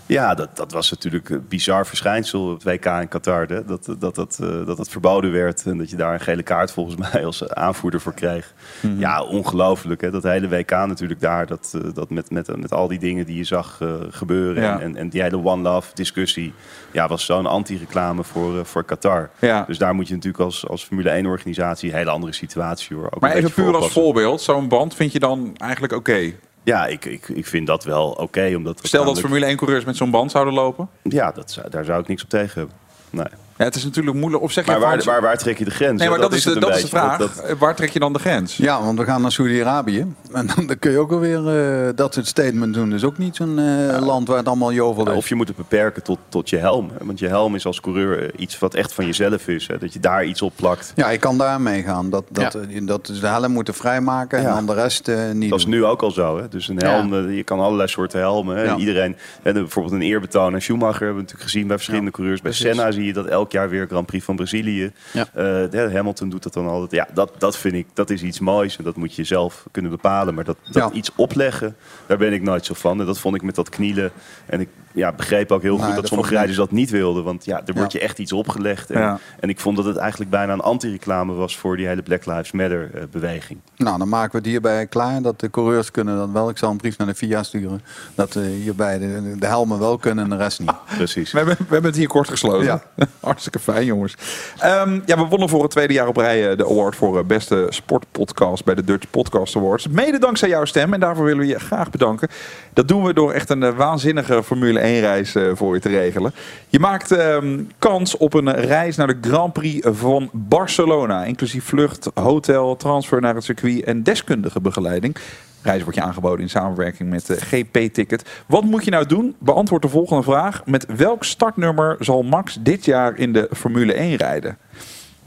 Ja, 0.07 0.35
dat, 0.35 0.57
dat 0.57 0.73
was 0.73 0.91
natuurlijk 0.91 1.29
een 1.29 1.45
bizar 1.49 1.87
verschijnsel 1.87 2.51
op 2.51 2.63
het 2.63 2.63
WK 2.63 2.85
in 2.85 3.09
Qatar. 3.09 3.47
Hè? 3.47 3.65
Dat, 3.65 3.95
dat, 3.99 4.15
dat, 4.15 4.39
eh, 4.41 4.67
dat 4.67 4.79
het 4.79 4.89
verboden 4.89 5.33
werd 5.33 5.67
en 5.67 5.79
dat 5.79 5.91
je 5.91 5.97
daar 5.97 6.15
een 6.15 6.21
gele 6.21 6.43
kaart 6.43 6.73
volgens 6.73 6.97
mij 7.13 7.25
als 7.25 7.49
aanvoerder 7.49 8.01
voor 8.01 8.15
kreeg. 8.15 8.55
Mhm. 8.81 8.99
Ja, 8.99 9.23
ongelooflijk. 9.23 10.01
Hè? 10.01 10.11
Dat 10.11 10.23
hele 10.23 10.49
WK 10.49 10.71
natuurlijk 10.71 11.21
daar, 11.21 11.47
dat, 11.47 11.73
eh, 11.75 11.95
dat 11.95 12.11
met, 12.11 12.31
met, 12.31 12.57
met 12.57 12.73
al 12.73 12.89
die 12.89 12.99
dingen 12.99 13.27
die 13.27 13.37
je 13.37 13.45
zag 13.45 13.79
eh, 13.81 13.89
gebeuren. 14.11 14.63
Ja. 14.63 14.75
En, 14.75 14.81
en, 14.81 14.97
en 14.97 15.09
die 15.09 15.23
hele 15.23 15.45
One 15.45 15.63
Love 15.63 15.95
discussie 15.95 16.53
ja, 16.91 17.09
was 17.09 17.25
zo'n 17.25 17.47
anti-reclame 17.47 18.25
voor, 18.25 18.67
voor 18.67 18.85
Qatar. 18.85 19.31
Ja. 19.39 19.65
Dus 19.67 19.79
daar 19.79 19.95
moet 19.95 20.09
je 20.09 20.15
natuurlijk 20.15 20.45
als, 20.45 20.69
als 20.69 20.85
Formule 20.85 21.11
1 21.11 21.27
organisatie 21.27 21.91
een 21.91 21.97
hele 21.97 22.11
andere 22.11 22.33
situatie 22.33 22.97
hoor. 22.97 23.09
Ook 23.11 23.21
Maar 23.21 23.35
even 23.35 23.53
puur 23.53 23.77
als 23.77 23.93
voorbeeld, 23.93 24.41
zo'n 24.41 24.69
band 24.69 24.95
vind 24.95 25.13
je 25.13 25.19
dan 25.19 25.53
eigenlijk 25.57 25.93
oké? 25.93 26.33
Ja, 26.67 26.87
ik, 26.87 27.05
ik, 27.05 27.29
ik 27.29 27.47
vind 27.47 27.67
dat 27.67 27.85
wel 27.85 28.11
oké. 28.11 28.53
omdat 28.57 28.79
Stel 28.79 28.91
dat 28.91 28.93
namelijk- 28.93 29.21
Formule 29.21 29.47
1 29.47 29.57
coureurs 29.57 29.85
met 29.85 29.97
zo'n 29.97 30.11
band 30.11 30.31
zouden 30.31 30.55
lopen. 30.55 30.89
Ja, 31.03 31.33
dat, 31.33 31.61
daar 31.71 31.85
zou 31.85 32.01
ik 32.01 32.09
niks 32.09 32.23
op 32.23 32.29
tegen 32.29 32.59
hebben. 32.59 32.77
Nee. 33.11 33.27
Ja, 33.59 33.65
het 33.65 33.75
is 33.75 33.85
natuurlijk 33.85 34.17
moeilijk. 34.17 34.43
Of 34.43 34.53
zeg 34.53 34.65
je 34.65 34.71
Maar 34.71 34.81
waar, 34.81 34.89
Frans- 34.91 35.05
waar, 35.05 35.21
waar 35.21 35.39
trek 35.39 35.59
je 35.59 35.65
de 35.65 35.71
grens? 35.71 36.01
Nee, 36.01 36.09
maar 36.09 36.19
dat, 36.19 36.33
is, 36.33 36.43
de, 36.43 36.59
dat 36.61 36.77
is 36.77 36.83
de 36.83 36.89
vraag. 36.89 37.19
Dat- 37.19 37.35
dat- 37.37 37.45
Eh, 37.45 37.55
Waar 37.59 37.75
trek 37.77 37.91
je 37.91 37.99
dan 37.99 38.13
de 38.13 38.19
grens? 38.19 38.57
Ja, 38.57 38.83
want 38.83 38.99
we 38.99 39.05
gaan 39.05 39.23
naar 39.23 39.33
Saudi-Arabië. 39.33 40.07
En 40.33 40.47
dan, 40.55 40.67
dan 40.67 40.79
kun 40.79 40.91
je 40.91 40.99
ook 40.99 41.13
alweer 41.13 41.49
eh, 41.87 41.93
dat 41.95 42.15
soort 42.15 42.27
statement 42.27 42.75
doen. 42.75 42.89
Dat 42.91 42.99
is 42.99 43.05
ook 43.05 43.19
niet 43.19 43.37
zo'n 43.37 43.59
eh, 43.59 43.99
land 44.01 44.29
waar 44.29 44.37
het 44.37 44.47
allemaal 44.47 44.73
jovel 44.73 45.05
Ja, 45.05 45.11
is. 45.11 45.17
of 45.17 45.29
je 45.29 45.35
moet 45.35 45.49
het 45.49 45.57
beperken 45.57 46.03
tot, 46.03 46.19
tot 46.29 46.51
je 46.51 46.57
helm. 46.57 46.91
Want 47.03 47.19
je 47.19 47.29
helm 47.29 47.55
is 47.55 47.67
als 47.67 47.81
coureur 47.81 48.31
iets 48.37 48.59
wat 48.59 48.75
echt 48.75 48.93
van 48.93 49.07
jezelf 49.07 49.49
is. 49.49 49.67
Hè. 49.67 49.79
Dat 49.79 49.93
je 49.93 50.01
daar 50.01 50.25
iets 50.25 50.43
op 50.43 50.53
plakt. 50.57 50.93
Ja, 50.95 51.11
ik 51.11 51.21
kan 51.21 51.39
daar 51.39 51.61
mee 51.61 51.83
gaan. 51.83 52.11
Dat, 52.11 52.25
dat, 52.31 52.59
dat 52.83 53.09
is 53.09 53.21
de 53.21 53.27
helm 53.27 53.53
moeten 53.53 53.75
vrijmaken 53.75 54.39
en 54.39 54.45
dan 54.45 54.67
de 54.67 54.75
rest 54.75 55.09
eh, 55.09 55.31
niet 55.33 55.51
Dat 55.51 55.59
is 55.59 55.65
doen. 55.65 55.75
nu 55.75 55.85
ook 55.85 56.03
al 56.03 56.11
zo. 56.11 56.39
Hè? 56.39 56.49
Dus 56.49 56.69
een 56.69 56.79
helm, 56.79 57.31
je 57.31 57.43
kan 57.43 57.61
allerlei 57.61 57.89
soorten 57.89 58.21
helmen. 58.21 58.57
Hè? 58.57 58.63
Ja. 58.63 58.77
Iedereen, 58.77 59.17
hè, 59.43 59.53
de- 59.53 59.61
bijvoorbeeld 59.61 59.95
een 59.95 60.03
eerbetoon 60.03 60.55
aan 60.55 60.61
Schumacher 60.61 60.99
hebben 61.05 61.15
we 61.15 61.21
natuurlijk 61.23 61.51
gezien 61.51 61.67
bij 61.67 61.77
verschillende 61.77 62.11
coureurs. 62.11 62.41
Bij 62.41 62.51
precies. 62.51 62.77
Senna 62.77 62.91
zie 62.91 63.05
je 63.05 63.13
dat 63.13 63.27
elk 63.47 63.55
jaar 63.55 63.69
weer 63.69 63.87
Grand 63.87 64.07
Prix 64.07 64.25
van 64.25 64.37
Brazilië. 64.37 64.93
Ja. 65.13 65.27
Eh, 65.35 65.93
Hamilton 65.95 66.29
doet 66.29 66.43
dat 66.43 66.53
dan 66.53 66.67
altijd. 66.69 66.91
Ja, 66.91 67.09
dat, 67.15 67.33
dat 67.39 67.57
vind 67.59 67.75
ik, 67.75 67.87
dat 67.95 68.11
is 68.11 68.23
iets 68.23 68.41
moois. 68.41 68.77
En 68.77 68.85
dat 68.85 68.97
moet 68.97 69.15
je 69.15 69.25
zelf 69.25 69.65
kunnen 69.71 69.91
bepalen. 69.91 70.35
Maar 70.35 70.45
dat, 70.45 70.57
dat 70.65 70.75
Ja. 70.75 70.91
iets 70.93 71.11
opleggen, 71.17 71.77
daar 72.07 72.19
ben 72.19 72.33
ik 72.33 72.43
nooit 72.43 72.65
zo 72.67 72.75
van. 72.75 73.01
En 73.01 73.07
dat 73.07 73.19
vond 73.19 73.35
ik 73.35 73.43
met 73.43 73.55
dat 73.55 73.69
knielen. 73.69 74.11
En 74.47 74.61
ik 74.61 74.69
ja, 74.97 75.13
begreep 75.13 75.53
ook 75.53 75.63
heel 75.63 75.71
Nee, 75.77 75.81
goed 75.81 75.93
dat, 75.93 76.01
dat 76.01 76.09
sommige 76.09 76.35
rijders 76.35 76.57
dat 76.57 76.71
niet 76.71 76.91
wilden. 76.91 77.25
Want 77.25 77.45
ja, 77.45 77.63
er 77.67 77.75
wordt 77.75 77.93
je 77.93 78.01
echt 78.01 78.19
iets 78.19 78.33
opgelegd. 78.33 78.91
En, 78.91 79.01
Ja. 79.01 79.19
en 79.41 79.49
ik 79.49 79.61
vond 79.61 79.77
dat 79.77 79.85
het 79.85 79.97
eigenlijk 79.97 80.31
bijna 80.31 80.53
een 80.53 80.61
anti-reclame 80.61 81.33
was 81.33 81.57
voor 81.59 81.77
die 81.77 81.87
hele 81.87 82.03
Black 82.03 82.27
Lives 82.27 82.53
Matter 82.53 82.91
eh, 82.95 83.03
beweging. 83.11 83.59
Nou, 83.77 83.99
dan 83.99 84.09
maken 84.09 84.31
we 84.31 84.37
het 84.39 84.47
hierbij 84.47 84.87
klaar. 84.87 85.23
Dat 85.23 85.41
de 85.41 85.51
coureurs 85.51 85.91
kunnen 85.91 86.17
dat 86.17 86.31
wel. 86.31 86.49
Ik 86.49 86.59
zal 86.59 86.71
een 86.71 86.77
brief 86.77 86.99
naar 86.99 87.07
de 87.07 87.15
FIA 87.15 87.43
sturen. 87.43 87.83
Dat 88.15 88.37
eh, 88.37 88.43
hierbij 88.43 88.99
de, 88.99 89.35
de 89.39 89.47
helmen 89.47 89.79
wel 89.79 89.99
kunnen 89.99 90.25
en 90.25 90.31
de 90.31 90.37
rest 90.37 90.61
niet. 90.61 90.73
Precies. 90.97 91.33
We 91.33 91.39
hebben, 91.39 91.57
we 91.57 91.73
hebben 91.73 91.91
het 91.91 91.99
hier 91.99 92.09
kort 92.09 92.29
gesloten. 92.29 92.65
Ja. 92.65 92.83
Hartstikke 93.21 93.59
fijn, 93.59 93.85
jongens. 93.85 94.15
Ehm, 94.59 95.01
ja, 95.07 95.17
we 95.17 95.25
wonnen 95.25 95.49
voor 95.49 95.63
het 95.63 95.71
tweede 95.71 95.93
jaar 95.93 96.09
op 96.09 96.17
rij 96.17 96.51
eh, 96.51 96.57
de 96.57 96.65
award 96.65 96.97
voor 96.97 97.27
beste 97.27 97.67
sportpodcast 97.69 98.65
bij 98.65 98.75
de 98.75 98.85
Dutch 98.85 99.11
Podcast 99.11 99.57
Awards. 99.57 99.89
Mede 99.89 100.19
dankzij 100.19 100.49
jouw 100.49 100.65
stem 100.65 100.93
en 100.95 101.01
daarvoor 101.01 101.25
willen 101.25 101.41
we 101.41 101.47
je 101.47 101.59
graag 101.59 101.91
bedanken. 101.91 102.29
Dat 102.73 102.89
doen 102.89 103.05
we 103.05 103.13
door 103.13 103.33
echt 103.33 103.51
een 103.51 103.75
waanzinnige 103.75 104.43
Formule 104.43 104.79
1 104.79 104.86
reis 104.87 105.35
eh, 105.35 105.51
voor 105.55 105.75
je 105.75 105.81
te 105.81 105.89
regelen. 105.89 106.33
Je 106.69 106.79
maakt 106.79 107.11
ehm, 107.11 107.63
kans 107.79 108.17
op 108.17 108.35
een 108.35 108.53
reis 108.53 108.97
naar 108.97 109.07
de 109.07 109.19
Grand 109.21 109.53
Prix 109.53 109.87
van 109.91 110.31
Barcelona. 110.33 111.25
Inclusief 111.25 111.65
vlucht, 111.65 112.11
hotel, 112.15 112.77
transfer 112.77 113.21
naar 113.21 113.35
het 113.35 113.45
circuit 113.45 113.85
en 113.85 114.03
deskundige 114.03 114.61
begeleiding. 114.61 115.17
Reis 115.63 115.83
wordt 115.83 115.99
je 115.99 116.05
aangeboden 116.05 116.41
in 116.41 116.49
samenwerking 116.49 117.11
met 117.11 117.27
de 117.27 117.37
GP-ticket. 117.37 118.29
Wat 118.47 118.65
moet 118.65 118.85
je 118.85 118.91
nou 118.91 119.07
doen? 119.07 119.35
Beantwoord 119.39 119.83
de 119.83 119.89
volgende 119.89 120.23
vraag. 120.23 120.63
Met 120.65 120.87
welk 120.97 121.25
startnummer 121.25 121.97
zal 121.99 122.23
Max 122.23 122.59
dit 122.61 122.85
jaar 122.85 123.19
in 123.19 123.33
de 123.33 123.49
Formule 123.53 123.93
1 123.93 124.17
rijden? 124.17 124.59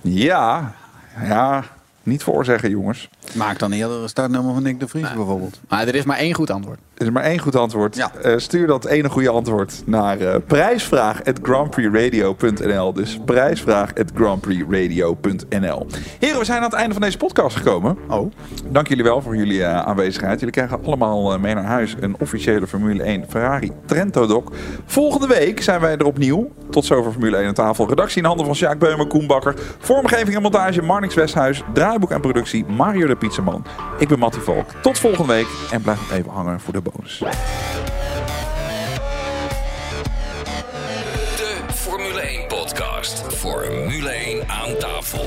Ja, 0.01 0.73
ja, 1.23 1.63
niet 2.03 2.23
voorzeggen 2.23 2.69
jongens. 2.69 3.09
Maak 3.33 3.59
dan 3.59 3.71
eerder 3.71 4.01
een 4.01 4.09
startnummer 4.09 4.53
van 4.53 4.63
Nick 4.63 4.79
de 4.79 4.87
Vries 4.87 5.13
bijvoorbeeld. 5.13 5.59
Maar 5.69 5.87
er 5.87 5.95
is 5.95 6.03
maar 6.03 6.17
één 6.17 6.33
goed 6.33 6.49
antwoord. 6.49 6.79
Er 6.99 7.05
is 7.05 7.11
maar 7.11 7.23
één 7.23 7.39
goed 7.39 7.55
antwoord. 7.55 7.95
Ja. 7.95 8.11
Eh, 8.21 8.37
stuur 8.37 8.67
dat 8.67 8.85
ene 8.85 9.09
goede 9.09 9.29
antwoord 9.29 9.81
naar 9.85 10.21
uh, 10.21 10.35
prijsvraag.grandprixradio.nl. 10.47 12.93
Dus 12.93 13.19
prijsvraag.grandprixradio.nl. 13.25 15.87
Heren, 16.19 16.39
we 16.39 16.45
zijn 16.45 16.57
aan 16.57 16.63
het 16.63 16.73
einde 16.73 16.93
van 16.93 17.01
deze 17.01 17.17
podcast 17.17 17.55
gekomen. 17.55 17.97
Oh. 18.07 18.31
Dank 18.69 18.87
jullie 18.87 19.03
wel 19.03 19.21
voor 19.21 19.35
jullie 19.35 19.63
eh, 19.63 19.81
aanwezigheid. 19.81 20.39
Jullie 20.39 20.53
krijgen 20.53 20.85
allemaal 20.85 21.33
eh, 21.33 21.39
mee 21.39 21.53
naar 21.53 21.63
huis 21.63 21.95
een 21.99 22.15
officiële 22.19 22.67
Formule 22.67 23.03
1 23.03 23.25
Ferrari 23.29 23.71
Trento 23.85 24.27
Doc. 24.27 24.43
Volgende 24.85 25.27
week 25.27 25.61
zijn 25.61 25.81
wij 25.81 25.97
er 25.97 26.05
opnieuw. 26.05 26.51
Tot 26.69 26.85
zover 26.85 27.11
Formule 27.11 27.37
1 27.37 27.47
aan 27.47 27.53
tafel. 27.53 27.87
Redactie 27.87 28.17
in 28.17 28.25
handen 28.27 28.45
van 28.45 28.55
Sjaak 28.55 28.79
Beumer, 28.79 29.07
Koen 29.07 29.27
Bakker. 29.27 29.55
Vormgeving 29.79 30.35
en 30.35 30.41
montage 30.41 30.81
Marnix 30.81 31.15
Westhuis. 31.15 31.63
Draaiboek 31.99 32.11
en 32.11 32.21
productie 32.21 32.65
Mario 32.65 33.07
de 33.07 33.15
Pizzaman. 33.15 33.65
Ik 33.97 34.07
ben 34.07 34.19
Mattie 34.19 34.41
Valk. 34.41 34.71
Tot 34.81 34.99
volgende 34.99 35.33
week 35.33 35.47
en 35.71 35.81
blijf 35.81 35.99
nog 35.99 36.11
even 36.11 36.31
hangen 36.31 36.59
voor 36.59 36.73
de 36.73 36.81
bonus. 36.81 37.17
De 37.17 37.33
Formule 41.73 42.19
1 42.19 42.47
podcast. 42.47 43.23
Formule 43.33 44.09
1 44.09 44.49
aan 44.49 44.77
tafel. 44.77 45.25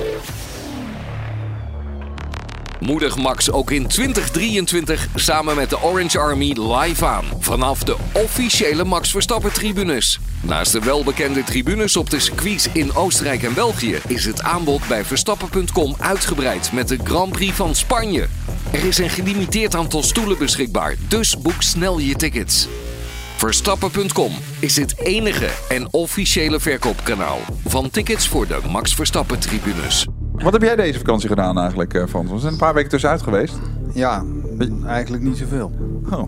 Moedig 2.82 3.16
Max 3.16 3.50
ook 3.50 3.70
in 3.70 3.86
2023 3.86 5.08
samen 5.14 5.56
met 5.56 5.70
de 5.70 5.82
Orange 5.82 6.18
Army 6.18 6.56
live 6.60 7.06
aan. 7.06 7.24
Vanaf 7.38 7.82
de 7.82 7.96
officiële 8.12 8.84
Max 8.84 9.10
Verstappen 9.10 9.52
tribunes. 9.52 10.20
Naast 10.40 10.72
de 10.72 10.80
welbekende 10.80 11.44
tribunes 11.44 11.96
op 11.96 12.10
de 12.10 12.20
circuits 12.20 12.68
in 12.72 12.94
Oostenrijk 12.94 13.42
en 13.42 13.54
België... 13.54 13.98
is 14.06 14.24
het 14.24 14.42
aanbod 14.42 14.88
bij 14.88 15.04
Verstappen.com 15.04 15.94
uitgebreid 15.98 16.72
met 16.72 16.88
de 16.88 16.98
Grand 17.04 17.32
Prix 17.32 17.56
van 17.56 17.74
Spanje. 17.74 18.28
Er 18.72 18.84
is 18.84 18.98
een 18.98 19.10
gelimiteerd 19.10 19.74
aantal 19.74 20.02
stoelen 20.02 20.38
beschikbaar, 20.38 20.96
dus 21.08 21.38
boek 21.38 21.62
snel 21.62 21.98
je 21.98 22.14
tickets. 22.14 22.68
Verstappen.com 23.36 24.32
is 24.58 24.76
het 24.76 24.98
enige 24.98 25.50
en 25.68 25.92
officiële 25.92 26.60
verkoopkanaal 26.60 27.40
van 27.66 27.90
tickets 27.90 28.28
voor 28.28 28.46
de 28.46 28.58
Max 28.68 28.94
Verstappen 28.94 29.38
tribunes. 29.38 30.06
Wat 30.32 30.52
heb 30.52 30.62
jij 30.62 30.76
deze 30.76 30.98
vakantie 30.98 31.28
gedaan 31.28 31.58
eigenlijk, 31.58 31.94
eh, 31.94 32.06
Frans? 32.06 32.30
We 32.30 32.38
zijn 32.38 32.52
een 32.52 32.58
paar 32.58 32.74
weken 32.74 32.90
tussenuit 32.90 33.22
geweest. 33.22 33.58
Ja, 33.92 34.24
eigenlijk 34.86 35.22
niet 35.22 35.36
zoveel. 35.36 35.72
Oh, 36.10 36.22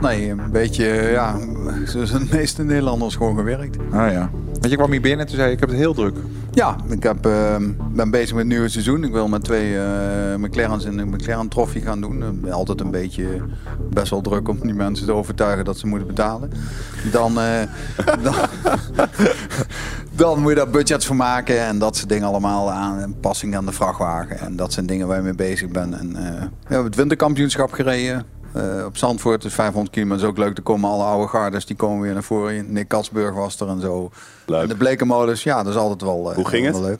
Nee, 0.00 0.30
een 0.30 0.50
beetje, 0.52 0.84
ja, 1.12 1.36
zoals 1.84 2.10
de 2.12 2.26
meeste 2.32 2.62
Nederlanders 2.64 3.16
gewoon 3.16 3.36
gewerkt. 3.36 3.76
ah 3.92 4.12
ja. 4.12 4.30
Want 4.60 4.72
je 4.72 4.78
kwam 4.78 4.90
hier 4.90 5.00
binnen 5.00 5.20
en 5.20 5.26
toen 5.26 5.36
zei 5.36 5.48
je, 5.48 5.54
ik 5.54 5.60
heb 5.60 5.68
het 5.68 5.78
heel 5.78 5.94
druk. 5.94 6.16
Ja, 6.52 6.76
ik 6.88 7.02
heb, 7.02 7.26
eh, 7.26 7.56
ben 7.92 8.10
bezig 8.10 8.30
met 8.30 8.38
het 8.38 8.46
nieuwe 8.46 8.68
seizoen. 8.68 9.04
Ik 9.04 9.12
wil 9.12 9.28
met 9.28 9.44
twee 9.44 9.78
eh 9.78 10.36
McLaren's 10.36 10.84
in 10.84 10.98
een 10.98 11.08
McLaren 11.08 11.48
Trophy 11.48 11.80
gaan 11.80 12.00
doen. 12.00 12.40
Ben 12.40 12.52
altijd 12.52 12.80
een 12.80 12.90
beetje 12.90 13.42
best 13.90 14.10
wel 14.10 14.20
druk 14.20 14.48
om 14.48 14.58
die 14.60 14.74
mensen 14.74 15.06
te 15.06 15.12
overtuigen 15.12 15.64
dat 15.64 15.78
ze 15.78 15.86
moeten 15.86 16.08
betalen. 16.08 16.50
Dan, 17.12 17.40
eh, 17.40 17.62
dan, 18.24 18.34
dan 20.10 20.40
moet 20.40 20.50
je 20.50 20.56
daar 20.56 20.70
budgets 20.70 21.06
voor 21.06 21.16
maken 21.16 21.60
en 21.60 21.78
dat 21.78 21.96
soort 21.96 22.08
dingen 22.08 22.28
allemaal 22.28 22.70
aan. 22.70 23.14
Passing 23.20 23.56
aan 23.56 23.66
de 23.66 23.72
vrachtwagen. 23.72 24.38
En 24.38 24.56
dat 24.56 24.72
zijn 24.72 24.86
dingen 24.86 25.06
waar 25.06 25.16
je 25.16 25.22
mee 25.22 25.34
bezig 25.34 25.68
bent. 25.68 25.94
En, 25.94 26.12
we 26.12 26.48
hebben 26.62 26.86
het 26.86 26.96
winterkampioenschap 26.96 27.72
gereden. 27.72 28.39
Eh, 28.52 28.84
op 28.86 28.96
Zandvoort, 28.96 29.42
dus 29.42 29.54
500 29.54 29.94
kilometer 29.94 30.22
is 30.24 30.28
ook 30.30 30.38
leuk. 30.38 30.56
Er 30.56 30.62
komen 30.62 30.90
alle 30.90 31.04
oude 31.04 31.28
gardes, 31.28 31.66
die 31.66 31.76
komen 31.76 32.00
weer 32.02 32.12
naar 32.12 32.22
voren. 32.22 32.72
Nick 32.72 32.88
Katsburg 32.88 33.34
was 33.34 33.60
er 33.60 33.68
en 33.68 33.80
zo. 33.80 34.10
Leuk. 34.46 34.62
En 34.62 34.68
de 34.68 34.76
blekenmolens, 34.76 35.42
ja, 35.42 35.62
dat 35.62 35.72
is 35.72 35.78
altijd 35.78 36.02
wel, 36.02 36.30
eh, 36.30 36.36
Hoe 36.36 36.48
ging 36.48 36.66
het? 36.66 36.78
leuk. 36.80 36.98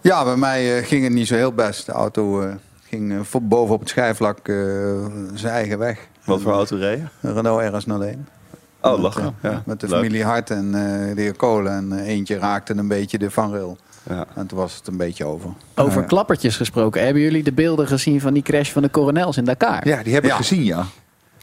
Ja, 0.00 0.24
bij 0.24 0.36
mij 0.36 0.78
eh, 0.78 0.86
ging 0.86 1.04
het 1.04 1.12
niet 1.12 1.26
zo 1.26 1.34
heel 1.34 1.52
best. 1.52 1.86
De 1.86 1.92
auto 1.92 2.44
ging 2.88 3.12
eh, 3.12 3.18
voor- 3.22 3.42
boven 3.42 3.74
op 3.74 3.80
het 3.80 3.88
schijfvlak 3.88 4.38
zijn 5.34 5.52
eigen 5.52 5.78
weg. 5.78 6.08
Wat 6.24 6.40
voor 6.40 6.52
auto 6.52 6.76
reed 6.76 7.00
je? 7.20 7.32
Renault 7.32 7.84
RS01. 7.84 8.26
Oh, 8.80 8.92
Met, 8.92 9.00
lachen. 9.00 9.34
eh, 9.40 9.50
Ja, 9.50 9.62
met 9.66 9.80
de 9.80 9.86
leuk. 9.88 9.96
familie 9.96 10.24
Hart 10.24 10.50
en 10.50 10.70
de 11.14 11.20
heer 11.20 11.36
Kolen. 11.36 11.72
En 11.72 11.98
eentje 11.98 12.38
raakte 12.38 12.74
een 12.76 12.88
beetje 12.88 13.18
de 13.18 13.30
vangrail. 13.30 13.76
Ja. 14.08 14.26
En 14.34 14.46
toen 14.46 14.58
was 14.58 14.74
het 14.74 14.86
een 14.86 14.96
beetje 14.96 15.24
over. 15.24 15.50
Over 15.74 16.00
Ja. 16.00 16.06
klappertjes 16.06 16.56
gesproken. 16.56 17.04
Hebben 17.04 17.22
jullie 17.22 17.42
de 17.42 17.52
beelden 17.52 17.86
gezien 17.86 18.20
van 18.20 18.32
die 18.34 18.42
crash 18.42 18.70
van 18.70 18.82
de 18.82 18.90
Coronels 18.90 19.36
in 19.36 19.44
Dakar? 19.44 19.88
Ja, 19.88 20.02
die 20.02 20.14
heb 20.14 20.24
ik 20.24 20.30
Ja. 20.30 20.36
gezien, 20.36 20.64
ja. 20.64 20.84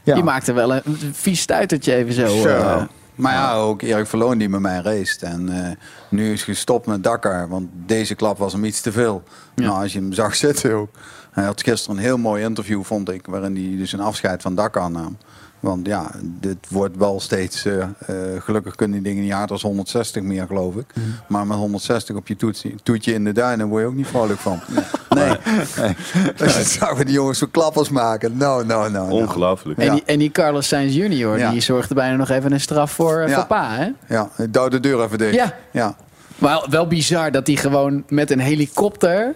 ja. 0.04 0.14
Die 0.14 0.22
maakte 0.22 0.52
wel 0.52 0.74
een 0.74 0.82
vies 1.12 1.40
stuitertje 1.40 1.94
even 1.94 2.12
zo. 2.12 2.26
Zo. 2.26 2.48
eh. 2.48 2.82
Maar 3.14 3.32
ja, 3.32 3.54
ook 3.54 3.82
Erik 3.82 4.06
Verloon 4.06 4.38
die 4.38 4.48
met 4.48 4.60
mij 4.60 4.80
race. 4.80 5.26
En 5.26 5.48
eh, 5.68 5.70
nu 6.08 6.32
is 6.32 6.42
gestopt 6.42 6.86
met 6.86 7.02
Dakar, 7.04 7.48
want 7.48 7.68
deze 7.86 8.14
klap 8.14 8.38
was 8.38 8.52
hem 8.52 8.64
iets 8.64 8.80
te 8.80 8.92
veel. 8.92 9.22
Nou, 9.54 9.82
als 9.82 9.92
je 9.92 9.98
hem 9.98 10.12
zag 10.12 10.34
zitten 10.46 10.72
ook. 10.74 10.88
Hij 11.30 11.44
had 11.44 11.62
gisteren 11.62 11.96
een 11.96 12.02
heel 12.02 12.18
mooi 12.18 12.42
interview, 12.44 12.82
vond 12.82 13.10
ik, 13.10 13.26
waarin 13.26 13.54
hij 13.56 13.76
dus 13.76 13.92
een 13.92 14.00
afscheid 14.00 14.42
van 14.42 14.54
Dakar 14.54 14.90
nam. 14.90 15.16
Want 15.64 15.86
ja, 15.86 16.10
dit 16.22 16.56
wordt 16.68 16.96
wel 16.96 17.20
steeds, 17.20 17.64
eh, 17.64 17.82
eh, 17.82 17.88
gelukkig 18.38 18.74
kunnen 18.74 19.02
die 19.02 19.08
dingen 19.08 19.22
niet 19.24 19.32
harder 19.32 19.50
als 19.52 19.62
160 19.62 20.22
meer, 20.22 20.46
geloof 20.46 20.74
ik. 20.76 20.92
Maar 21.26 21.46
met 21.46 21.56
160 21.56 22.16
op 22.16 22.28
je 22.28 22.36
toetje, 22.36 22.74
toetje 22.82 23.12
in 23.12 23.24
de 23.24 23.32
duinen 23.32 23.68
word 23.68 23.82
je 23.82 23.88
ook 23.88 23.94
niet 23.94 24.06
vrolijk 24.06 24.40
van. 24.40 24.60
Nee. 25.10 25.36
nee. 25.76 25.94
We 26.96 27.04
die 27.04 27.14
jongens 27.14 27.38
zo 27.38 27.46
klappers 27.50 27.88
maken. 27.88 28.36
Nou, 28.36 28.66
nou, 28.66 28.90
nou. 28.90 29.10
Ongelooflijk. 29.10 29.78
En, 29.78 29.84
Ja. 29.84 29.92
die, 29.92 30.02
en 30.06 30.18
die 30.18 30.30
Carlos 30.30 30.68
Sainz 30.68 30.94
junior, 30.94 31.38
Ja. 31.38 31.50
die 31.50 31.60
zorgde 31.60 31.94
bijna 31.94 32.16
nog 32.16 32.28
even 32.28 32.52
een 32.52 32.60
straf 32.60 32.92
voor, 32.92 33.20
eh, 33.20 33.28
Ja. 33.28 33.34
voor 33.34 33.46
pa, 33.46 33.70
hè? 33.70 34.14
Ja, 34.14 34.30
douw 34.50 34.68
de 34.68 34.80
deur 34.80 35.02
even 35.02 35.18
dicht. 35.18 35.34
Ja. 35.34 35.54
ja. 35.70 35.96
Maar 36.38 36.66
wel 36.70 36.86
bizar 36.86 37.30
dat 37.30 37.46
hij 37.46 37.56
gewoon 37.56 38.04
met 38.08 38.30
een 38.30 38.40
helikopter 38.40 39.34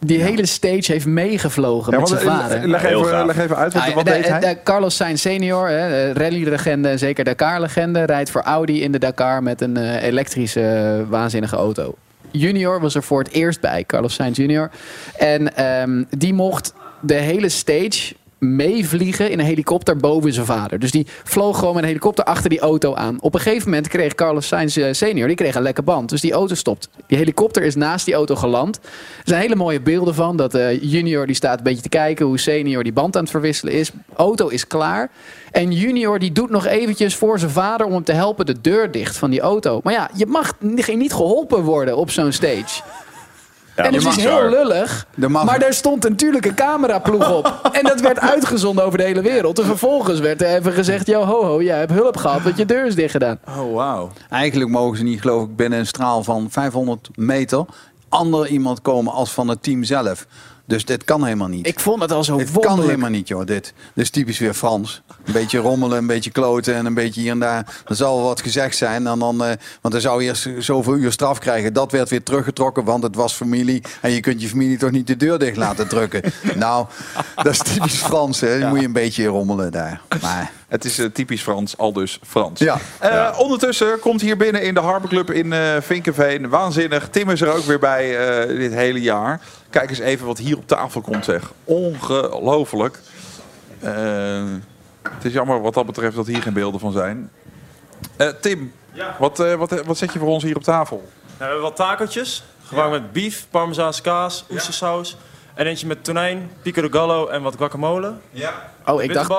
die 0.00 0.22
hele 0.22 0.46
stage 0.46 0.92
heeft 0.92 1.06
meegevlogen 1.06 1.92
Ja, 1.92 1.98
met 1.98 2.08
zijn 2.08 2.20
eh, 2.20 2.26
vader. 2.26 2.68
leg, 2.68 2.84
even, 2.84 3.26
leg 3.26 3.38
even 3.38 3.56
uit, 3.56 3.72
wat, 3.72 3.82
Ah, 3.82 3.94
wat 3.94 4.04
de- 4.04 4.10
deed 4.10 4.28
hij? 4.28 4.40
de 4.40 4.56
Carlos 4.64 4.96
Sainz 4.96 5.20
senior, 5.20 5.68
hè, 5.68 6.12
rally-legende 6.12 6.88
en 6.88 6.98
zeker 6.98 7.24
Dakar-legende, 7.24 8.02
rijdt 8.04 8.30
voor 8.30 8.42
Audi 8.42 8.82
in 8.82 8.92
de 8.92 8.98
Dakar 8.98 9.42
met 9.42 9.60
een 9.60 9.76
eh, 9.76 10.02
elektrische 10.02 10.60
eh, 10.60 11.10
waanzinnige 11.10 11.56
auto. 11.56 11.94
Junior 12.30 12.80
was 12.80 12.94
er 12.94 13.02
voor 13.02 13.18
het 13.22 13.32
eerst 13.32 13.60
bij, 13.60 13.84
Carlos 13.86 14.14
Sainz 14.14 14.36
junior. 14.36 14.70
En 15.18 15.56
ehm, 15.56 16.02
die 16.16 16.32
mocht 16.34 16.72
de 17.00 17.14
hele 17.14 17.48
stage 17.48 18.14
meevliegen 18.38 19.30
in 19.30 19.38
een 19.38 19.44
helikopter 19.44 19.96
boven 19.96 20.32
zijn 20.32 20.46
vader. 20.46 20.78
Dus 20.78 20.90
die 20.90 21.06
vloog 21.24 21.58
gewoon 21.58 21.74
met 21.74 21.82
een 21.82 21.88
helikopter 21.88 22.24
achter 22.24 22.50
die 22.50 22.60
auto 22.60 22.94
aan. 22.94 23.20
Op 23.20 23.34
een 23.34 23.40
gegeven 23.40 23.68
moment 23.68 23.88
kreeg 23.88 24.14
Carlos 24.14 24.46
Sainz 24.46 24.76
eh, 24.76 24.92
senior 24.92 25.26
die 25.26 25.36
kreeg 25.36 25.54
een 25.54 25.62
lekke 25.62 25.82
band. 25.82 26.08
Dus 26.08 26.20
die 26.20 26.32
auto 26.32 26.54
stopt. 26.54 26.88
Die 27.06 27.18
helikopter 27.18 27.62
is 27.62 27.74
naast 27.74 28.04
die 28.04 28.14
auto 28.14 28.34
geland. 28.34 28.76
Er 28.76 28.82
zijn 29.24 29.40
hele 29.40 29.56
mooie 29.56 29.80
beelden 29.80 30.14
van. 30.14 30.36
Dat 30.36 30.54
eh, 30.54 30.82
junior 30.82 31.26
die 31.26 31.34
staat 31.34 31.58
een 31.58 31.64
beetje 31.64 31.82
te 31.82 31.88
kijken 31.88 32.26
hoe 32.26 32.38
senior 32.38 32.82
die 32.82 32.92
band 32.92 33.16
aan 33.16 33.22
het 33.22 33.30
verwisselen 33.30 33.72
is. 33.72 33.90
Auto 34.16 34.48
is 34.48 34.66
klaar. 34.66 35.10
En 35.50 35.72
junior 35.72 36.18
die 36.18 36.32
doet 36.32 36.50
nog 36.50 36.66
eventjes 36.66 37.14
voor 37.14 37.38
zijn 37.38 37.50
vader 37.50 37.86
om 37.86 37.92
hem 37.92 38.04
te 38.04 38.12
helpen 38.12 38.46
de 38.46 38.60
deur 38.60 38.90
dicht 38.90 39.16
van 39.16 39.30
die 39.30 39.40
auto. 39.40 39.80
Maar 39.82 39.92
ja, 39.92 40.10
je 40.14 40.26
mag 40.26 40.52
niet 40.94 41.12
geholpen 41.12 41.62
worden 41.62 41.96
op 41.96 42.10
zo'n 42.10 42.32
stage. 42.32 42.82
En 43.76 43.94
het 43.94 44.06
is 44.06 44.16
heel 44.16 44.48
lullig. 44.48 45.06
Maar 45.28 45.58
daar 45.58 45.74
stond 45.74 46.08
natuurlijk 46.08 46.46
een 46.46 46.54
cameraploeg 46.54 47.32
op. 47.32 47.70
En 47.72 47.82
dat 47.82 48.00
werd 48.00 48.20
uitgezonden 48.20 48.84
over 48.84 48.98
de 48.98 49.04
hele 49.04 49.22
wereld. 49.22 49.58
En 49.58 49.64
vervolgens 49.64 50.20
werd 50.20 50.42
er 50.42 50.48
even 50.48 50.72
gezegd... 50.72 51.06
Yo, 51.06 51.24
ho, 51.24 51.44
ho, 51.44 51.62
jij 51.62 51.78
hebt 51.78 51.92
hulp 51.92 52.16
gehad, 52.16 52.42
want 52.42 52.56
je 52.56 52.64
deur 52.64 52.86
is 52.86 52.94
dicht 52.94 53.10
gedaan. 53.10 53.38
Oh, 53.48 53.74
wauw. 53.74 54.10
Eigenlijk 54.30 54.70
mogen 54.70 54.96
ze 54.96 55.02
niet, 55.02 55.20
geloof 55.20 55.44
ik, 55.44 55.56
binnen 55.56 55.78
een 55.78 55.86
straal 55.86 56.22
van 56.22 56.46
500 56.50 57.08
meter 57.14 57.64
ander 58.08 58.48
iemand 58.48 58.82
komen 58.82 59.12
als 59.12 59.32
van 59.32 59.48
het 59.48 59.62
team 59.62 59.84
zelf. 59.84 60.26
Dus 60.64 60.84
dit 60.84 61.04
kan 61.04 61.24
helemaal 61.24 61.48
niet. 61.48 61.66
Ik 61.66 61.80
vond 61.80 62.02
het 62.02 62.12
al 62.12 62.24
zo 62.24 62.38
Het 62.38 62.50
kan 62.58 62.80
helemaal 62.80 63.10
niet, 63.10 63.28
joh, 63.28 63.46
dit. 63.46 63.74
Dit 63.94 64.04
is 64.04 64.10
typisch 64.10 64.38
weer 64.38 64.54
Frans. 64.54 65.02
Een 65.26 65.32
beetje 65.32 65.58
rommelen, 65.58 65.98
een 65.98 66.06
beetje 66.06 66.30
kloten 66.30 66.74
en 66.74 66.86
een 66.86 66.94
beetje 66.94 67.20
hier 67.20 67.30
en 67.30 67.38
daar. 67.38 67.66
Er 67.86 67.96
zal 67.96 68.16
wel 68.16 68.26
wat 68.26 68.40
gezegd 68.40 68.76
zijn. 68.76 69.06
En 69.06 69.18
dan, 69.18 69.44
eh, 69.44 69.52
want 69.80 69.94
dan 69.94 70.00
zou 70.00 70.22
je 70.22 70.28
eerst 70.28 70.48
zoveel 70.58 70.96
uur 70.96 71.12
straf 71.12 71.38
krijgen. 71.38 71.72
Dat 71.72 71.92
werd 71.92 72.10
weer 72.10 72.22
teruggetrokken, 72.22 72.84
want 72.84 73.02
het 73.02 73.14
was 73.14 73.32
familie. 73.34 73.82
En 74.00 74.10
je 74.10 74.20
kunt 74.20 74.42
je 74.42 74.48
familie 74.48 74.78
toch 74.78 74.90
niet 74.90 75.06
de 75.06 75.16
deur 75.16 75.38
dicht 75.38 75.56
laten 75.56 75.88
drukken. 75.88 76.22
nou, 76.54 76.86
dat 77.36 77.46
is 77.46 77.58
typisch 77.58 77.94
Frans, 77.94 78.40
hè. 78.40 78.60
Dan 78.60 78.68
moet 78.68 78.80
je 78.80 78.86
een 78.86 78.92
beetje 78.92 79.26
rommelen 79.26 79.72
daar. 79.72 80.00
Maar... 80.22 80.50
Het 80.66 80.84
is 80.84 80.98
eh, 80.98 81.06
typisch 81.06 81.42
Frans, 81.42 81.78
al 81.78 81.92
dus 81.92 82.18
Frans. 82.26 82.60
Ja. 82.60 82.78
Eh, 82.98 83.34
Ondertussen 83.38 83.98
komt 83.98 84.20
hier 84.20 84.36
binnen 84.36 84.62
in 84.62 84.74
de 84.74 84.80
Harbor 84.80 85.08
Club 85.08 85.30
in 85.30 85.54
Vinkenveen. 85.82 86.48
Waanzinnig. 86.48 87.08
Tim 87.08 87.30
is 87.30 87.40
er 87.40 87.52
ook 87.52 87.64
weer 87.64 87.78
bij 87.78 88.16
dit 88.46 88.72
hele 88.72 89.00
jaar. 89.00 89.40
Kijk 89.70 89.90
eens 89.90 89.98
even 89.98 90.26
wat 90.26 90.38
hier 90.38 90.56
op 90.56 90.66
tafel 90.66 91.00
komt, 91.00 91.24
zeg. 91.24 91.52
Ongelooflijk. 91.64 92.98
Eh, 93.80 94.42
het 95.14 95.24
is 95.24 95.32
jammer 95.32 95.60
wat 95.60 95.74
dat 95.74 95.86
betreft 95.86 96.16
dat 96.16 96.26
hier 96.26 96.42
geen 96.42 96.52
beelden 96.52 96.80
van 96.80 96.92
zijn. 96.92 97.30
Eh, 98.16 98.28
Tim, 98.40 98.72
wat, 99.18 99.40
eh, 99.40 99.54
wat, 99.54 99.82
wat 99.84 99.98
zet 99.98 100.12
je 100.12 100.18
voor 100.18 100.28
ons 100.28 100.42
hier 100.42 100.56
op 100.56 100.62
tafel? 100.62 100.96
Nou, 100.96 101.08
we 101.38 101.44
hebben 101.44 101.62
wat 101.62 101.76
takeltjes. 101.76 102.44
Gewoon 102.64 102.90
met 102.90 103.12
beef, 103.12 103.46
parmezaanse 103.50 104.02
kaas, 104.02 104.44
oestersaus. 104.50 105.16
En 105.54 105.66
eentje 105.66 105.86
met 105.86 106.04
tonijn, 106.04 106.50
pico 106.62 106.80
de 106.82 106.88
gallo 106.92 107.26
en 107.26 107.42
wat 107.42 107.54
guacamole. 107.56 108.12
Ja. 108.30 108.70
Oh, 108.86 109.02
ik 109.02 109.12
dacht, 109.12 109.32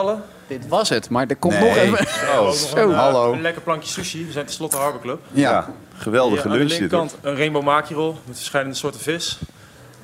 dit 0.47 0.67
was 0.67 0.89
het. 0.89 1.09
Maar 1.09 1.25
er 1.27 1.35
komt 1.35 1.59
Nee. 1.59 1.69
nog 1.69 1.77
even... 1.77 2.05
Nog 2.43 2.55
Zo. 2.55 2.75
een, 2.77 2.91
eh, 2.91 2.97
hallo. 2.99 3.33
een 3.33 3.41
lekker 3.41 3.61
plankje 3.61 3.89
sushi. 3.89 4.25
We 4.25 4.31
zijn 4.31 4.45
tenslotte 4.45 4.77
Harbor 4.77 5.01
Club. 5.01 5.19
Ja. 5.31 5.69
Geweldige 5.97 6.35
Hier 6.41 6.45
aan 6.45 6.51
de 6.51 6.57
lunch 6.57 6.69
dit. 6.69 6.79
linkerkant 6.79 7.15
een 7.21 7.35
rainbow 7.35 7.63
makirol 7.63 8.17
met 8.25 8.35
verschillende 8.35 8.73
soorten 8.73 8.99
vis. 9.01 9.39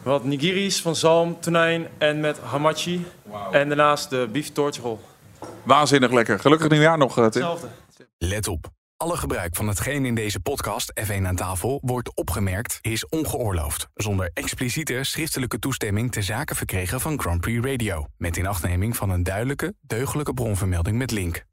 Wat 0.04 0.24
nigiris 0.24 0.82
van 0.82 0.96
zalm, 0.96 1.40
tonijn 1.40 1.88
en 1.98 2.20
met 2.20 2.38
hamachi. 2.44 3.06
En 3.52 3.68
daarnaast 3.68 4.10
de 4.10 4.28
beef 4.32 4.52
torchrol. 4.52 5.00
Waanzinnig 5.66 6.12
lekker. 6.12 6.40
Gelukkig 6.40 6.70
nieuwjaar 6.70 6.98
nog, 6.98 7.10
eh, 7.10 7.16
Tim. 7.16 7.24
Hetzelfde. 7.26 7.68
Let 8.18 8.48
op. 8.48 8.70
Alle 8.98 9.18
gebruik 9.18 9.56
van 9.56 9.68
hetgeen 9.68 10.06
in 10.06 10.16
deze 10.16 10.40
podcast 10.40 10.92
F1 11.06 11.28
aan 11.28 11.36
tafel 11.36 11.80
wordt 11.82 12.16
opgemerkt 12.16 12.78
is 12.82 13.08
ongeoorloofd. 13.08 13.88
Zonder 13.94 14.30
expliciete 14.34 15.00
schriftelijke 15.04 15.60
toestemming 15.60 16.12
ter 16.12 16.24
zake 16.24 16.56
verkregen 16.56 17.00
van 17.00 17.20
Grand 17.20 17.42
Prix 17.42 17.66
Radio. 17.66 18.06
Met 18.18 18.38
inachtneming 18.38 18.96
van 18.96 19.10
een 19.10 19.24
duidelijke, 19.24 19.74
deugdelijke 19.82 20.34
bronvermelding 20.34 20.98
met 20.98 21.12
link. 21.12 21.46